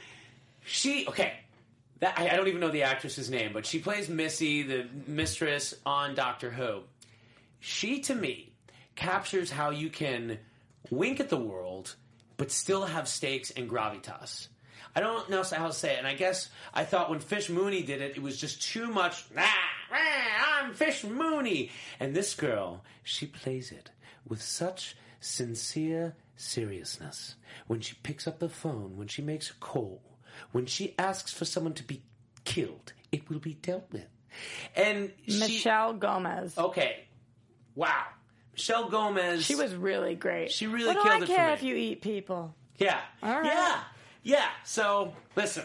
She 0.66 1.08
okay. 1.08 1.34
That 2.00 2.20
I, 2.20 2.30
I 2.30 2.36
don't 2.36 2.48
even 2.48 2.60
know 2.60 2.72
the 2.72 2.84
actress's 2.84 3.30
name, 3.30 3.52
but 3.54 3.66
she 3.66 3.80
plays 3.80 4.10
Missy, 4.10 4.64
the 4.64 4.86
mistress 5.08 5.74
on 5.86 6.14
Doctor 6.16 6.50
Who. 6.50 6.82
She 7.62 8.02
to 8.02 8.16
me 8.16 8.52
captures 8.96 9.50
how 9.50 9.70
you 9.70 9.90
can 9.90 10.40
wink 10.90 11.20
at 11.20 11.30
the 11.30 11.38
world, 11.38 11.96
but 12.38 12.52
still 12.52 12.84
have 12.86 13.08
stakes 13.08 13.50
and 13.52 13.70
gravitas. 13.70 14.48
I 14.96 15.02
don't 15.02 15.30
know 15.30 15.44
how 15.44 15.68
to 15.68 15.74
say 15.74 15.94
it, 15.94 16.00
and 16.00 16.08
I 16.08 16.14
guess 16.14 16.50
I 16.74 16.86
thought 16.86 17.10
when 17.10 17.20
Fish 17.20 17.50
Mooney 17.50 17.84
did 17.84 18.02
it, 18.02 18.16
it 18.16 18.22
was 18.22 18.38
just 18.38 18.62
too 18.62 18.88
much. 18.88 19.26
Ah, 19.38 19.54
ah, 19.92 20.62
I'm 20.64 20.74
Fish 20.74 21.04
Mooney, 21.04 21.70
and 22.00 22.16
this 22.16 22.34
girl, 22.34 22.84
she 23.04 23.26
plays 23.26 23.72
it 23.72 23.92
with 24.28 24.42
such 24.42 24.96
sincere 25.20 26.16
seriousness. 26.38 27.36
When 27.68 27.82
she 27.82 27.96
picks 28.04 28.26
up 28.26 28.40
the 28.40 28.50
phone, 28.50 28.96
when 28.96 29.08
she 29.08 29.22
makes 29.22 29.50
a 29.50 29.56
call, 29.56 30.02
when 30.54 30.66
she 30.66 30.96
asks 30.98 31.34
for 31.34 31.46
someone 31.46 31.74
to 31.74 31.84
be 31.84 32.02
killed, 32.46 32.94
it 33.12 33.30
will 33.30 33.40
be 33.40 33.56
dealt 33.56 33.92
with. 33.92 34.08
And 34.76 35.12
she, 35.28 35.40
Michelle 35.40 35.94
Gomez. 35.94 36.58
Okay. 36.58 37.06
Wow. 37.76 38.06
Michelle 38.54 38.90
Gomez. 38.90 39.44
She 39.44 39.56
was 39.56 39.76
really 39.76 40.16
great. 40.16 40.52
She 40.52 40.68
really 40.68 40.94
killed 40.94 41.08
I 41.08 41.18
it 41.18 41.22
for 41.22 41.28
care 41.28 41.48
me. 41.48 41.54
if 41.54 41.64
you 41.64 41.76
eat 41.76 42.02
people? 42.02 42.56
Yeah. 42.78 43.00
Right. 43.22 43.46
Yeah. 43.46 43.80
Yeah. 44.26 44.48
So 44.66 45.14
listen, 45.38 45.64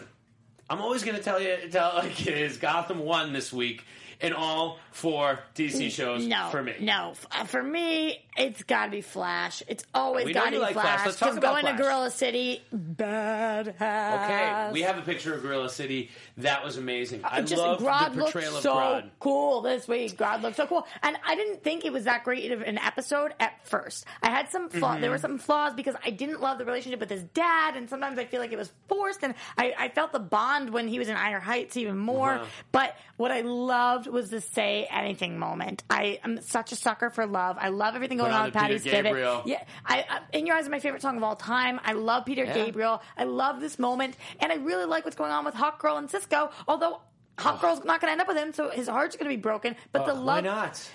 I'm 0.69 0.79
always 0.79 1.03
going 1.03 1.17
to 1.17 1.23
tell 1.23 1.41
you 1.41 1.57
tell 1.69 1.93
like 1.95 2.25
it 2.27 2.37
is. 2.37 2.55
Gotham 2.57 2.99
won 2.99 3.33
this 3.33 3.51
week 3.51 3.83
in 4.21 4.33
all 4.33 4.77
four 4.91 5.39
DC 5.55 5.89
shows 5.91 6.25
No, 6.27 6.49
for 6.51 6.61
me. 6.61 6.75
no. 6.79 7.13
Uh, 7.31 7.43
For 7.43 7.63
me, 7.63 8.23
it's 8.37 8.63
got 8.63 8.85
to 8.85 8.91
be 8.91 9.01
Flash. 9.01 9.61
It's 9.67 9.83
always 9.93 10.25
We 10.25 10.33
know 10.33 10.39
got 10.41 10.45
to 10.49 10.51
you 10.55 10.59
be 10.59 10.63
like 10.63 10.73
Flash. 10.73 10.85
Flash. 10.85 11.05
Let's 11.05 11.19
talk 11.19 11.29
'cause 11.29 11.37
about 11.37 11.51
going 11.51 11.61
Flash. 11.63 11.77
to 11.77 11.83
Gorilla 11.83 12.11
City, 12.11 12.63
bad. 12.71 13.67
Okay, 13.69 14.69
we 14.71 14.81
have 14.83 14.97
a 14.97 15.01
picture 15.01 15.33
of 15.33 15.41
Gorilla 15.41 15.69
City. 15.69 16.09
That 16.37 16.63
was 16.63 16.77
amazing. 16.77 17.21
I 17.23 17.41
just 17.41 17.61
love 17.61 17.79
Grodd 17.79 18.15
the 18.15 18.21
portrayal 18.21 18.53
looked 18.53 18.65
of 18.65 18.71
so 18.71 18.75
Grodd. 18.75 19.09
cool 19.19 19.61
this 19.61 19.87
week. 19.87 20.17
Grodd 20.17 20.41
looked 20.41 20.57
so 20.57 20.65
cool, 20.67 20.87
and 21.03 21.17
I 21.25 21.35
didn't 21.35 21.63
think 21.63 21.85
it 21.85 21.91
was 21.93 22.05
that 22.05 22.23
great 22.23 22.51
of 22.51 22.61
an 22.61 22.77
episode 22.77 23.33
at 23.39 23.65
first. 23.67 24.05
I 24.23 24.29
had 24.29 24.49
some 24.49 24.69
flaw. 24.69 24.93
Mm-hmm. 24.93 25.01
There 25.01 25.11
were 25.11 25.17
some 25.17 25.37
flaws 25.37 25.73
because 25.73 25.95
I 26.03 26.09
didn't 26.11 26.41
love 26.41 26.57
the 26.57 26.65
relationship 26.65 26.99
with 26.99 27.09
his 27.09 27.23
dad, 27.23 27.75
and 27.75 27.89
sometimes 27.89 28.17
I 28.17 28.25
feel 28.25 28.39
like 28.39 28.51
it 28.51 28.57
was 28.57 28.71
forced. 28.87 29.23
And 29.23 29.35
I, 29.57 29.73
I 29.77 29.89
felt 29.89 30.11
the 30.13 30.19
bond 30.19 30.69
when 30.71 30.87
he 30.87 30.99
was 30.99 31.09
in 31.09 31.15
Iron 31.17 31.41
Heights 31.41 31.75
even 31.77 31.97
more. 31.97 32.35
Uh-huh. 32.35 32.45
But 32.71 32.95
what 33.17 33.31
I 33.31 33.41
loved 33.41 34.07
was 34.07 34.29
the 34.29 34.41
say 34.41 34.87
anything 34.89 35.37
moment. 35.37 35.83
I 35.89 36.19
am 36.23 36.41
such 36.41 36.71
a 36.71 36.75
sucker 36.75 37.09
for 37.09 37.25
love. 37.25 37.57
I 37.59 37.69
love 37.69 37.95
everything 37.95 38.20
going 38.21 38.33
on 38.33 38.39
on 38.39 38.45
with 38.45 38.53
the 38.53 38.59
Patty 38.59 38.79
Gabriel. 38.79 39.41
Yeah, 39.45 39.63
I, 39.85 40.05
I, 40.09 40.19
In 40.37 40.45
Your 40.45 40.55
Eyes 40.55 40.63
is 40.63 40.69
my 40.69 40.79
favorite 40.79 41.01
song 41.01 41.17
of 41.17 41.23
all 41.23 41.35
time. 41.35 41.79
I 41.83 41.93
love 41.93 42.25
Peter 42.25 42.43
Yeah. 42.45 42.53
Gabriel. 42.53 43.01
I 43.17 43.23
love 43.25 43.59
this 43.59 43.77
moment, 43.79 44.15
and 44.39 44.51
I 44.51 44.55
really 44.55 44.85
like 44.85 45.05
what's 45.05 45.17
going 45.17 45.31
on 45.31 45.45
with 45.45 45.53
Hawk 45.55 45.79
Girl 45.79 45.97
and 45.97 46.09
Cisco. 46.09 46.51
Although 46.67 47.01
Hawk 47.37 47.59
Girl's 47.61 47.83
not 47.83 48.01
going 48.01 48.09
to 48.09 48.11
end 48.11 48.21
up 48.21 48.27
with 48.27 48.37
him, 48.37 48.53
so 48.53 48.69
his 48.69 48.87
heart's 48.87 49.15
going 49.15 49.29
to 49.29 49.35
be 49.35 49.41
broken. 49.41 49.75
But 49.91 50.05
the 50.05 50.13
love, 50.13 50.25
why 50.25 50.41
not? 50.41 50.89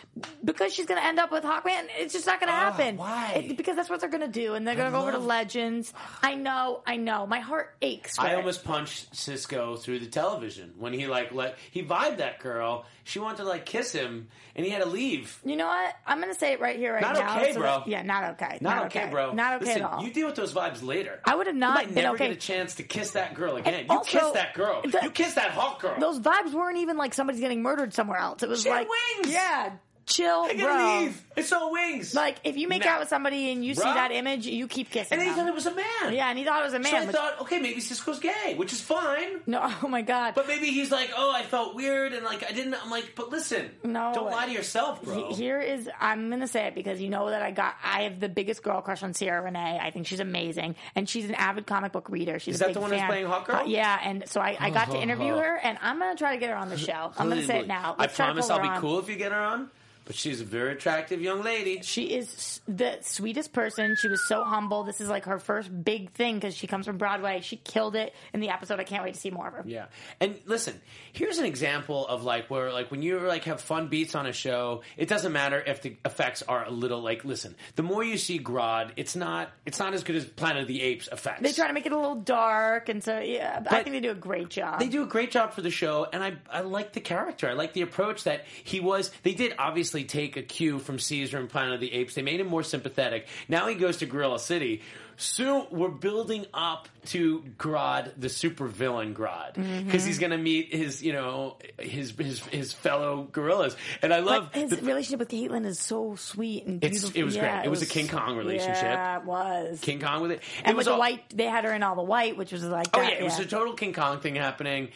because 0.44 0.72
she's 0.72 0.86
going 0.86 1.00
to 1.00 1.06
end 1.06 1.18
up 1.18 1.32
with 1.32 1.42
Hawkman. 1.44 1.86
It's 1.98 2.12
just 2.12 2.26
not 2.26 2.38
going 2.40 2.48
to 2.48 2.54
ah, 2.56 2.70
happen. 2.72 2.96
why? 2.96 3.44
It- 3.48 3.56
because 3.56 3.74
that's 3.76 3.90
what 3.90 4.00
they're 4.00 4.10
going 4.10 4.20
to 4.22 4.28
do, 4.28 4.54
and 4.54 4.66
they're 4.66 4.76
going 4.76 4.90
to 4.90 4.96
go 4.96 5.02
over 5.02 5.12
to 5.12 5.18
Legends. 5.18 5.92
I 6.22 6.34
know, 6.34 6.82
I 6.86 6.96
know. 6.96 7.26
My 7.26 7.40
heart 7.40 7.74
aches. 7.82 8.16
For 8.16 8.22
I 8.22 8.32
it. 8.32 8.36
almost 8.36 8.64
punched 8.64 9.14
Cisco 9.16 9.76
through 9.76 9.98
the 10.00 10.06
television 10.06 10.74
when 10.78 10.92
he 10.92 11.06
like 11.06 11.32
let 11.32 11.56
he 11.70 11.82
vibed 11.82 12.18
that 12.18 12.38
girl. 12.38 12.84
She 13.04 13.18
wanted 13.18 13.38
to 13.38 13.44
like 13.44 13.66
kiss 13.66 13.92
him, 13.92 14.28
and 14.54 14.64
he 14.66 14.70
had 14.72 14.82
to 14.82 14.88
leave. 14.88 15.38
You 15.44 15.56
know 15.56 15.66
what? 15.66 15.94
I'm 16.06 16.20
going 16.20 16.32
to 16.32 16.38
say 16.38 16.52
it 16.52 16.60
right 16.60 16.76
here, 16.76 16.92
right 16.92 17.02
now. 17.02 17.12
Not 17.12 17.18
now. 17.20 17.40
okay, 17.40 17.52
so 17.52 17.60
bro. 17.60 17.66
that- 17.78 17.88
yeah, 17.88 18.02
not 18.02 18.24
okay. 18.32 18.58
Not, 18.60 18.86
okay, 18.86 19.08
bro. 19.10 19.32
Not 19.32 19.54
okay 19.56 19.66
Listen, 19.66 19.82
at 19.82 19.90
all. 19.92 20.02
You 20.02 20.12
deal 20.12 20.26
with 20.26 20.36
those 20.36 20.52
vibes 20.52 20.82
later. 20.82 21.20
I 21.24 21.34
would 21.34 21.46
have 21.46 21.56
You 21.56 21.60
not 21.60 21.74
might 21.74 21.86
been 21.86 21.94
never 22.02 22.14
okay. 22.16 22.28
get 22.28 22.36
a 22.36 22.40
chance 22.40 22.74
to 22.76 22.82
kiss 22.82 23.12
that 23.12 23.34
girl 23.34 23.56
again. 23.56 23.86
You 23.88 23.96
also, 23.96 24.10
kiss 24.18 24.30
that 24.32 24.54
girl. 24.54 24.82
the- 24.82 25.00
you 25.02 25.10
kissed 25.10 25.36
that 25.36 25.50
hawk 25.52 25.80
girl. 25.80 25.94
Those 26.00 26.18
vibes 26.26 26.52
weren't 26.52 26.78
even 26.78 26.96
like 26.96 27.14
somebody's 27.14 27.40
getting 27.40 27.62
murdered 27.62 27.94
somewhere 27.94 28.18
else. 28.18 28.42
It 28.42 28.48
was 28.48 28.62
She 28.62 28.70
like 28.70 28.88
wings. 28.88 29.32
Yeah, 29.32 29.72
chill, 30.06 30.46
I 30.48 30.54
bro. 30.56 31.00
leave. 31.00 31.22
It's 31.36 31.52
all 31.52 31.70
wings. 31.72 32.14
Like 32.14 32.36
if 32.44 32.56
you 32.56 32.66
make 32.68 32.84
Nah. 32.84 32.92
out 32.92 33.00
with 33.00 33.08
somebody 33.10 33.50
and 33.52 33.62
you 33.64 33.74
see 33.74 33.82
Bro. 33.82 33.92
that 33.94 34.10
image, 34.12 34.46
you 34.46 34.66
keep 34.68 34.90
kissing. 34.90 35.18
and 35.18 35.20
then 35.20 35.28
he 35.28 35.34
them. 35.34 35.44
thought 35.46 35.50
it 35.50 35.54
was 35.54 35.66
a 35.66 35.74
man. 35.74 36.14
Yeah, 36.14 36.30
and 36.30 36.38
he 36.38 36.44
thought 36.44 36.62
it 36.62 36.64
was 36.64 36.74
a 36.74 36.78
man. 36.78 36.90
So 36.92 36.96
I 36.96 37.04
which- 37.06 37.16
thought, 37.16 37.40
okay, 37.42 37.58
maybe 37.60 37.80
Cisco's 37.80 38.18
gay, 38.20 38.54
which 38.56 38.72
is 38.72 38.80
fine. 38.80 39.40
no, 39.46 39.60
oh 39.82 39.88
my 39.88 40.00
god. 40.02 40.34
But 40.34 40.46
maybe 40.48 40.68
he's 40.68 40.90
like, 40.90 41.10
oh, 41.14 41.30
I 41.34 41.42
felt 41.42 41.74
weird, 41.74 42.12
and 42.14 42.24
like 42.24 42.42
I 42.48 42.52
didn't. 42.52 42.74
I'm 42.82 42.90
like, 42.90 43.12
but 43.16 43.28
listen, 43.30 43.70
No. 43.84 44.12
don't 44.14 44.30
lie 44.30 44.46
to 44.46 44.52
yourself, 44.52 45.02
bro. 45.02 45.28
He- 45.28 45.34
Here 45.34 45.60
is 45.60 45.90
I'm 46.00 46.30
gonna 46.30 46.48
say 46.48 46.66
it 46.68 46.74
because 46.74 47.00
you 47.00 47.10
know 47.10 47.28
that 47.28 47.42
I 47.42 47.50
got 47.50 47.74
I 47.84 48.02
have 48.04 48.18
the 48.20 48.28
biggest 48.30 48.62
girl 48.62 48.80
crush 48.80 49.02
on 49.02 49.12
Ciara 49.12 49.50
Renée. 49.50 49.78
I 49.80 49.90
think 49.90 50.06
she's 50.06 50.20
amazing, 50.20 50.76
and 50.94 51.06
she's 51.08 51.26
an 51.28 51.34
avid 51.34 51.66
comic 51.66 51.92
book 51.92 52.08
reader. 52.08 52.38
She's 52.38 52.54
Is 52.54 52.60
a 52.60 52.64
that 52.64 52.66
big 52.68 52.74
the 52.76 52.80
one 52.80 52.90
who's 52.92 53.00
fan. 53.00 53.08
playing 53.08 53.26
Hawk 53.26 53.46
Girl? 53.48 53.56
Uh, 53.56 53.64
yeah, 53.64 53.98
and 54.02 54.26
so 54.28 54.40
I, 54.40 54.56
I 54.58 54.70
got 54.70 54.90
to 54.92 54.96
interview 55.02 55.34
her, 55.36 55.56
and 55.62 55.76
I'm 55.82 55.98
gonna 55.98 56.14
try 56.16 56.32
to 56.34 56.40
get 56.40 56.48
her 56.50 56.56
on 56.56 56.70
the 56.70 56.78
show. 56.78 57.12
I'm 57.18 57.28
gonna 57.28 57.42
say 57.44 57.58
it 57.58 57.66
now. 57.66 57.94
I 57.98 58.02
Let's 58.02 58.16
try 58.16 58.26
to 58.28 58.32
promise 58.32 58.46
pull 58.46 58.52
I'll 58.56 58.62
her 58.62 58.68
be 58.70 58.74
on. 58.76 58.80
cool 58.80 58.98
if 59.00 59.08
you 59.10 59.16
get 59.16 59.32
her 59.32 59.40
on. 59.40 59.70
But 60.06 60.14
she's 60.14 60.40
a 60.40 60.44
very 60.44 60.72
attractive 60.72 61.20
young 61.20 61.42
lady. 61.42 61.82
She 61.82 62.14
is 62.14 62.60
the 62.68 62.98
sweetest 63.02 63.52
person. 63.52 63.96
She 64.00 64.06
was 64.08 64.26
so 64.28 64.44
humble. 64.44 64.84
This 64.84 65.00
is 65.00 65.08
like 65.08 65.24
her 65.24 65.40
first 65.40 65.68
big 65.84 66.12
thing 66.12 66.36
because 66.36 66.56
she 66.56 66.68
comes 66.68 66.86
from 66.86 66.96
Broadway. 66.96 67.40
She 67.40 67.56
killed 67.56 67.96
it 67.96 68.14
in 68.32 68.38
the 68.38 68.50
episode. 68.50 68.78
I 68.78 68.84
can't 68.84 69.02
wait 69.02 69.14
to 69.14 69.20
see 69.20 69.30
more 69.30 69.48
of 69.48 69.54
her. 69.54 69.64
Yeah. 69.66 69.86
And 70.20 70.38
listen, 70.46 70.80
here's 71.12 71.38
an 71.38 71.44
example 71.44 72.06
of 72.06 72.22
like 72.22 72.48
where 72.48 72.72
like 72.72 72.92
when 72.92 73.02
you 73.02 73.18
like 73.18 73.44
have 73.44 73.60
fun 73.60 73.88
beats 73.88 74.14
on 74.14 74.26
a 74.26 74.32
show, 74.32 74.82
it 74.96 75.08
doesn't 75.08 75.32
matter 75.32 75.60
if 75.60 75.82
the 75.82 75.96
effects 76.04 76.42
are 76.42 76.64
a 76.64 76.70
little 76.70 77.00
like 77.00 77.24
listen, 77.24 77.56
the 77.74 77.82
more 77.82 78.04
you 78.04 78.16
see 78.16 78.38
Grodd, 78.38 78.92
it's 78.94 79.16
not 79.16 79.50
it's 79.64 79.80
not 79.80 79.92
as 79.92 80.04
good 80.04 80.14
as 80.14 80.24
Planet 80.24 80.62
of 80.62 80.68
the 80.68 80.82
Apes 80.82 81.08
effects. 81.10 81.42
They 81.42 81.52
try 81.52 81.66
to 81.66 81.72
make 81.72 81.86
it 81.86 81.90
a 81.92 81.96
little 81.96 82.20
dark, 82.20 82.88
and 82.88 83.02
so 83.02 83.18
yeah, 83.18 83.60
I 83.68 83.82
think 83.82 83.96
they 83.96 84.00
do 84.00 84.12
a 84.12 84.14
great 84.14 84.50
job. 84.50 84.78
They 84.78 84.88
do 84.88 85.02
a 85.02 85.06
great 85.06 85.32
job 85.32 85.52
for 85.52 85.62
the 85.62 85.70
show, 85.70 86.06
and 86.12 86.22
I 86.22 86.36
I 86.48 86.60
like 86.60 86.92
the 86.92 87.00
character. 87.00 87.48
I 87.48 87.54
like 87.54 87.72
the 87.72 87.82
approach 87.82 88.24
that 88.24 88.44
he 88.62 88.78
was. 88.78 89.10
They 89.24 89.34
did 89.34 89.54
obviously 89.58 89.95
take 90.04 90.36
a 90.36 90.42
cue 90.42 90.78
from 90.78 90.98
Caesar 90.98 91.38
and 91.38 91.48
Planet 91.48 91.74
of 91.74 91.80
the 91.80 91.92
Apes. 91.92 92.14
They 92.14 92.22
made 92.22 92.40
him 92.40 92.46
more 92.48 92.62
sympathetic. 92.62 93.26
Now 93.48 93.68
he 93.68 93.74
goes 93.74 93.98
to 93.98 94.06
Gorilla 94.06 94.38
City. 94.38 94.82
Soon 95.18 95.66
we're 95.70 95.88
building 95.88 96.44
up 96.52 96.90
to 97.06 97.42
Grodd, 97.56 98.12
the 98.18 98.26
supervillain 98.28 99.14
Grodd, 99.14 99.54
because 99.54 99.66
Mm-hmm. 100.02 100.06
he's 100.06 100.18
going 100.18 100.32
to 100.32 100.36
meet 100.36 100.74
his 100.74 101.02
you 101.02 101.14
know 101.14 101.56
his 101.78 102.10
his 102.10 102.40
his 102.40 102.72
fellow 102.74 103.26
gorillas. 103.32 103.76
And 104.02 104.12
I 104.12 104.18
love 104.18 104.50
But 104.52 104.60
his 104.60 104.70
the- 104.72 104.76
relationship 104.84 105.20
with 105.20 105.30
Caitlin 105.30 105.64
is 105.64 105.78
so 105.80 106.16
sweet 106.16 106.66
and 106.66 106.80
beautiful. 106.80 107.12
it 107.14 107.24
was 107.24 107.34
Yeah, 107.34 107.56
great. 107.60 107.66
It 107.66 107.70
was 107.70 107.80
a 107.80 107.86
King 107.86 108.08
Kong 108.08 108.36
relationship. 108.36 108.82
Yeah, 108.82 109.18
it 109.20 109.24
was. 109.24 109.80
King 109.80 110.00
Kong 110.00 110.20
with 110.20 110.32
it. 110.32 110.42
and 110.58 110.66
it 110.66 110.70
with 110.72 110.76
was 110.76 110.86
the 110.86 110.92
all- 110.92 110.98
white, 110.98 111.22
they 111.34 111.44
had 111.46 111.64
her 111.64 111.72
in 111.72 111.82
all 111.82 111.94
the 111.96 112.02
white, 112.02 112.36
which 112.36 112.52
was 112.52 112.62
like, 112.64 112.88
Oh 112.92 113.00
that, 113.00 113.12
yeah, 113.14 113.18
it 113.20 113.24
was 113.24 113.38
a 113.38 113.46
total 113.46 113.72
King 113.72 113.94
Kong 113.94 114.20
thing 114.20 114.34
happening. 114.34 114.90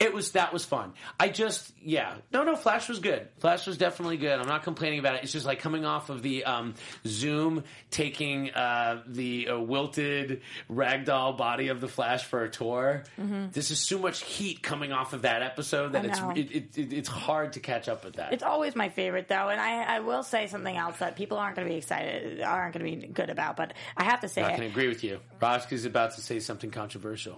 It 0.00 0.12
was 0.12 0.32
that 0.32 0.52
was 0.52 0.64
fun. 0.64 0.92
I 1.18 1.28
just 1.28 1.72
yeah 1.80 2.14
no 2.32 2.44
no 2.44 2.56
Flash 2.56 2.88
was 2.88 2.98
good. 2.98 3.28
Flash 3.38 3.66
was 3.66 3.78
definitely 3.78 4.16
good. 4.16 4.38
I'm 4.38 4.48
not 4.48 4.62
complaining 4.62 4.98
about 4.98 5.16
it. 5.16 5.22
It's 5.22 5.32
just 5.32 5.46
like 5.46 5.60
coming 5.60 5.84
off 5.84 6.10
of 6.10 6.22
the 6.22 6.44
um, 6.44 6.74
Zoom 7.06 7.64
taking 7.90 8.50
uh, 8.50 9.02
the 9.06 9.48
uh, 9.48 9.58
wilted 9.60 10.42
ragdoll 10.70 11.36
body 11.36 11.68
of 11.68 11.80
the 11.80 11.88
Flash 11.88 12.24
for 12.24 12.42
a 12.42 12.50
tour. 12.50 13.04
This 13.52 13.70
is 13.70 13.78
so 13.78 13.98
much 13.98 14.22
heat 14.22 14.62
coming 14.62 14.92
off 14.92 15.12
of 15.12 15.22
that 15.22 15.42
episode 15.42 15.92
that 15.92 16.08
Mm-hmm. 16.08 16.30
It's 16.36 16.50
it, 16.50 16.56
it, 16.56 16.78
it, 16.78 16.92
it's 16.92 17.08
hard 17.08 17.54
to 17.54 17.60
catch 17.60 17.88
up 17.88 18.04
with 18.04 18.14
that. 18.16 18.32
It's 18.32 18.42
always 18.42 18.74
my 18.74 18.88
favorite 18.88 19.28
though, 19.28 19.48
and 19.48 19.60
I, 19.60 19.96
I 19.96 20.00
will 20.00 20.22
say 20.22 20.46
something 20.46 20.76
else 20.76 20.98
that 20.98 21.16
people 21.16 21.38
aren't 21.38 21.56
going 21.56 21.66
to 21.66 21.72
be 21.72 21.78
excited, 21.78 22.40
aren't 22.40 22.74
going 22.74 23.00
to 23.00 23.06
be 23.06 23.12
good 23.12 23.30
about, 23.30 23.56
but 23.56 23.74
I 23.96 24.04
have 24.04 24.20
to 24.20 24.28
say 24.28 24.42
going 24.42 24.60
to 24.60 24.66
agree 24.66 24.88
with 24.88 25.04
you. 25.04 25.20
Roski's 25.40 25.84
about 25.84 26.14
to 26.14 26.20
say 26.20 26.40
something 26.40 26.70
controversial. 26.70 27.34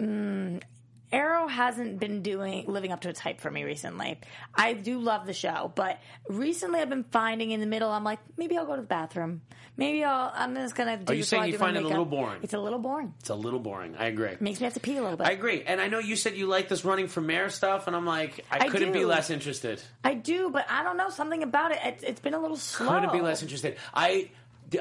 Arrow 1.13 1.49
hasn't 1.49 1.99
been 1.99 2.23
doing 2.23 2.67
living 2.67 2.93
up 2.93 3.01
to 3.03 3.09
its 3.09 3.19
hype 3.19 3.41
for 3.41 3.51
me 3.51 3.65
recently. 3.65 4.21
I 4.55 4.75
do 4.75 4.99
love 5.01 5.27
the 5.27 5.33
show, 5.33 5.73
but 5.75 5.99
recently 6.29 6.81
I've 6.81 6.89
been 6.91 7.05
finding 7.05 7.51
in 7.51 7.61
the 7.61 7.67
middle. 7.67 7.91
I'm 7.91 8.05
like, 8.05 8.21
maybe 8.37 8.57
I'll 8.57 8.67
go 8.67 8.77
to 8.77 8.83
the 8.83 8.87
bathroom. 8.87 9.43
Maybe 9.77 10.05
I'll. 10.05 10.31
I'm 10.35 10.55
just 10.55 10.75
gonna. 10.75 10.99
Do 10.99 11.13
Are 11.13 11.15
you 11.15 11.23
this 11.23 11.33
while 11.33 11.41
saying 11.41 11.43
I 11.43 11.47
you 11.47 11.53
do 11.53 11.59
my 11.59 11.65
find 11.65 11.77
it 11.77 11.81
a 11.81 11.83
makeup. 11.85 11.91
little 11.91 12.05
boring? 12.05 12.41
It's 12.43 12.55
a 12.55 12.59
little 12.59 12.79
boring. 12.79 13.15
It's 13.21 13.31
a 13.31 13.35
little 13.35 13.61
boring. 13.61 13.97
I 13.99 14.07
agree. 14.07 14.37
Makes 14.39 14.61
me 14.61 14.65
have 14.65 14.75
to 14.75 14.81
pee 14.81 14.97
a 14.99 15.03
little 15.03 15.17
bit. 15.17 15.27
I 15.27 15.31
agree, 15.31 15.63
and 15.67 15.81
I 15.81 15.89
know 15.89 15.99
you 16.01 16.17
said 16.17 16.37
you 16.37 16.47
like 16.47 16.69
this 16.69 16.85
running 16.85 17.09
for 17.09 17.21
mayor 17.21 17.49
stuff, 17.49 17.87
and 17.87 17.97
I'm 17.97 18.05
like, 18.05 18.45
I, 18.51 18.59
I 18.67 18.69
couldn't 18.69 18.93
be 18.93 19.01
do. 19.01 19.07
less 19.07 19.31
interested. 19.31 19.81
I 20.05 20.15
do, 20.15 20.51
but 20.51 20.67
I 20.69 20.83
don't 20.83 20.97
know 20.97 21.09
something 21.09 21.43
about 21.43 21.73
it. 21.73 21.79
It's, 21.83 22.03
it's 22.05 22.21
been 22.21 22.35
a 22.35 22.39
little 22.41 22.57
slow. 22.59 22.89
I 22.89 23.01
couldn't 23.01 23.13
be 23.13 23.23
less 23.23 23.43
interested. 23.43 23.77
I, 23.95 24.31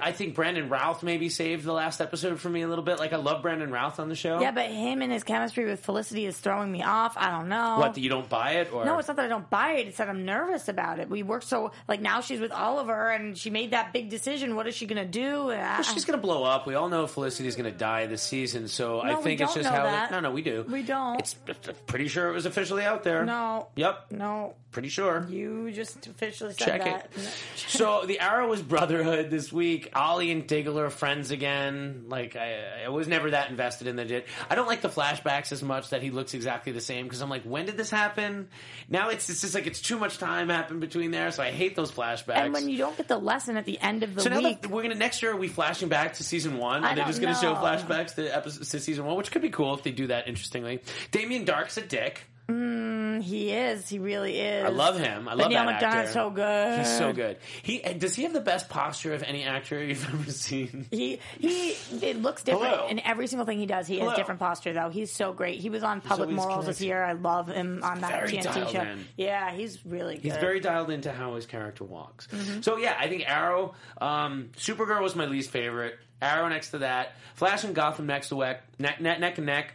I 0.01 0.11
think 0.11 0.35
Brandon 0.35 0.69
Routh 0.69 1.01
maybe 1.03 1.29
saved 1.29 1.63
the 1.63 1.73
last 1.73 1.99
episode 2.01 2.39
for 2.39 2.49
me 2.49 2.61
a 2.61 2.67
little 2.67 2.83
bit. 2.83 2.99
Like 2.99 3.13
I 3.13 3.17
love 3.17 3.41
Brandon 3.41 3.71
Routh 3.71 3.99
on 3.99 4.09
the 4.09 4.15
show. 4.15 4.39
Yeah, 4.39 4.51
but 4.51 4.69
him 4.69 5.01
and 5.01 5.11
his 5.11 5.23
chemistry 5.23 5.65
with 5.65 5.79
Felicity 5.79 6.25
is 6.25 6.37
throwing 6.37 6.71
me 6.71 6.83
off. 6.83 7.15
I 7.17 7.31
don't 7.31 7.49
know. 7.49 7.77
what? 7.79 7.95
That 7.95 8.01
you 8.01 8.09
don't 8.09 8.29
buy 8.29 8.51
it, 8.53 8.71
or 8.71 8.85
No, 8.85 8.99
it's 8.99 9.07
not 9.07 9.17
that 9.17 9.25
I 9.25 9.29
don't 9.29 9.49
buy 9.49 9.71
it. 9.73 9.87
It's 9.87 9.97
that 9.97 10.09
I'm 10.09 10.25
nervous 10.25 10.67
about 10.67 10.99
it. 10.99 11.09
We 11.09 11.23
worked 11.23 11.45
so 11.45 11.71
like 11.87 12.01
now 12.01 12.21
she's 12.21 12.39
with 12.39 12.51
Oliver 12.51 13.09
and 13.11 13.37
she 13.37 13.49
made 13.49 13.71
that 13.71 13.93
big 13.93 14.09
decision. 14.09 14.55
What 14.55 14.67
is 14.67 14.75
she 14.75 14.85
gonna 14.85 15.05
do? 15.05 15.49
And 15.49 15.61
Well, 15.61 15.83
she's 15.83 16.05
gonna 16.05 16.17
blow 16.19 16.43
up. 16.43 16.67
We 16.67 16.75
all 16.75 16.89
know 16.89 17.07
Felicity's 17.07 17.55
gonna 17.55 17.71
die 17.71 18.05
this 18.05 18.21
season, 18.21 18.67
so 18.67 19.01
I 19.01 19.11
No, 19.11 19.17
we 19.17 19.23
think 19.23 19.41
it's 19.41 19.53
just 19.55 19.69
how. 19.69 19.83
that. 19.83 20.09
It, 20.09 20.13
no, 20.13 20.19
no, 20.19 20.31
we 20.31 20.41
do. 20.41 20.65
We 20.69 20.83
don't. 20.83 21.19
It's 21.19 21.35
I'm 21.47 21.55
pretty 21.87 22.07
sure 22.09 22.29
it 22.29 22.33
was 22.33 22.45
officially 22.45 22.83
out 22.83 23.03
there. 23.03 23.25
no. 23.25 23.67
Yep. 23.75 24.11
No. 24.11 24.53
Pretty 24.71 24.89
sure. 24.89 25.25
You 25.27 25.71
just 25.71 26.05
officially 26.05 26.53
said 26.53 26.65
Check 26.65 26.83
that. 26.83 27.09
it. 27.15 27.33
so 27.55 28.03
the 28.05 28.19
Arrow 28.19 28.47
was 28.47 28.61
Brotherhood 28.61 29.31
this 29.31 29.51
week. 29.51 29.89
Ollie 29.95 30.31
and 30.31 30.45
Diggle 30.45 30.79
are 30.79 30.91
friends 30.91 31.31
again. 31.31 32.03
Like 32.07 32.35
I, 32.35 32.83
I 32.85 32.89
was 32.89 33.07
never 33.07 33.31
that 33.31 33.49
invested 33.49 33.87
in 33.87 33.95
the 33.95 34.05
jet. 34.05 34.27
I 34.47 34.53
don't 34.53 34.67
like 34.67 34.81
the 34.81 34.89
flashbacks 34.89 35.51
as 35.51 35.63
much 35.63 35.89
that 35.89 36.03
he 36.03 36.11
looks 36.11 36.35
exactly 36.35 36.71
the 36.71 36.81
same 36.81 37.05
because 37.05 37.21
I'm 37.21 37.31
like, 37.31 37.43
when 37.43 37.65
did 37.65 37.77
this 37.77 37.89
happen? 37.89 38.47
Now 38.87 39.09
it's 39.09 39.27
it's 39.27 39.41
just 39.41 39.55
like 39.55 39.65
it's 39.65 39.81
too 39.81 39.97
much 39.97 40.19
time 40.19 40.49
happened 40.49 40.81
between 40.81 41.09
there, 41.09 41.31
so 41.31 41.41
I 41.41 41.49
hate 41.49 41.75
those 41.75 41.91
flashbacks. 41.91 42.35
And 42.35 42.53
when 42.53 42.69
you 42.69 42.77
don't 42.77 42.95
get 42.95 43.07
the 43.07 43.17
lesson 43.17 43.57
at 43.57 43.65
the 43.65 43.79
end 43.79 44.03
of 44.03 44.13
the 44.13 44.21
so 44.21 44.29
now 44.29 44.39
week, 44.39 44.61
that 44.61 44.69
we're 44.69 44.83
gonna 44.83 44.93
next 44.93 45.23
year, 45.23 45.31
are 45.31 45.35
we 45.35 45.47
flashing 45.47 45.89
back 45.89 46.13
to 46.13 46.23
season 46.23 46.59
one? 46.59 46.83
I 46.83 46.91
Are 46.91 46.95
they 46.95 47.01
don't 47.01 47.07
just 47.07 47.21
gonna 47.21 47.33
show 47.33 47.55
flashbacks 47.55 48.13
to 48.15 48.27
episode 48.27 48.65
to 48.65 48.79
season 48.79 49.05
one, 49.05 49.17
which 49.17 49.31
could 49.31 49.41
be 49.41 49.49
cool 49.49 49.73
if 49.73 49.81
they 49.81 49.91
do 49.91 50.05
that. 50.07 50.27
Interestingly, 50.27 50.83
Damien 51.09 51.43
Darhk's 51.43 51.77
a 51.77 51.81
dick. 51.81 52.28
He 52.49 53.51
is. 53.51 53.87
He 53.87 53.99
really 53.99 54.39
is. 54.39 54.65
I 54.65 54.69
love 54.69 54.99
him. 54.99 55.27
I 55.27 55.33
love 55.33 55.49
Neil 55.49 55.65
that 55.65 55.81
McDonough's 55.81 55.95
actor. 56.07 56.11
so 56.11 56.29
good. 56.29 56.79
He's 56.79 56.97
so 56.97 57.13
good. 57.13 57.37
He 57.63 57.79
does 57.79 58.15
he 58.15 58.23
have 58.23 58.33
the 58.33 58.41
best 58.41 58.69
posture 58.69 59.13
of 59.13 59.23
any 59.23 59.43
actor 59.43 59.83
you've 59.83 60.07
ever 60.13 60.31
seen? 60.31 60.87
He 60.91 61.19
he. 61.39 61.71
It 62.01 62.21
looks 62.21 62.43
different 62.43 62.73
Hello. 62.75 62.87
in 62.87 62.99
every 62.99 63.27
single 63.27 63.45
thing 63.45 63.59
he 63.59 63.65
does. 63.65 63.87
He 63.87 63.97
Hello. 63.97 64.09
has 64.09 64.17
different 64.17 64.39
posture 64.39 64.73
though. 64.73 64.89
He's 64.89 65.11
so 65.11 65.33
great. 65.33 65.59
He 65.59 65.69
was 65.69 65.83
on 65.83 66.01
Public 66.01 66.29
Morals 66.29 66.65
this 66.65 66.81
year. 66.81 67.03
I 67.03 67.13
love 67.13 67.47
him 67.47 67.81
on 67.83 68.01
that 68.01 68.11
Very 68.11 68.37
TNT 68.37 68.71
show. 68.71 68.81
in. 68.81 69.05
Yeah, 69.17 69.51
he's 69.51 69.85
really 69.85 70.15
good. 70.15 70.23
He's 70.23 70.37
very 70.37 70.59
dialed 70.59 70.89
into 70.89 71.11
how 71.11 71.35
his 71.35 71.45
character 71.45 71.83
walks. 71.83 72.27
Mm-hmm. 72.27 72.61
So 72.61 72.77
yeah, 72.77 72.95
I 72.99 73.07
think 73.07 73.23
Arrow, 73.29 73.75
um, 73.99 74.49
Supergirl 74.57 75.01
was 75.01 75.15
my 75.15 75.25
least 75.25 75.51
favorite. 75.51 75.97
Arrow 76.21 76.49
next 76.49 76.71
to 76.71 76.79
that, 76.79 77.13
Flash 77.35 77.63
and 77.63 77.73
Gotham 77.73 78.05
next 78.05 78.29
to 78.29 78.35
neck, 78.37 78.99
neck, 78.99 79.19
neck 79.19 79.37
and 79.37 79.45
neck. 79.45 79.73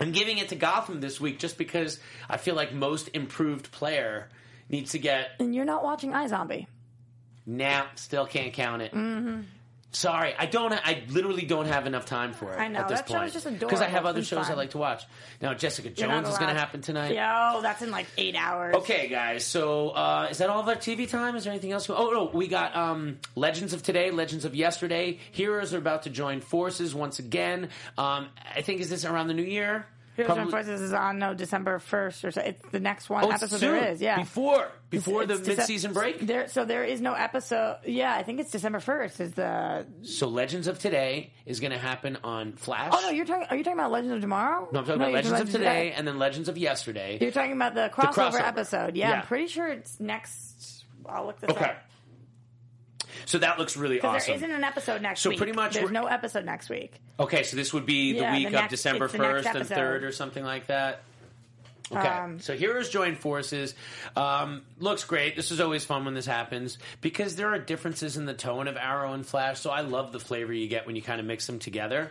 I'm 0.00 0.12
giving 0.12 0.38
it 0.38 0.48
to 0.48 0.56
Gotham 0.56 1.00
this 1.00 1.20
week 1.20 1.38
just 1.38 1.56
because 1.56 2.00
I 2.28 2.36
feel 2.36 2.54
like 2.54 2.72
most 2.72 3.10
improved 3.14 3.70
player 3.70 4.28
needs 4.68 4.92
to 4.92 4.98
get 4.98 5.30
And 5.38 5.54
you're 5.54 5.64
not 5.64 5.84
watching 5.84 6.12
iZombie. 6.12 6.66
Nah, 7.46 7.84
still 7.94 8.26
can't 8.26 8.52
count 8.52 8.82
it. 8.82 8.92
Mm-hmm. 8.92 9.42
Sorry, 9.94 10.34
I 10.36 10.46
don't. 10.46 10.72
I 10.72 11.04
literally 11.08 11.44
don't 11.46 11.66
have 11.66 11.86
enough 11.86 12.04
time 12.04 12.32
for 12.32 12.52
it. 12.52 12.58
I 12.58 12.66
know, 12.68 12.80
at 12.80 12.88
this 12.88 13.00
that 13.00 13.06
point 13.06 13.32
just 13.32 13.46
adorable 13.46 13.66
because 13.66 13.80
I 13.80 13.86
have 13.86 14.04
other 14.06 14.18
It's 14.18 14.28
shows 14.28 14.46
I 14.46 14.48
fun. 14.48 14.56
like 14.56 14.70
to 14.70 14.78
watch. 14.78 15.04
Now, 15.40 15.54
Jessica 15.54 15.88
You're 15.96 16.08
not 16.08 16.24
Jones 16.24 16.28
is 16.34 16.38
going 16.38 16.48
to 16.48 16.54
allowed- 16.54 16.58
happen 16.60 16.80
tonight. 16.80 17.14
Yo, 17.14 17.62
that's 17.62 17.80
in 17.80 17.90
like 17.92 18.06
eight 18.18 18.34
hours. 18.34 18.74
Okay, 18.74 19.08
guys. 19.08 19.44
So 19.44 19.90
uh, 19.90 20.28
is 20.30 20.38
that 20.38 20.50
all 20.50 20.60
of 20.60 20.68
our 20.68 20.74
TV 20.74 21.08
time? 21.08 21.36
Is 21.36 21.44
there 21.44 21.52
anything 21.52 21.70
else? 21.72 21.88
Oh 21.88 22.10
no, 22.10 22.30
we 22.32 22.48
got 22.48 22.74
um, 22.76 23.18
Legends 23.36 23.72
of 23.72 23.82
Today, 23.84 24.10
Legends 24.10 24.44
of 24.44 24.54
Yesterday. 24.56 25.20
Heroes 25.30 25.72
are 25.72 25.78
about 25.78 26.02
to 26.02 26.10
join 26.10 26.40
forces 26.40 26.94
once 26.94 27.20
again. 27.20 27.68
Um, 27.96 28.26
I 28.54 28.62
think 28.62 28.80
is 28.80 28.90
this 28.90 29.04
around 29.04 29.28
the 29.28 29.34
new 29.34 29.42
year? 29.44 29.86
Heroes 30.16 30.26
Probably- 30.28 30.42
and 30.42 30.50
Forces 30.50 30.80
is 30.80 30.92
on 30.92 31.18
no 31.18 31.34
December 31.34 31.78
first 31.80 32.24
or 32.24 32.30
so. 32.30 32.40
It's 32.40 32.62
the 32.70 32.78
next 32.78 33.10
one 33.10 33.24
Oh, 33.24 33.30
episode 33.30 33.58
soon. 33.58 33.72
there 33.72 33.90
is. 33.92 34.00
Yeah, 34.00 34.16
before 34.18 34.68
before 34.90 35.26
the 35.26 35.34
It's 35.34 35.48
mid 35.48 35.58
Dece- 35.58 35.62
season 35.66 35.92
break. 35.92 36.20
There, 36.20 36.46
so 36.46 36.64
there 36.64 36.84
is 36.84 37.00
no 37.00 37.14
episode. 37.14 37.78
Yeah, 37.84 38.14
I 38.14 38.22
think 38.22 38.38
it's 38.38 38.52
December 38.52 38.78
first. 38.78 39.20
Is 39.20 39.32
the 39.32 39.86
So 40.02 40.28
Legends 40.28 40.68
of 40.68 40.78
Today 40.78 41.32
is 41.46 41.58
going 41.58 41.72
to 41.72 41.78
happen 41.78 42.16
on 42.22 42.52
Flash. 42.52 42.92
oh 42.94 43.00
no, 43.02 43.10
you're 43.10 43.24
talking. 43.26 43.46
Are 43.50 43.56
you 43.56 43.64
talking 43.64 43.78
about 43.78 43.90
Legends 43.90 44.14
of 44.14 44.20
Tomorrow? 44.20 44.68
No, 44.72 44.78
I'm 44.80 44.84
talking 44.86 45.00
No, 45.00 45.04
about 45.08 45.14
Legends 45.24 45.40
of 45.40 45.50
Today 45.50 45.92
and 45.96 46.06
then 46.06 46.18
Legends 46.20 46.48
of 46.48 46.56
Yesterday. 46.56 47.18
You're 47.20 47.32
talking 47.32 47.52
about 47.52 47.74
the 47.74 47.90
crossover, 47.92 48.30
crossover. 48.30 48.46
episode. 48.46 48.96
Yeah, 48.96 49.08
Yeah. 49.10 49.20
I'm 49.20 49.26
pretty 49.26 49.48
sure 49.48 49.66
it's 49.68 49.98
next. 49.98 50.84
I'll 51.06 51.26
look 51.26 51.40
this 51.40 51.50
Okay. 51.50 51.64
up. 51.64 51.76
So 53.26 53.38
that 53.38 53.58
looks 53.58 53.76
really 53.76 53.96
Because 53.96 54.22
awesome. 54.22 54.26
there 54.40 54.48
isn't 54.50 54.50
an 54.50 54.64
episode 54.64 55.02
next 55.02 55.20
So 55.20 55.30
week. 55.30 55.38
pretty 55.38 55.52
much 55.52 55.74
there's 55.74 55.90
no 55.90 56.06
episode 56.06 56.44
next 56.44 56.68
week. 56.68 57.00
Okay, 57.18 57.42
so 57.42 57.56
this 57.56 57.72
would 57.72 57.86
be 57.86 58.12
the 58.12 58.18
Yeah, 58.20 58.30
the 58.32 58.38
week 58.38 58.46
of 58.48 58.52
next- 58.52 58.70
December 58.70 59.04
it's 59.06 59.12
the 59.12 59.18
next 59.18 59.46
first 59.46 59.56
and 59.56 59.66
third 59.68 60.04
or 60.04 60.12
something 60.12 60.44
like 60.44 60.66
that. 60.66 61.02
Okay, 61.92 62.08
Um, 62.08 62.40
so 62.40 62.56
heroes 62.56 62.88
join 62.88 63.14
forces. 63.14 63.74
Um, 64.16 64.62
looks 64.78 65.04
great. 65.04 65.36
This 65.36 65.50
is 65.50 65.60
always 65.60 65.84
fun 65.84 66.04
when 66.06 66.14
this 66.14 66.24
happens 66.26 66.78
because 67.02 67.36
there 67.36 67.48
are 67.52 67.58
differences 67.58 68.16
in 68.16 68.24
the 68.24 68.32
tone 68.34 68.68
of 68.68 68.76
Arrow 68.78 69.12
and 69.12 69.24
Flash. 69.26 69.60
So 69.60 69.70
I 69.70 69.82
love 69.82 70.10
the 70.12 70.18
flavor 70.20 70.52
you 70.52 70.66
get 70.66 70.86
when 70.86 70.96
you 70.96 71.02
kind 71.02 71.20
of 71.20 71.26
mix 71.26 71.46
them 71.46 71.58
together. 71.58 72.10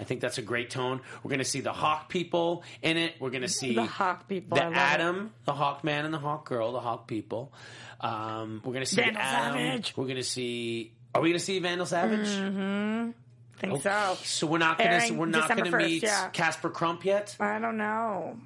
I 0.00 0.02
think 0.02 0.20
that's 0.20 0.38
a 0.38 0.42
great 0.42 0.70
tone. 0.70 1.00
We're 1.22 1.28
going 1.28 1.38
to 1.38 1.44
see 1.44 1.60
the 1.60 1.72
Hawk 1.72 2.08
people 2.08 2.64
in 2.82 2.96
it. 2.96 3.14
We're 3.20 3.30
going 3.30 3.42
to 3.42 3.48
see 3.48 3.76
The 3.76 3.84
Hawk 3.84 4.26
people, 4.28 4.56
the 4.56 4.64
Adam, 4.64 4.74
Atom, 4.76 5.32
the 5.44 5.52
Hawk 5.52 5.84
Man, 5.84 6.04
and 6.04 6.12
the 6.12 6.18
Hawk 6.18 6.48
Girl, 6.48 6.72
the 6.72 6.80
Hawk 6.80 7.06
people. 7.06 7.52
Um, 8.00 8.62
we're 8.64 8.72
going 8.72 8.84
to 8.84 8.90
see 8.90 9.02
Vandal 9.02 9.22
Atom. 9.22 9.58
Savage. 9.58 9.94
We're 9.96 10.04
going 10.04 10.16
to 10.16 10.22
see. 10.22 10.92
Are 11.14 11.20
we 11.20 11.30
going 11.30 11.38
to 11.38 11.44
see 11.44 11.58
Vandal 11.58 11.86
Savage? 11.86 12.28
I 12.28 13.12
think 13.58 13.82
so. 13.82 14.18
So 14.22 14.46
we're 14.46 14.58
not 14.58 14.78
gonna 14.78 14.90
Airing 14.90 15.16
we're 15.16 15.26
not 15.26 15.42
December 15.42 15.70
gonna 15.70 15.76
1st, 15.84 15.86
meet 15.86 16.02
yeah. 16.02 16.28
Casper 16.30 16.70
Crump 16.70 17.04
yet. 17.04 17.36
I 17.38 17.58
don't 17.58 17.76
know. 17.76 18.36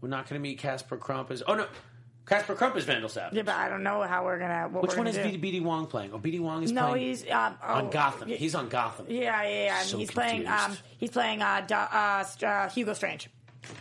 We're 0.00 0.08
not 0.08 0.28
gonna 0.28 0.40
meet 0.40 0.58
Casper 0.58 0.96
Crump 0.96 1.30
as 1.30 1.42
oh 1.46 1.54
no, 1.54 1.66
Casper 2.26 2.54
Crump 2.54 2.76
is 2.76 2.84
Vandal 2.84 3.08
Savage. 3.08 3.34
Yeah, 3.36 3.42
but 3.42 3.56
I 3.56 3.68
don't 3.68 3.82
know 3.82 4.02
how 4.02 4.24
we're 4.24 4.38
gonna. 4.38 4.68
What 4.68 4.82
Which 4.82 4.92
we're 4.92 4.98
one 4.98 5.06
gonna 5.12 5.26
is 5.26 5.32
do. 5.32 5.38
BD, 5.38 5.60
Wong 5.62 5.86
playing? 5.86 6.12
Oh, 6.12 6.18
BD 6.18 6.38
Wong 6.40 6.62
is 6.62 6.70
No, 6.70 6.90
playing 6.90 7.08
he's 7.08 7.28
um, 7.28 7.56
oh, 7.62 7.74
on 7.74 7.90
Gotham. 7.90 8.28
He's 8.28 8.54
on 8.54 8.68
Gotham. 8.68 9.06
yeah, 9.08 9.42
yeah. 9.42 9.64
yeah. 9.64 9.82
So 9.82 9.98
he's 9.98 10.12
playing. 10.12 10.46
Um, 10.46 10.76
he's 10.98 11.10
playing 11.10 11.42
uh, 11.42 11.66
uh, 11.70 12.46
uh, 12.46 12.68
Hugo 12.68 12.92
Strange. 12.92 13.28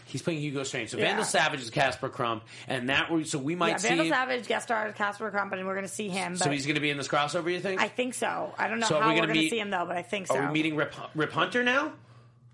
He's 0.05 0.21
playing 0.21 0.39
Hugo 0.41 0.63
Strange. 0.63 0.89
So 0.89 0.97
Yeah. 0.97 1.05
Vandal 1.05 1.25
Savage 1.25 1.61
is 1.61 1.69
Casper 1.69 2.09
Crump, 2.09 2.43
and 2.67 2.89
that 2.89 3.11
we 3.11 3.23
so 3.23 3.37
we 3.39 3.55
might 3.55 3.69
Yeah, 3.69 3.77
see. 3.77 3.87
Vandal 3.89 4.09
Savage 4.09 4.47
guest 4.47 4.65
stars 4.67 4.93
Casper 4.95 5.31
Crump, 5.31 5.53
and 5.53 5.65
we're 5.65 5.75
gonna 5.75 5.87
see 5.87 6.09
him. 6.09 6.33
But 6.33 6.43
so 6.43 6.51
he's 6.51 6.65
gonna 6.65 6.79
be 6.79 6.89
in 6.89 6.97
this 6.97 7.07
crossover. 7.07 7.51
You 7.51 7.59
think? 7.59 7.81
I 7.81 7.87
think 7.87 8.13
so. 8.13 8.53
I 8.57 8.67
don't 8.67 8.79
know 8.79 8.87
So 8.87 8.99
how 8.99 9.07
we 9.07 9.13
we 9.13 9.19
are 9.19 9.23
gonna 9.23 9.33
gonna 9.35 9.49
see 9.49 9.59
him 9.59 9.69
though, 9.69 9.85
but 9.85 9.95
I 9.97 10.01
think 10.01 10.27
so. 10.27 10.35
Are 10.35 10.47
we 10.47 10.53
meeting 10.53 10.75
Rip, 10.75 10.93
Rip 11.15 11.31
Hunter 11.31 11.63
now? 11.63 11.93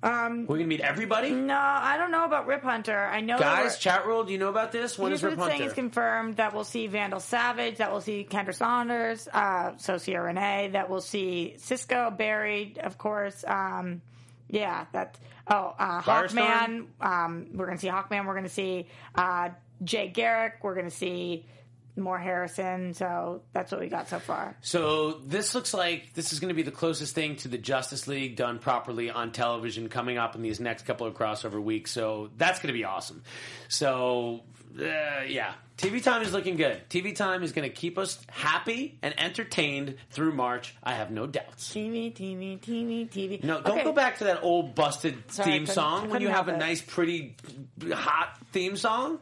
Um, 0.03 0.45
we're 0.45 0.57
gonna 0.57 0.67
meet 0.67 0.81
everybody. 0.81 1.31
No, 1.31 1.57
I 1.57 1.97
don't 1.97 2.11
know 2.11 2.25
about 2.25 2.45
Rip 2.45 2.61
Hunter. 2.61 2.95
I 3.05 3.21
know 3.21 3.39
Guys, 3.39 3.79
chat 3.79 4.05
roll. 4.05 4.23
Do 4.23 4.31
you 4.33 4.37
know 4.37 4.49
about 4.49 4.71
this? 4.71 4.99
When 4.99 5.11
is 5.11 5.23
Rip 5.23 5.33
it's 5.33 5.41
saying 5.41 5.51
Hunter? 5.53 5.65
is 5.67 5.73
confirmed 5.73 6.35
that 6.35 6.53
we'll 6.53 6.63
see 6.63 6.85
Vandal 6.85 7.19
Savage, 7.19 7.77
that 7.77 7.91
we'll 7.91 8.01
see 8.01 8.27
Kendra 8.29 8.53
Saunders, 8.53 9.27
uh, 9.33 9.71
Ciara 9.77 10.31
Renée, 10.31 10.73
that 10.73 10.91
we'll 10.91 11.01
see 11.01 11.55
Cisco, 11.57 12.11
Barry, 12.11 12.75
of 12.83 12.99
course. 12.99 13.43
Um, 13.47 14.01
yeah, 14.49 14.85
that's 14.91 15.19
Oh, 15.47 15.75
uh, 15.77 16.01
Hawkman. 16.01 16.87
Um, 16.99 17.47
we're 17.53 17.65
going 17.65 17.77
to 17.77 17.81
see 17.81 17.87
Hawkman. 17.87 18.25
We're 18.25 18.33
going 18.33 18.45
to 18.45 18.49
see 18.49 18.87
uh, 19.13 19.49
Jay 19.83 20.07
Garrick. 20.07 20.55
We're 20.63 20.73
going 20.73 20.89
to 20.89 20.95
see 20.95 21.45
more 21.95 22.17
Harrison. 22.17 22.93
So 22.93 23.43
that's 23.53 23.71
what 23.71 23.79
we 23.79 23.87
got 23.87 24.09
so 24.09 24.19
far. 24.19 24.57
So 24.61 25.13
this 25.25 25.53
looks 25.55 25.73
like 25.73 26.13
this 26.13 26.33
is 26.33 26.39
going 26.39 26.49
to 26.49 26.55
be 26.55 26.63
the 26.63 26.71
closest 26.71 27.13
thing 27.15 27.35
to 27.37 27.47
the 27.47 27.57
Justice 27.57 28.07
League 28.07 28.35
done 28.35 28.59
properly 28.59 29.09
on 29.09 29.31
television 29.31 29.87
coming 29.87 30.17
up 30.17 30.35
in 30.35 30.41
these 30.41 30.59
next 30.59 30.83
couple 30.83 31.05
of 31.05 31.13
crossover 31.13 31.61
weeks. 31.61 31.91
So 31.91 32.31
that's 32.35 32.59
going 32.59 32.67
to 32.67 32.77
be 32.77 32.85
awesome. 32.85 33.23
So 33.69 34.41
uh, 34.79 35.23
yeah, 35.27 35.53
TV 35.77 36.01
time 36.01 36.21
is 36.21 36.31
looking 36.31 36.55
good. 36.55 36.81
TV 36.89 37.13
time 37.15 37.43
is 37.43 37.51
going 37.51 37.67
to 37.69 37.73
keep 37.75 37.97
us 37.97 38.17
happy 38.29 38.97
and 39.01 39.13
entertained 39.19 39.95
through 40.09 40.31
March. 40.31 40.73
I 40.81 40.93
have 40.93 41.11
no 41.11 41.27
doubts. 41.27 41.69
TV, 41.73 42.13
TV, 42.13 42.57
TV, 42.59 43.09
TV. 43.09 43.43
No, 43.43 43.61
don't 43.61 43.73
Okay. 43.75 43.83
go 43.83 43.91
back 43.91 44.19
to 44.19 44.23
that 44.25 44.39
old 44.41 44.73
busted 44.73 45.29
Sorry, 45.31 45.49
I 45.49 45.51
theme 45.51 45.61
couldn't- 45.63 45.73
song 45.75 46.01
when 46.03 46.09
couldn't 46.11 46.21
you 46.21 46.27
have 46.29 46.45
help 46.45 46.47
a 46.47 46.53
it. 46.55 46.59
nice, 46.59 46.81
pretty, 46.81 47.35
hot 47.91 48.37
theme 48.53 48.77
song. 48.77 49.19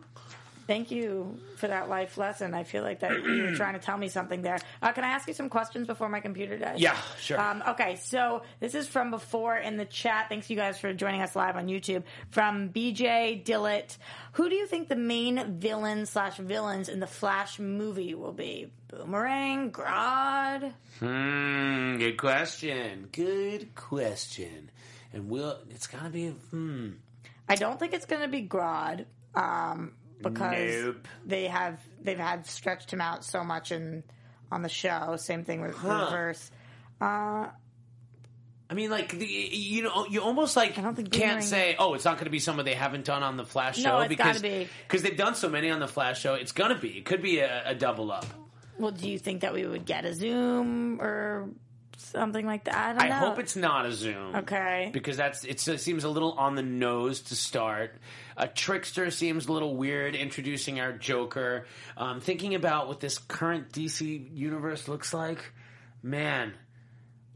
Thank 0.66 0.91
you 0.91 1.39
for 1.57 1.68
that 1.68 1.89
life 1.89 2.18
lesson. 2.18 2.53
I 2.53 2.64
feel 2.64 2.84
like 2.84 3.01
that 3.01 3.11
you 3.11 3.43
were 3.43 3.51
trying 3.55 3.74
to 3.74 3.80
tell 3.80 3.97
me 3.97 4.07
something 4.07 4.41
there. 4.41 4.59
Uh, 4.82 4.91
can 4.91 5.03
I 5.03 5.09
ask 5.09 5.28
you 5.28 5.34
some 5.34 5.49
questions 5.49 5.88
before 5.88 6.09
my 6.09 6.20
computer 6.20 6.57
dies? 6.57 6.80
Yeah, 6.80 6.97
sure. 7.20 7.39
Um, 7.39 7.64
okay, 7.70 7.97
so 7.97 8.43
this 8.59 8.76
is 8.76 8.88
from 8.88 9.11
before 9.11 9.57
in 9.57 9.78
the 9.78 9.86
chat. 9.86 10.28
Thanks 10.30 10.49
you 10.49 10.55
guys 10.55 10.80
for 10.80 10.93
joining 10.93 11.22
us 11.22 11.36
live 11.36 11.55
on 11.55 11.68
YouTube. 11.68 12.03
From 12.30 12.70
BJ 12.70 13.43
Dillett, 13.43 13.97
who 14.34 14.49
do 14.49 14.55
you 14.55 14.68
think 14.68 14.88
the 14.88 14.95
main 14.95 15.59
villain 15.59 16.05
slash 16.05 16.38
villains 16.38 16.89
in 16.89 16.99
the 16.99 17.07
Flash 17.07 17.59
movie 17.59 18.14
will 18.14 18.34
be? 18.34 18.72
Boomerang, 18.88 19.72
Grodd. 19.72 20.72
Hmm, 20.99 21.97
good 21.97 22.18
question. 22.18 23.09
Good 23.11 23.76
question. 23.76 24.70
And 25.11 25.30
will 25.30 25.59
it's 25.70 25.88
gotta 25.88 26.09
be 26.09 26.30
hmm. 26.30 26.91
I 27.47 27.55
don't 27.55 27.80
think 27.80 27.93
it's 27.93 28.05
going 28.05 28.22
to 28.22 28.28
be 28.28 28.47
Grodd 28.47 29.05
um, 29.36 29.93
because 30.22 30.84
Nope. 30.84 31.07
they 31.26 31.47
have 31.47 31.80
they've 32.01 32.18
had 32.20 32.45
stretched 32.45 32.91
him 32.91 33.01
out 33.01 33.24
so 33.26 33.43
much 33.43 33.72
in 33.72 34.03
on 34.51 34.61
the 34.61 34.70
show. 34.70 35.16
Same 35.18 35.43
thing 35.43 35.61
with 35.61 35.76
Huh. 35.76 36.05
Reverse. 36.05 36.51
Uh, 37.01 37.47
I 38.70 38.76
mean, 38.76 38.89
like 38.89 39.09
the, 39.11 39.26
you 39.28 39.84
know, 39.84 40.05
you 40.09 40.22
almost 40.22 40.55
like 40.55 40.78
I 40.78 40.82
don't 40.82 40.95
think 40.95 41.11
can't 41.11 41.24
Boomerang- 41.26 41.41
say, 41.45 41.76
"Oh, 41.78 41.93
it's 41.93 42.05
not 42.05 42.16
going 42.16 42.26
to 42.26 42.32
be 42.32 42.39
someone 42.39 42.66
they 42.66 42.74
haven't 42.74 43.05
done 43.05 43.22
on 43.22 43.38
the 43.38 43.45
Flash 43.45 43.78
No, 43.78 43.84
show," 43.84 43.99
it's 43.99 44.09
because 44.09 44.38
gotta 44.38 44.41
be. 44.41 44.68
because 44.88 45.03
they've 45.03 45.18
done 45.18 45.36
so 45.36 45.49
many 45.49 45.70
on 45.70 45.80
the 45.80 45.88
Flash 45.88 46.22
show. 46.22 46.34
It's 46.36 46.53
going 46.53 46.74
to 46.74 46.80
be. 46.80 46.97
It 46.97 47.05
could 47.05 47.22
be 47.22 47.39
a, 47.39 47.70
a 47.70 47.76
double 47.76 48.11
up. 48.11 48.26
Well, 48.80 48.91
do 48.91 49.07
you 49.09 49.20
think 49.20 49.41
that 49.41 49.53
we 49.53 49.66
would 49.68 49.86
get 49.86 50.05
a 50.05 50.14
Zoom 50.16 50.99
or 50.99 51.49
something 51.97 52.45
like 52.45 52.64
that? 52.64 52.76
I 52.76 52.93
don't 52.93 53.01
I 53.03 53.09
know. 53.09 53.28
hope 53.30 53.39
it's 53.39 53.55
not 53.55 53.86
a 53.86 53.91
Zoom. 53.91 54.36
Okay. 54.38 54.89
Because 54.91 55.18
that's 55.18 55.43
it's, 55.43 55.68
it 55.68 55.80
seems 55.80 56.03
a 56.05 56.09
little 56.09 56.32
on 56.34 56.55
the 56.55 56.64
nose 56.64 57.22
to 57.24 57.36
start. 57.36 57.95
A 58.38 58.48
trickster 58.48 59.12
seems 59.12 59.48
a 59.48 59.52
little 59.52 59.76
weird 59.76 60.16
introducing 60.16 60.80
our 60.80 60.94
Joker. 60.94 61.66
Um, 61.98 62.22
thinking 62.22 62.56
about 62.56 62.88
what 62.88 63.00
this 63.00 63.18
current 63.18 63.72
DC 63.72 64.30
universe 64.34 64.88
looks 64.88 65.14
like, 65.14 65.52
man, 66.02 66.54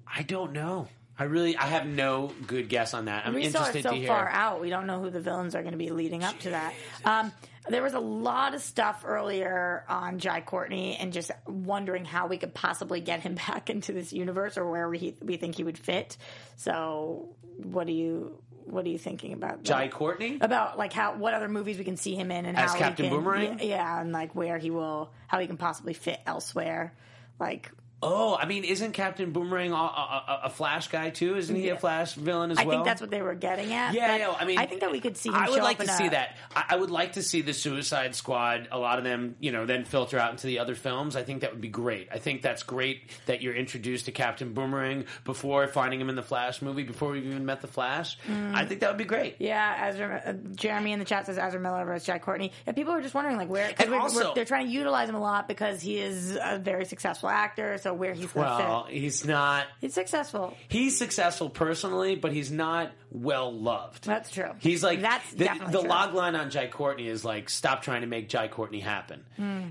I 0.06 0.24
don't 0.24 0.54
know. 0.54 0.88
I 1.20 1.24
really 1.24 1.58
I 1.58 1.66
have 1.66 1.88
no 1.88 2.32
good 2.45 2.70
guess 2.70 2.93
on 2.93 3.06
that. 3.06 3.26
I'm 3.26 3.34
we 3.34 3.50
still 3.50 3.64
are 3.64 3.68
interested 3.68 3.84
so 3.84 3.91
to 3.91 3.95
hear. 3.98 4.08
far 4.08 4.30
out. 4.30 4.62
We 4.62 4.70
don't 4.70 4.86
know 4.86 5.02
who 5.02 5.10
the 5.10 5.20
villains 5.20 5.56
are 5.56 5.62
going 5.62 5.72
to 5.72 5.78
be 5.78 5.89
leading 5.89 6.24
up 6.24 6.38
to 6.41 6.52
that. 6.52 6.76
Um, 7.04 7.32
there 7.70 7.82
was 7.82 7.93
a 7.93 8.00
lot 8.00 8.54
of 8.54 8.62
stuff 8.62 9.04
earlier 9.06 9.84
on 9.89 10.20
Jai 10.20 10.41
Courtney 10.41 10.95
and 10.95 11.12
just 11.12 11.32
wondering 11.45 12.06
how 12.06 12.28
we 12.28 12.38
could 12.38 12.54
possibly 12.54 13.02
get 13.02 13.22
him 13.22 13.36
back 13.48 13.70
into 13.70 13.93
this 13.93 14.14
universe 14.14 14.58
or 14.58 14.70
where 14.70 14.88
we 14.89 15.16
we 15.22 15.38
think 15.38 15.56
he 15.56 15.64
would 15.64 15.78
fit. 15.78 16.18
So, 16.56 17.36
what 17.58 17.88
do 17.88 17.93
you 17.93 18.39
what 18.70 18.86
are 18.86 18.89
you 18.89 18.97
thinking 18.97 19.34
about? 19.34 19.63
Jai 19.63 19.88
Courtney? 19.88 20.38
about 20.41 20.78
like 20.78 20.93
how 20.93 21.15
what 21.15 21.34
other 21.34 21.47
movies 21.47 21.78
we 21.78 21.84
can 21.84 21.97
see 21.97 22.15
him 22.15 22.32
in 22.32 22.45
and 22.45 22.57
As 22.57 22.72
how 22.74 22.78
Captain 22.80 23.05
he 23.05 23.11
can, 23.11 23.20
Boomerang? 23.20 23.59
Yeah, 23.61 24.01
and 24.01 24.11
like 24.11 24.36
where 24.36 24.57
he 24.57 24.70
will 24.70 25.11
how 25.28 25.39
he 25.39 25.47
can 25.47 25.57
possibly 25.57 25.93
fit 25.93 26.20
elsewhere. 26.26 26.93
Like 27.39 27.72
Oh, 28.04 28.36
I 28.39 28.45
mean, 28.45 28.64
isn't 28.64 28.91
Captain 28.91 29.32
Boomerang 29.32 29.72
a, 29.72 29.76
a, 29.76 29.80
a- 29.80 30.39
a 30.45 30.50
Flash 30.52 30.88
guy 30.89 31.10
too? 31.10 31.36
Isn't 31.36 31.56
he 31.56 31.70
a 31.70 31.78
Flash 31.78 32.14
villain 32.14 32.52
as 32.52 32.58
well? 32.58 32.64
I 32.64 32.68
well? 32.68 32.78
think 32.78 32.86
that's 32.86 33.02
what 33.02 33.10
they 33.10 33.24
were 33.24 33.34
getting 33.34 33.74
at. 33.74 33.95
Yeah, 33.95 34.08
but 34.12 34.20
yeah, 34.20 34.36
I 34.39 34.45
mean, 34.45 34.60
I 34.60 34.68
think 34.68 34.82
that 34.82 34.91
we 34.91 35.00
could 35.00 35.18
see. 35.18 35.30
Him 35.30 35.36
I 35.36 35.50
would 35.50 35.58
show 35.58 35.64
like 35.64 35.80
up 35.80 35.88
to 35.88 35.91
in 35.91 35.98
see 35.98 36.06
a- 36.06 36.12
that. 36.12 36.38
I, 36.56 36.66
I 36.70 36.76
would 36.76 36.91
like 36.91 37.14
to 37.14 37.24
see 37.24 37.41
the 37.41 37.54
Suicide 37.56 38.14
Squad. 38.14 38.68
A 38.72 38.78
lot 38.78 39.00
of 39.00 39.04
them, 39.04 39.36
you 39.39 39.52
know, 39.52 39.66
then 39.66 39.84
filter 39.84 40.20
out 40.20 40.30
into 40.30 40.45
the 40.45 40.60
other 40.60 40.76
films. 40.76 41.16
I 41.16 41.24
think 41.24 41.41
that 41.41 41.52
would 41.52 41.60
be 41.62 41.70
great. 41.70 42.10
I 42.14 42.20
think 42.20 42.43
that's 42.43 42.62
great 42.62 43.10
that 43.26 43.41
you're 43.41 43.56
introduced 43.56 44.06
to 44.06 44.12
Captain 44.12 44.54
Boomerang 44.54 45.06
before 45.26 45.68
finding 45.68 46.00
him 46.00 46.10
in 46.10 46.16
the 46.16 46.22
Flash 46.22 46.62
movie, 46.62 46.84
before 46.84 47.10
we've 47.14 47.26
even 47.26 47.48
met 47.48 47.62
the 47.62 47.68
Flash. 47.68 48.20
Mm. 48.28 48.54
I 48.54 48.66
think 48.66 48.82
that 48.82 48.89
would 48.91 48.98
be 49.00 49.06
great. 49.06 49.38
Yeah, 49.39 49.88
Ezra, 49.88 50.22
uh, 50.24 50.34
Jeremy 50.56 50.91
in 50.91 51.00
the 51.00 51.06
chat 51.06 51.26
says 51.26 51.39
Ezra 51.39 51.60
Miller 51.60 51.84
versus 51.84 52.06
Jack 52.06 52.22
Courtney. 52.22 52.52
And 52.68 52.76
people 52.76 52.93
are 52.93 53.02
just 53.02 53.16
wondering, 53.16 53.38
like, 53.38 53.50
where? 53.50 53.70
'cause 53.70 53.78
And 53.80 53.89
we're- 53.89 54.02
also- 54.04 54.20
we're- 54.20 54.32
they're 54.36 54.45
trying 54.45 54.68
to 54.68 54.72
utilize 54.72 55.10
him 55.10 55.16
a 55.16 55.20
lot 55.20 55.48
because 55.48 55.82
he 55.82 55.98
is 55.98 56.38
a 56.39 56.60
very 56.60 56.86
successful 56.86 57.30
actor. 57.30 57.80
So 57.80 57.87
where 57.94 58.14
he's 58.14 58.34
Well, 58.34 58.86
fit? 58.86 58.94
he's 58.96 59.26
not. 59.26 59.66
He's 59.82 59.94
successful. 59.94 60.56
He's 60.68 60.98
successful 60.98 61.50
personally, 61.50 62.16
but 62.16 62.32
he's 62.34 62.52
not 62.52 62.92
well 63.12 63.54
loved. 63.54 64.06
That's 64.06 64.32
true. 64.32 64.52
He's 64.60 64.84
like 64.84 65.02
That's 65.02 65.32
the, 65.32 65.46
definitely 65.46 65.74
the 65.74 65.80
true. 65.82 65.90
log 65.90 66.14
line 66.14 66.36
on 66.36 66.50
Jai 66.50 66.68
Courtney 66.68 67.08
is 67.08 67.24
like 67.26 67.50
stop 67.50 67.82
trying 67.82 68.02
to 68.02 68.08
make 68.08 68.30
Jai 68.30 68.48
Courtney 68.48 68.80
happen. 68.80 69.24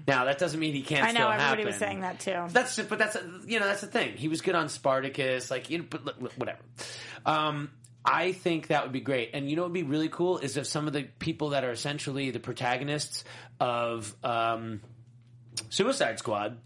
Now 0.07 0.25
that 0.27 0.39
doesn't 0.39 0.59
mean 0.61 0.75
he 0.75 0.83
can't. 0.83 1.07
I 1.07 1.12
know 1.12 1.29
everybody 1.29 1.43
happen. 1.62 1.67
was 1.67 1.77
saying 1.77 2.01
that 2.01 2.21
too. 2.21 2.45
That's 2.51 2.79
but 2.81 2.99
that's 2.99 3.17
you 3.47 3.61
know 3.61 3.67
that's 3.67 3.81
the 3.81 3.87
thing. 3.87 4.17
He 4.17 4.29
was 4.29 4.41
good 4.41 4.55
on 4.55 4.69
Spartacus, 4.69 5.51
like 5.51 5.71
you 5.71 5.79
know, 5.79 5.85
but 5.89 6.21
whatever. 6.39 6.59
Um, 7.25 7.71
I 8.05 8.33
think 8.33 8.69
that 8.69 8.85
would 8.85 8.93
be 8.93 9.01
great, 9.01 9.31
and 9.35 9.51
you 9.51 9.57
know 9.57 9.62
what 9.62 9.71
would 9.73 9.75
be 9.75 9.83
really 9.83 10.09
cool 10.09 10.39
is 10.39 10.57
if 10.57 10.67
some 10.67 10.87
of 10.87 10.93
the 10.93 11.03
people 11.19 11.51
that 11.51 11.64
are 11.64 11.73
essentially 11.73 12.31
the 12.31 12.39
protagonists 12.39 13.25
of 13.59 14.14
um, 14.23 14.81
Suicide 15.71 16.19
Squad 16.19 16.59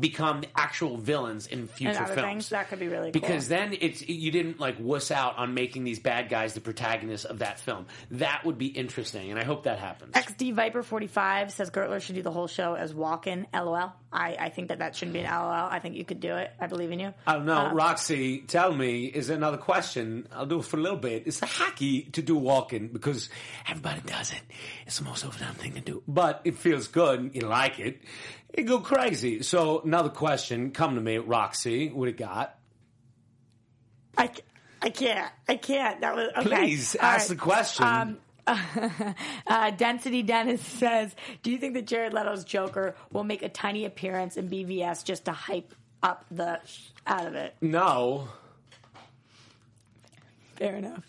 become 0.00 0.42
actual 0.56 0.96
villains 0.96 1.46
in 1.46 1.66
future 1.66 1.90
and 1.90 2.04
other 2.04 2.14
films. 2.14 2.26
things 2.28 2.48
that 2.50 2.68
could 2.68 2.78
be 2.78 2.88
really 2.88 3.12
cool. 3.12 3.20
Because 3.20 3.48
then 3.48 3.76
it's 3.80 4.06
you 4.08 4.30
didn't 4.30 4.58
like 4.60 4.76
wuss 4.78 5.10
out 5.10 5.36
on 5.38 5.54
making 5.54 5.84
these 5.84 5.98
bad 5.98 6.28
guys 6.28 6.54
the 6.54 6.60
protagonists 6.60 7.24
of 7.26 7.40
that 7.40 7.58
film. 7.60 7.86
That 8.12 8.42
would 8.44 8.58
be 8.58 8.66
interesting, 8.66 9.30
and 9.30 9.38
I 9.38 9.44
hope 9.44 9.64
that 9.64 9.78
happens. 9.78 10.12
XD 10.14 10.54
Viper 10.54 10.82
forty 10.82 11.06
five 11.06 11.52
says 11.52 11.70
Gertler 11.70 12.00
should 12.00 12.14
do 12.14 12.22
the 12.22 12.30
whole 12.30 12.46
show 12.48 12.74
as 12.74 12.92
Walken. 12.92 13.46
LOL. 13.54 13.92
I, 14.14 14.36
I 14.38 14.48
think 14.50 14.68
that 14.68 14.80
that 14.80 14.94
shouldn't 14.94 15.14
be 15.14 15.20
an 15.20 15.30
LOL. 15.30 15.68
I 15.70 15.78
think 15.78 15.96
you 15.96 16.04
could 16.04 16.20
do 16.20 16.34
it. 16.36 16.50
I 16.60 16.66
believe 16.66 16.90
in 16.90 17.00
you. 17.00 17.14
I 17.26 17.34
don't 17.34 17.46
know, 17.46 17.56
Um, 17.56 17.74
Roxy. 17.74 18.40
Tell 18.40 18.70
me, 18.70 19.06
is 19.06 19.28
there 19.28 19.36
another 19.38 19.56
question? 19.56 20.28
I'll 20.32 20.44
do 20.44 20.58
it 20.58 20.66
for 20.66 20.76
a 20.76 20.80
little 20.80 20.98
bit. 20.98 21.22
It's 21.26 21.40
a 21.40 21.46
hacky 21.46 22.12
to 22.12 22.20
do 22.22 22.38
Walken 22.38 22.92
because 22.92 23.30
everybody 23.66 24.02
does 24.04 24.32
it. 24.32 24.40
It's 24.86 24.98
the 24.98 25.04
most 25.04 25.24
overdone 25.24 25.54
thing 25.54 25.72
to 25.74 25.80
do, 25.80 26.02
but 26.06 26.42
it 26.44 26.56
feels 26.56 26.88
good. 26.88 27.30
You 27.34 27.42
like 27.42 27.78
it. 27.78 28.00
You 28.56 28.64
go 28.64 28.80
crazy. 28.80 29.42
So 29.42 29.80
another 29.80 30.10
question. 30.10 30.72
Come 30.72 30.94
to 30.96 31.00
me, 31.00 31.18
Roxy. 31.18 31.88
What 31.88 32.08
it 32.08 32.16
got? 32.18 32.58
I, 34.16 34.30
I 34.82 34.90
can't. 34.90 35.32
I 35.48 35.56
can't. 35.56 36.00
That 36.02 36.14
was 36.14 36.28
okay. 36.38 36.48
Please 36.48 36.94
All 36.96 37.02
ask 37.06 37.30
right. 37.30 37.38
the 37.38 37.42
question. 37.42 37.86
Um, 37.86 38.18
uh, 39.46 39.70
Density 39.70 40.22
Dennis 40.22 40.60
says, 40.60 41.14
"Do 41.42 41.50
you 41.50 41.58
think 41.58 41.74
that 41.74 41.86
Jared 41.86 42.12
Leto's 42.12 42.44
Joker 42.44 42.94
will 43.10 43.24
make 43.24 43.42
a 43.42 43.48
tiny 43.48 43.84
appearance 43.84 44.36
in 44.36 44.50
BVS 44.50 45.04
just 45.04 45.24
to 45.26 45.32
hype 45.32 45.74
up 46.02 46.24
the 46.30 46.60
sh- 46.66 46.88
out 47.06 47.26
of 47.26 47.34
it?" 47.34 47.54
no, 47.60 48.28
Fair 50.56 50.76
enough. 50.76 51.04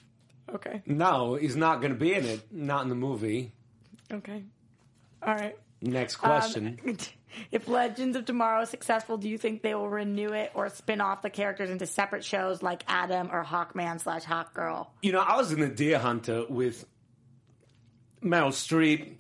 Okay. 0.53 0.81
no, 0.85 1.35
he's 1.35 1.55
not 1.55 1.81
going 1.81 1.93
to 1.93 1.99
be 1.99 2.13
in 2.13 2.25
it. 2.25 2.41
Not 2.51 2.83
in 2.83 2.89
the 2.89 2.95
movie. 2.95 3.51
Okay. 4.11 4.43
All 5.25 5.33
right. 5.33 5.57
Next 5.83 6.15
Um, 6.15 6.19
question. 6.29 6.79
if 7.51 7.67
Legends 7.67 8.15
of 8.15 8.25
Tomorrow 8.25 8.61
is 8.61 8.69
successful, 8.69 9.17
do 9.17 9.27
you 9.27 9.37
think 9.37 9.61
they 9.61 9.75
will 9.75 9.89
renew 9.89 10.29
it 10.29 10.51
or 10.53 10.69
spin 10.69 11.01
off 11.01 11.21
the 11.21 11.29
characters 11.29 11.69
into 11.69 11.85
separate 11.85 12.23
shows 12.23 12.63
like 12.63 12.83
Atom 12.87 13.29
or 13.31 13.43
Hawkman 13.43 13.99
slash 13.99 14.23
Hawkgirl? 14.23 14.87
You 15.01 15.11
know, 15.11 15.19
I 15.19 15.35
was 15.35 15.51
in 15.51 15.59
the 15.59 15.67
Deer 15.67 15.99
Hunter 15.99 16.45
with 16.47 16.85
Meryl 18.23 18.49
Streep 18.53 19.15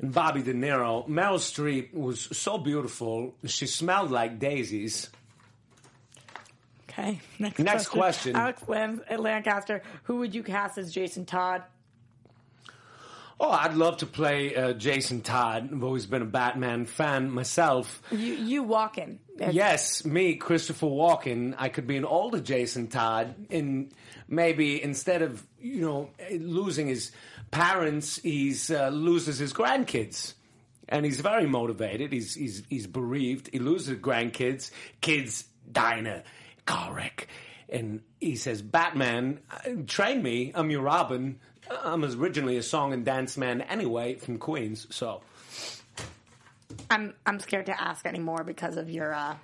and 0.00 0.12
Bobby 0.14 0.42
De 0.42 0.54
Niro. 0.54 1.06
Meryl 1.06 1.38
Streep 1.38 1.92
was 1.92 2.34
so 2.36 2.56
beautiful. 2.56 3.34
She 3.44 3.66
smelled 3.66 4.10
like 4.10 4.38
daisies. 4.38 5.10
Okay. 6.88 7.20
Next, 7.38 7.58
Next 7.58 7.88
question. 7.88 8.36
Alex 8.36 8.62
Lan- 8.66 9.02
Lancaster, 9.18 9.82
who 10.04 10.16
would 10.16 10.34
you 10.34 10.42
cast 10.42 10.78
as 10.78 10.90
Jason 10.92 11.26
Todd? 11.26 11.62
Oh, 13.38 13.50
I'd 13.50 13.74
love 13.74 13.98
to 13.98 14.06
play 14.06 14.54
uh, 14.56 14.72
Jason 14.72 15.20
Todd. 15.20 15.68
I've 15.70 15.84
always 15.84 16.06
been 16.06 16.22
a 16.22 16.26
Batman 16.26 16.86
fan 16.86 17.30
myself. 17.30 18.00
You 18.10 18.32
you 18.34 18.62
walk 18.62 18.96
in. 18.96 19.18
Yes, 19.50 20.06
me, 20.06 20.36
Christopher 20.36 20.86
Walken. 20.86 21.54
I 21.58 21.68
could 21.68 21.86
be 21.86 21.98
an 21.98 22.06
older 22.06 22.40
Jason 22.40 22.88
Todd, 22.88 23.34
and 23.50 23.92
maybe 24.26 24.82
instead 24.82 25.20
of 25.20 25.46
you 25.60 25.82
know 25.82 26.10
losing 26.30 26.86
his 26.86 27.12
parents, 27.50 28.16
he's 28.22 28.70
uh, 28.70 28.88
loses 28.88 29.38
his 29.38 29.52
grandkids, 29.52 30.32
and 30.88 31.04
he's 31.04 31.20
very 31.20 31.46
motivated. 31.46 32.12
He's 32.12 32.34
he's 32.34 32.62
he's 32.70 32.86
bereaved. 32.86 33.50
He 33.52 33.58
loses 33.58 33.88
his 33.88 33.98
grandkids. 33.98 34.70
Kids 35.02 35.44
die 35.70 35.98
in 35.98 36.06
a 36.06 36.22
car 36.64 36.94
wreck, 36.94 37.28
and 37.68 38.00
he 38.18 38.36
says, 38.36 38.62
"Batman, 38.62 39.40
uh, 39.50 39.82
train 39.86 40.22
me. 40.22 40.52
I'm 40.54 40.70
your 40.70 40.82
Robin. 40.82 41.38
I'm 41.70 42.04
originally 42.04 42.56
a 42.56 42.62
song 42.62 42.92
and 42.92 43.04
dance 43.04 43.36
man 43.36 43.60
anyway 43.62 44.14
from 44.16 44.38
Queens, 44.38 44.86
so." 44.90 45.22
I'm 46.90 47.14
I'm 47.24 47.40
scared 47.40 47.66
to 47.66 47.80
ask 47.80 48.06
anymore 48.06 48.44
because 48.44 48.76
of 48.76 48.90
your 48.90 49.14
uh, 49.14 49.36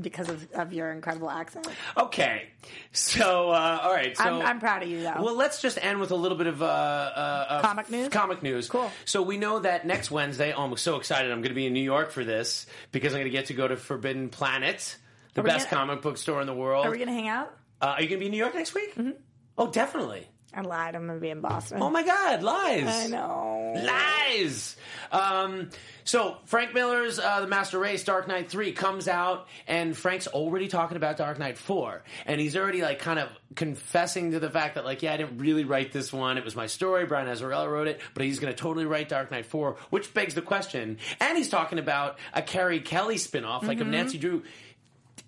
because 0.00 0.28
of, 0.28 0.50
of 0.52 0.72
your 0.72 0.90
incredible 0.92 1.28
accent. 1.30 1.66
Okay, 1.96 2.48
so 2.92 3.50
uh, 3.50 3.80
all 3.82 3.92
right, 3.92 4.16
so 4.16 4.24
I'm, 4.24 4.42
I'm 4.42 4.60
proud 4.60 4.82
of 4.82 4.88
you 4.88 5.02
though. 5.02 5.16
Well, 5.20 5.34
let's 5.36 5.60
just 5.60 5.82
end 5.82 5.98
with 6.00 6.10
a 6.10 6.16
little 6.16 6.38
bit 6.38 6.46
of 6.46 6.62
uh, 6.62 6.66
uh, 6.66 7.62
Comic 7.62 7.90
news? 7.90 8.08
Comic 8.10 8.42
news. 8.42 8.68
Cool. 8.68 8.90
So 9.04 9.22
we 9.22 9.36
know 9.38 9.58
that 9.60 9.86
next 9.86 10.10
Wednesday. 10.10 10.52
Oh, 10.52 10.64
I'm 10.64 10.76
so 10.76 10.96
excited! 10.96 11.30
I'm 11.30 11.38
going 11.38 11.50
to 11.50 11.54
be 11.54 11.66
in 11.66 11.72
New 11.72 11.82
York 11.82 12.10
for 12.10 12.24
this 12.24 12.66
because 12.92 13.12
I'm 13.12 13.20
going 13.20 13.32
to 13.32 13.36
get 13.36 13.46
to 13.46 13.54
go 13.54 13.66
to 13.66 13.76
Forbidden 13.76 14.28
Planet, 14.28 14.96
the 15.34 15.42
best 15.42 15.68
gonna- 15.70 15.86
comic 15.86 16.02
book 16.02 16.16
store 16.16 16.40
in 16.40 16.46
the 16.46 16.54
world. 16.54 16.86
Are 16.86 16.90
we 16.90 16.98
gonna 16.98 17.12
hang 17.12 17.28
out? 17.28 17.54
uh, 17.80 17.86
are 17.86 18.02
you 18.02 18.08
going 18.08 18.18
to 18.18 18.20
be 18.20 18.26
in 18.26 18.32
New 18.32 18.38
York 18.38 18.54
next 18.54 18.74
week? 18.74 18.94
Mm-hmm. 18.94 19.10
Oh, 19.56 19.70
definitely. 19.70 20.28
I 20.54 20.62
lied. 20.62 20.94
I'm 20.94 21.06
gonna 21.06 21.20
be 21.20 21.28
in 21.28 21.40
Boston. 21.42 21.78
Oh 21.82 21.90
my 21.90 22.02
God, 22.02 22.42
lies! 22.42 22.86
I 22.86 23.06
know. 23.08 23.74
Lies. 23.76 24.76
Um, 25.12 25.68
so 26.04 26.38
Frank 26.46 26.72
Miller's 26.74 27.18
uh, 27.18 27.40
The 27.42 27.46
Master 27.46 27.78
Race 27.78 28.02
Dark 28.02 28.28
Knight 28.28 28.50
Three 28.50 28.72
comes 28.72 29.08
out, 29.08 29.46
and 29.66 29.94
Frank's 29.96 30.26
already 30.26 30.66
talking 30.68 30.96
about 30.96 31.18
Dark 31.18 31.38
Knight 31.38 31.58
Four, 31.58 32.02
and 32.24 32.40
he's 32.40 32.56
already 32.56 32.80
like 32.80 32.98
kind 32.98 33.18
of 33.18 33.28
confessing 33.56 34.30
to 34.32 34.40
the 34.40 34.48
fact 34.50 34.76
that 34.76 34.84
like, 34.86 35.02
yeah, 35.02 35.12
I 35.12 35.18
didn't 35.18 35.38
really 35.38 35.64
write 35.64 35.92
this 35.92 36.12
one. 36.14 36.38
It 36.38 36.44
was 36.44 36.56
my 36.56 36.66
story. 36.66 37.04
Brian 37.04 37.28
Azzarello 37.28 37.70
wrote 37.70 37.86
it, 37.88 38.00
but 38.14 38.24
he's 38.24 38.38
going 38.38 38.52
to 38.52 38.58
totally 38.58 38.86
write 38.86 39.10
Dark 39.10 39.30
Knight 39.30 39.44
Four, 39.46 39.76
which 39.90 40.14
begs 40.14 40.34
the 40.34 40.42
question. 40.42 40.96
And 41.20 41.36
he's 41.36 41.50
talking 41.50 41.78
about 41.78 42.18
a 42.32 42.40
Carrie 42.40 42.80
Kelly 42.80 43.16
spinoff, 43.16 43.64
like 43.64 43.78
of 43.80 43.82
Mm-hmm. 43.82 43.90
Nancy 43.90 44.18
Drew. 44.18 44.42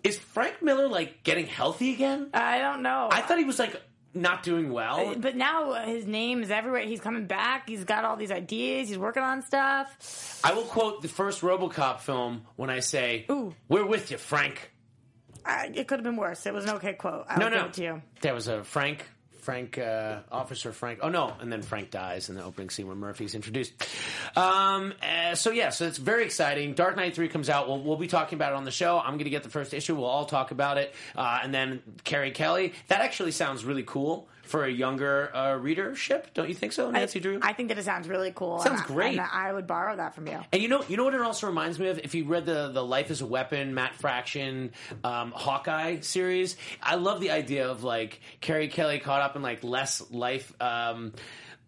Is 0.02 0.18
Frank 0.18 0.62
Miller 0.62 0.88
like 0.88 1.22
getting 1.24 1.46
healthy 1.46 1.92
again? 1.92 2.30
I 2.32 2.58
don't 2.58 2.82
know. 2.82 3.08
I 3.12 3.20
thought 3.20 3.36
he 3.36 3.44
was 3.44 3.58
like 3.58 3.78
not 4.14 4.42
doing 4.42 4.72
well. 4.72 5.14
But 5.16 5.36
now 5.36 5.70
uh, 5.72 5.84
his 5.86 6.06
name 6.06 6.42
is 6.42 6.50
everywhere. 6.50 6.82
He's 6.82 7.00
coming 7.00 7.26
back. 7.26 7.68
He's 7.68 7.84
got 7.84 8.04
all 8.04 8.16
these 8.16 8.30
ideas. 8.32 8.88
He's 8.88 8.98
working 8.98 9.22
on 9.22 9.42
stuff. 9.42 10.40
I 10.44 10.52
will 10.52 10.64
quote 10.64 11.02
the 11.02 11.08
first 11.08 11.42
RoboCop 11.42 12.00
film 12.00 12.42
when 12.56 12.70
I 12.70 12.80
say, 12.80 13.26
Ooh. 13.30 13.54
"We're 13.68 13.86
with 13.86 14.10
you, 14.10 14.18
Frank." 14.18 14.72
I, 15.44 15.70
it 15.74 15.88
could 15.88 15.98
have 16.00 16.04
been 16.04 16.16
worse. 16.16 16.44
It 16.46 16.52
was 16.52 16.64
an 16.64 16.70
okay 16.76 16.92
quote. 16.94 17.24
I'll 17.28 17.38
No, 17.38 17.46
give 17.48 17.58
no, 17.58 17.64
it 17.66 17.72
to 17.74 17.82
you. 17.82 18.02
there 18.20 18.34
was 18.34 18.48
a 18.48 18.62
Frank, 18.62 19.06
Frank, 19.40 19.78
uh, 19.78 20.20
Officer 20.30 20.72
Frank. 20.72 21.00
Oh 21.02 21.08
no, 21.08 21.34
and 21.40 21.52
then 21.52 21.62
Frank 21.62 21.90
dies 21.90 22.28
in 22.28 22.34
the 22.34 22.44
opening 22.44 22.70
scene 22.70 22.86
when 22.86 22.98
Murphy's 22.98 23.34
introduced. 23.34 23.72
Um, 24.36 24.94
uh, 25.02 25.34
so 25.34 25.50
yeah, 25.50 25.70
so 25.70 25.86
it's 25.86 25.98
very 25.98 26.24
exciting. 26.24 26.74
Dark 26.74 26.96
Knight 26.96 27.14
Three 27.14 27.28
comes 27.28 27.50
out. 27.50 27.68
We'll, 27.68 27.82
we'll 27.82 27.96
be 27.96 28.06
talking 28.06 28.36
about 28.36 28.52
it 28.52 28.56
on 28.56 28.64
the 28.64 28.70
show. 28.70 28.98
I'm 28.98 29.14
going 29.14 29.24
to 29.24 29.30
get 29.30 29.42
the 29.42 29.50
first 29.50 29.74
issue. 29.74 29.94
We'll 29.96 30.04
all 30.04 30.26
talk 30.26 30.50
about 30.50 30.78
it, 30.78 30.94
uh, 31.16 31.40
and 31.42 31.52
then 31.52 31.82
Carrie 32.04 32.30
Kelly. 32.30 32.74
That 32.88 33.00
actually 33.00 33.32
sounds 33.32 33.64
really 33.64 33.84
cool 33.84 34.28
for 34.50 34.64
a 34.64 34.70
younger 34.70 35.34
uh, 35.34 35.54
readership. 35.54 36.34
Don't 36.34 36.48
you 36.48 36.54
think 36.54 36.72
so, 36.72 36.90
Nancy 36.90 37.18
I, 37.20 37.22
Drew? 37.22 37.38
I 37.40 37.52
think 37.52 37.68
that 37.68 37.78
it 37.78 37.84
sounds 37.84 38.08
really 38.08 38.32
cool. 38.34 38.58
Sounds 38.58 38.80
and 38.80 38.90
I- 38.90 38.94
great. 38.94 39.18
and 39.18 39.20
I 39.32 39.52
would 39.52 39.66
borrow 39.66 39.96
that 39.96 40.14
from 40.14 40.26
you. 40.26 40.40
And 40.52 40.60
you 40.60 40.68
know, 40.68 40.84
you 40.88 40.96
know 40.96 41.04
what 41.04 41.14
it 41.14 41.20
also 41.20 41.46
reminds 41.46 41.78
me 41.78 41.88
of. 41.88 41.98
If 41.98 42.14
you 42.14 42.24
read 42.24 42.46
the 42.46 42.68
the 42.72 42.84
Life 42.84 43.10
as 43.10 43.20
a 43.20 43.26
Weapon, 43.26 43.74
Matt 43.74 43.94
Fraction, 43.94 44.72
um, 45.04 45.32
Hawkeye 45.34 46.00
series, 46.00 46.56
I 46.82 46.96
love 46.96 47.20
the 47.20 47.30
idea 47.30 47.68
of 47.68 47.84
like 47.84 48.20
Carrie 48.40 48.68
Kelly 48.68 48.98
caught 48.98 49.22
up 49.22 49.36
in 49.36 49.42
like 49.42 49.62
less 49.64 50.02
life. 50.10 50.52
Um, 50.60 51.12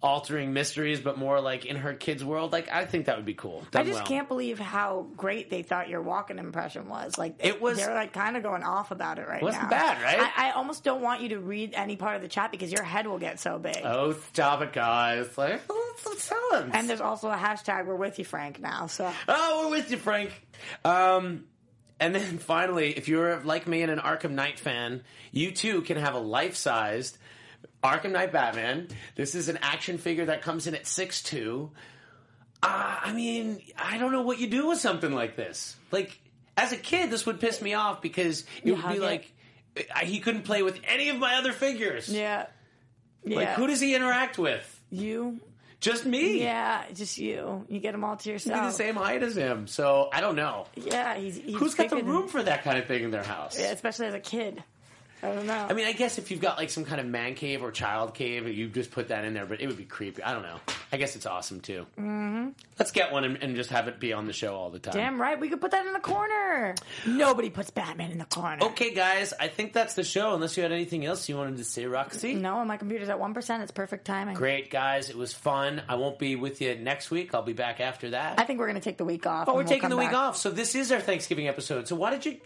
altering 0.03 0.53
mysteries 0.53 0.99
but 1.01 1.17
more 1.17 1.41
like 1.41 1.65
in 1.65 1.77
her 1.77 1.95
kids 1.95 2.25
world 2.25 2.51
like 2.53 2.69
i 2.73 2.85
think 2.85 3.07
that 3.07 3.17
would 3.17 3.25
be 3.25 3.35
cool 3.35 3.63
I 3.75 3.85
just 3.85 3.99
well. 3.99 4.07
can't 4.07 4.27
believe 4.29 4.59
how 4.59 5.07
great 5.17 5.49
they 5.49 5.63
thought 5.63 5.89
your 5.89 6.03
Walken 6.03 6.39
impression 6.39 6.89
was. 6.89 7.17
Like 7.17 7.37
It 7.39 7.61
was- 7.61 7.79
they're 7.79 7.95
like 7.95 8.13
kind 8.13 8.37
of 8.37 8.43
going 8.43 8.65
off 8.65 8.91
about 8.91 9.19
it 9.21 9.29
right 9.29 9.41
Wasn't 9.43 9.63
now. 9.63 9.71
bad, 9.71 10.03
right? 10.03 10.19
I, 10.37 10.49
I 10.49 10.51
almost 10.53 10.83
don't 10.83 11.03
want 11.03 11.21
you 11.23 11.29
to 11.31 11.39
read 11.39 11.73
any 11.75 11.95
part 11.97 12.17
of 12.17 12.23
the 12.23 12.29
chat 12.29 12.51
because 12.51 12.73
your 12.73 12.83
head 12.83 13.07
will 13.07 13.19
get 13.21 13.39
so 13.39 13.59
big. 13.59 13.79
oh 13.85 14.13
stop 14.33 14.61
it 14.63 14.73
guys 14.73 15.39
like 15.39 15.61
oh, 15.71 15.95
it's 16.07 16.25
silence. 16.25 16.73
And 16.75 16.91
there's 16.91 17.01
also 17.01 17.31
a 17.31 17.37
hashtag 17.37 17.87
"We're 17.87 17.95
with 17.95 18.19
you, 18.19 18.25
Frank." 18.25 18.59
Now, 18.61 18.87
so 18.89 19.11
Oh, 19.29 19.65
we're 19.71 19.77
with 19.77 19.91
you, 19.93 19.99
Frank. 19.99 20.31
Um, 20.85 21.45
and 22.01 22.15
then 22.15 22.39
finally, 22.39 22.91
if 22.97 23.07
you're 23.09 23.41
like 23.45 23.67
me 23.69 23.83
and 23.83 23.91
an 23.93 23.99
Arkham 24.01 24.33
Knight 24.33 24.59
fan, 24.59 25.03
you 25.31 25.53
too 25.53 25.83
can 25.83 25.97
have 25.97 26.15
a 26.15 26.19
life-sized 26.21 27.19
Arkham 27.83 28.13
Knight 28.13 28.33
Batman. 28.33 28.89
This 29.17 29.35
is 29.35 29.49
an 29.49 29.59
action 29.63 29.99
figure 29.99 30.27
that 30.27 30.43
comes 30.43 30.67
in 30.67 30.75
at 30.75 30.85
6'2". 30.85 31.71
Uh, 32.63 32.97
I 33.05 33.13
mean, 33.13 33.61
I 33.77 33.99
don't 33.99 34.13
know 34.13 34.23
what 34.23 34.39
you 34.39 34.47
do 34.47 34.69
with 34.69 34.79
something 34.79 35.13
like 35.13 35.35
this. 35.37 35.75
Like, 35.91 36.17
as 36.57 36.71
a 36.73 36.77
kid, 36.77 37.11
this 37.11 37.27
would 37.27 37.41
piss 37.41 37.61
me 37.61 37.75
off 37.75 38.01
because 38.01 38.43
it 38.43 38.47
You 38.67 38.75
would 38.77 38.87
be 38.89 38.97
it. 38.97 39.01
like, 39.03 39.33
I, 39.95 40.05
he 40.05 40.21
couldn't 40.21 40.43
play 40.43 40.63
with 40.63 40.79
any 40.87 41.09
of 41.09 41.19
my 41.19 41.37
other 41.37 41.53
figures. 41.53 42.09
Yeah. 42.09 42.47
Yeah. 43.25 43.37
Like, 43.37 43.49
who 43.51 43.67
does 43.67 43.81
he 43.81 43.95
interact 43.95 44.39
with? 44.39 44.81
you? 44.91 45.41
Just 45.81 46.07
me. 46.07 46.41
Yeah, 46.41 46.85
just 46.95 47.19
you. 47.19 47.65
You 47.69 47.81
get 47.81 47.91
them 47.91 48.05
all 48.05 48.15
to 48.17 48.25
Be 48.25 48.31
yourself. 48.31 48.63
the 48.67 48.71
same 48.71 48.95
height 48.95 49.25
as 49.25 49.37
him. 49.37 49.67
So, 49.67 50.09
I 50.13 50.21
don't 50.21 50.37
know. 50.37 50.67
Yeah, 50.77 51.17
he's, 51.17 51.35
he's 51.39 51.57
Who's 51.57 51.75
got 51.75 51.91
the 51.91 52.05
room 52.05 52.29
for 52.29 52.41
that 52.41 52.63
kind 52.63 52.79
of 52.79 52.87
thing 52.87 53.03
in 53.03 53.11
their 53.11 53.25
house? 53.25 53.59
Yeah, 53.59 53.73
especially 53.73 54.07
as 54.07 54.15
a 54.15 54.21
kid. 54.21 54.63
I 55.23 55.33
don't 55.33 55.47
know. 55.47 55.67
I 55.71 55.73
mean, 55.73 55.87
I 55.87 55.93
guess 55.93 56.19
if 56.19 56.31
you've 56.31 56.41
got 56.41 56.59
like 56.59 56.69
some 56.71 56.85
kind 56.85 57.01
of 57.01 57.07
man 57.07 57.35
cave 57.35 57.63
or 57.63 57.71
child 57.71 58.15
cave, 58.15 58.49
you 58.49 58.69
just 58.69 58.91
put 58.91 59.09
that 59.09 59.25
in 59.25 59.35
there, 59.35 59.47
but 59.47 59.61
it 59.61 59.69
would 59.69 59.77
be 59.77 59.85
creepy. 59.85 60.23
I 60.23 60.33
don't 60.33 60.43
know. 60.43 60.59
I 60.91 60.97
guess 60.97 61.15
it's 61.15 61.27
awesome 61.27 61.61
too. 61.61 61.87
Mm-hmm. 61.99 62.49
Let's 62.79 62.91
get 62.91 63.13
one 63.13 63.25
and, 63.25 63.37
and 63.43 63.55
just 63.55 63.71
have 63.71 63.87
it 63.87 64.01
be 64.01 64.13
on 64.13 64.27
the 64.27 64.33
show 64.33 64.55
all 64.57 64.71
the 64.71 64.81
time. 64.81 64.95
Damn 64.95 65.21
right, 65.21 65.39
we 65.39 65.49
could 65.49 65.61
put 65.61 65.71
that 65.71 65.87
in 65.87 65.93
the 65.93 66.01
corner. 66.01 66.75
Nobody 67.07 67.51
puts 67.51 67.71
Batman 67.71 68.11
in 68.11 68.19
the 68.19 68.25
corner. 68.25 68.65
Okay, 68.67 68.93
guys, 68.93 69.33
I 69.39 69.49
think 69.49 69.73
that's 69.73 69.95
the 69.95 70.05
show. 70.05 70.35
Unless 70.35 70.57
you 70.57 70.65
had 70.65 70.73
anything 70.73 71.05
else 71.07 71.29
you 71.29 71.37
wanted 71.37 71.57
to 71.59 71.65
say, 71.65 71.87
Roxy. 71.87 72.35
No, 72.35 72.65
my 72.65 72.77
computer's 72.77 73.09
at 73.09 73.21
one 73.21 73.33
percent. 73.33 73.63
It's 73.63 73.73
perfect 73.73 74.05
timing. 74.05 74.35
Great, 74.35 74.71
guys. 74.71 75.09
It 75.09 75.17
was 75.17 75.33
fun. 75.33 75.83
I 75.89 75.95
won't 75.95 76.19
be 76.19 76.35
with 76.35 76.61
you 76.61 76.75
next 76.75 77.11
week. 77.11 77.35
I'll 77.35 77.43
be 77.43 77.53
back 77.53 77.81
after 77.81 78.11
that. 78.11 78.41
I 78.41 78.45
think 78.45 78.59
we're 78.59 78.67
gonna 78.67 78.81
take 78.81 78.99
the 78.99 79.05
week 79.05 79.27
off. 79.27 79.49
oh, 79.49 79.53
we're 79.53 79.59
we'll 79.61 79.69
taking 79.69 79.89
the 79.89 79.97
week 79.97 80.13
off. 80.13 80.37
So 80.37 80.51
this 80.51 80.75
is 80.75 80.91
our 80.91 81.01
Thanksgiving 81.01 81.47
episode. 81.47 81.87
So 81.87 81.95
why 81.95 82.11
did 82.11 82.27
you? 82.27 82.37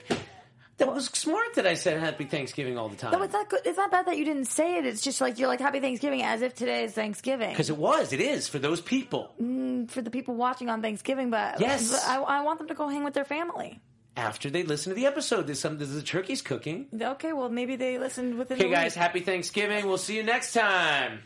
That 0.79 0.93
was 0.93 1.07
smart 1.07 1.55
that 1.55 1.67
I 1.67 1.73
said 1.73 1.99
Happy 1.99 2.25
Thanksgiving 2.27 2.77
all 2.77 2.91
the 2.91 2.97
time. 2.97 3.13
No, 3.13 3.23
it's 3.23 3.33
not 3.33 3.49
good. 3.49 3.61
It's 3.65 3.79
not 3.79 3.91
bad 3.91 4.07
that 4.07 4.19
you 4.19 4.27
didn't 4.27 4.45
say 4.45 4.77
it. 4.77 4.85
It's 4.85 5.01
just 5.01 5.23
like 5.23 5.39
you're 5.39 5.49
like 5.49 5.61
Happy 5.61 5.81
Thanksgiving 5.81 6.23
as 6.23 6.43
if 6.43 6.55
today 6.55 6.85
is 6.85 6.93
Thanksgiving 6.93 7.49
Because 7.51 7.71
it 7.71 7.79
was. 7.79 8.13
It 8.13 8.21
is 8.21 8.47
for 8.47 8.59
those 8.59 8.83
people. 8.83 9.33
Mm, 9.41 9.91
for 9.91 10.03
the 10.03 10.11
people 10.11 10.35
watching 10.35 10.69
on 10.69 10.83
Thanksgiving. 10.83 11.31
But 11.31 11.61
Yes. 11.61 11.91
but 11.93 12.03
I, 12.07 12.21
I 12.21 12.43
want 12.43 12.59
them 12.59 12.69
to 12.69 12.75
go 12.75 12.89
hang 12.89 13.05
with 13.05 13.15
their 13.15 13.25
family. 13.25 13.81
After 14.19 14.51
they 14.51 14.63
listen 14.65 14.91
to 14.91 14.97
the 14.97 15.07
episode, 15.07 15.47
there's 15.47 15.61
some. 15.61 15.79
There's 15.79 15.93
the 15.93 16.03
turkey's 16.03 16.41
cooking. 16.43 16.87
Okay, 16.99 17.33
well 17.33 17.49
maybe 17.51 17.77
they 17.77 17.99
listened 17.99 18.37
within. 18.39 18.59
Okay, 18.59 18.69
the 18.69 18.75
guys, 18.75 18.93
week. 18.95 19.03
happy 19.03 19.21
Thanksgiving. 19.21 19.87
We'll 19.87 19.99
see 19.99 20.17
you 20.17 20.23
next 20.23 20.53
time. 20.53 21.21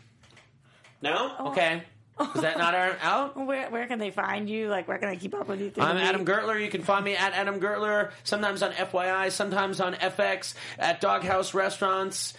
No? 1.01 1.33
Oh. 1.39 1.51
Okay. 1.51 1.83
Is 2.35 2.41
that 2.41 2.57
not 2.57 2.75
out? 2.75 3.35
Where 3.45 3.69
where 3.71 3.87
can 3.87 3.97
they 3.97 4.11
find 4.11 4.47
you? 4.49 4.67
Like 4.69 4.87
where 4.87 4.97
can 4.99 5.09
they 5.09 5.15
keep 5.15 5.33
up 5.33 5.47
with 5.47 5.59
you? 5.59 5.71
through 5.71 5.83
I'm 5.83 5.97
Adam? 5.97 6.25
Gertler. 6.25 6.61
You 6.63 6.69
can 6.69 6.83
find 6.83 7.03
me 7.03 7.15
at 7.15 7.33
Adam 7.33 7.59
Gertler, 7.59 8.11
sometimes 8.23 8.61
on 8.61 8.71
FYI, 8.73 9.31
sometimes 9.31 9.79
on 9.81 9.95
FX, 9.95 10.53
at 10.77 11.01
Doghouse 11.01 11.53
Restaurants. 11.53 12.33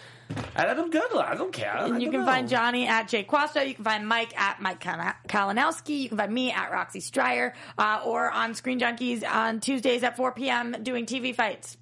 At 0.55 0.67
Adam 0.69 0.89
Gertler. 0.89 1.23
I 1.25 1.35
don't 1.35 1.51
care. 1.51 1.75
I 1.77 1.85
And 1.85 2.01
you 2.01 2.05
don't 2.07 2.11
can 2.13 2.19
know. 2.21 2.25
find 2.25 2.47
Johnny 2.49 2.87
at 2.87 3.09
Jay 3.09 3.23
Quasto. 3.23 3.59
You 3.67 3.73
can 3.75 3.83
find 3.83 4.07
Mike 4.07 4.39
at 4.39 4.61
Mike 4.61 4.79
Kal- 4.79 5.13
Kalinowski. 5.27 5.99
You 6.03 6.09
can 6.09 6.17
find 6.17 6.33
me 6.33 6.51
at 6.51 6.71
Roxy 6.71 7.01
Striar 7.01 7.53
uh, 7.77 8.01
or 8.05 8.31
on 8.31 8.55
Screen 8.55 8.79
Junkies 8.79 9.27
on 9.29 9.59
Tuesdays 9.59 10.01
at 10.03 10.15
4 10.15 10.31
p.m. 10.31 10.77
doing 10.81 11.05
TV 11.05 11.35
fights. 11.35 11.77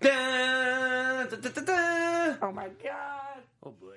Da, 0.00 1.24
da, 1.24 1.36
da, 1.36 1.48
da, 1.50 1.60
da. 1.60 2.36
Oh 2.40 2.52
my 2.52 2.68
God. 2.82 3.42
Oh 3.64 3.72
boy. 3.72 3.96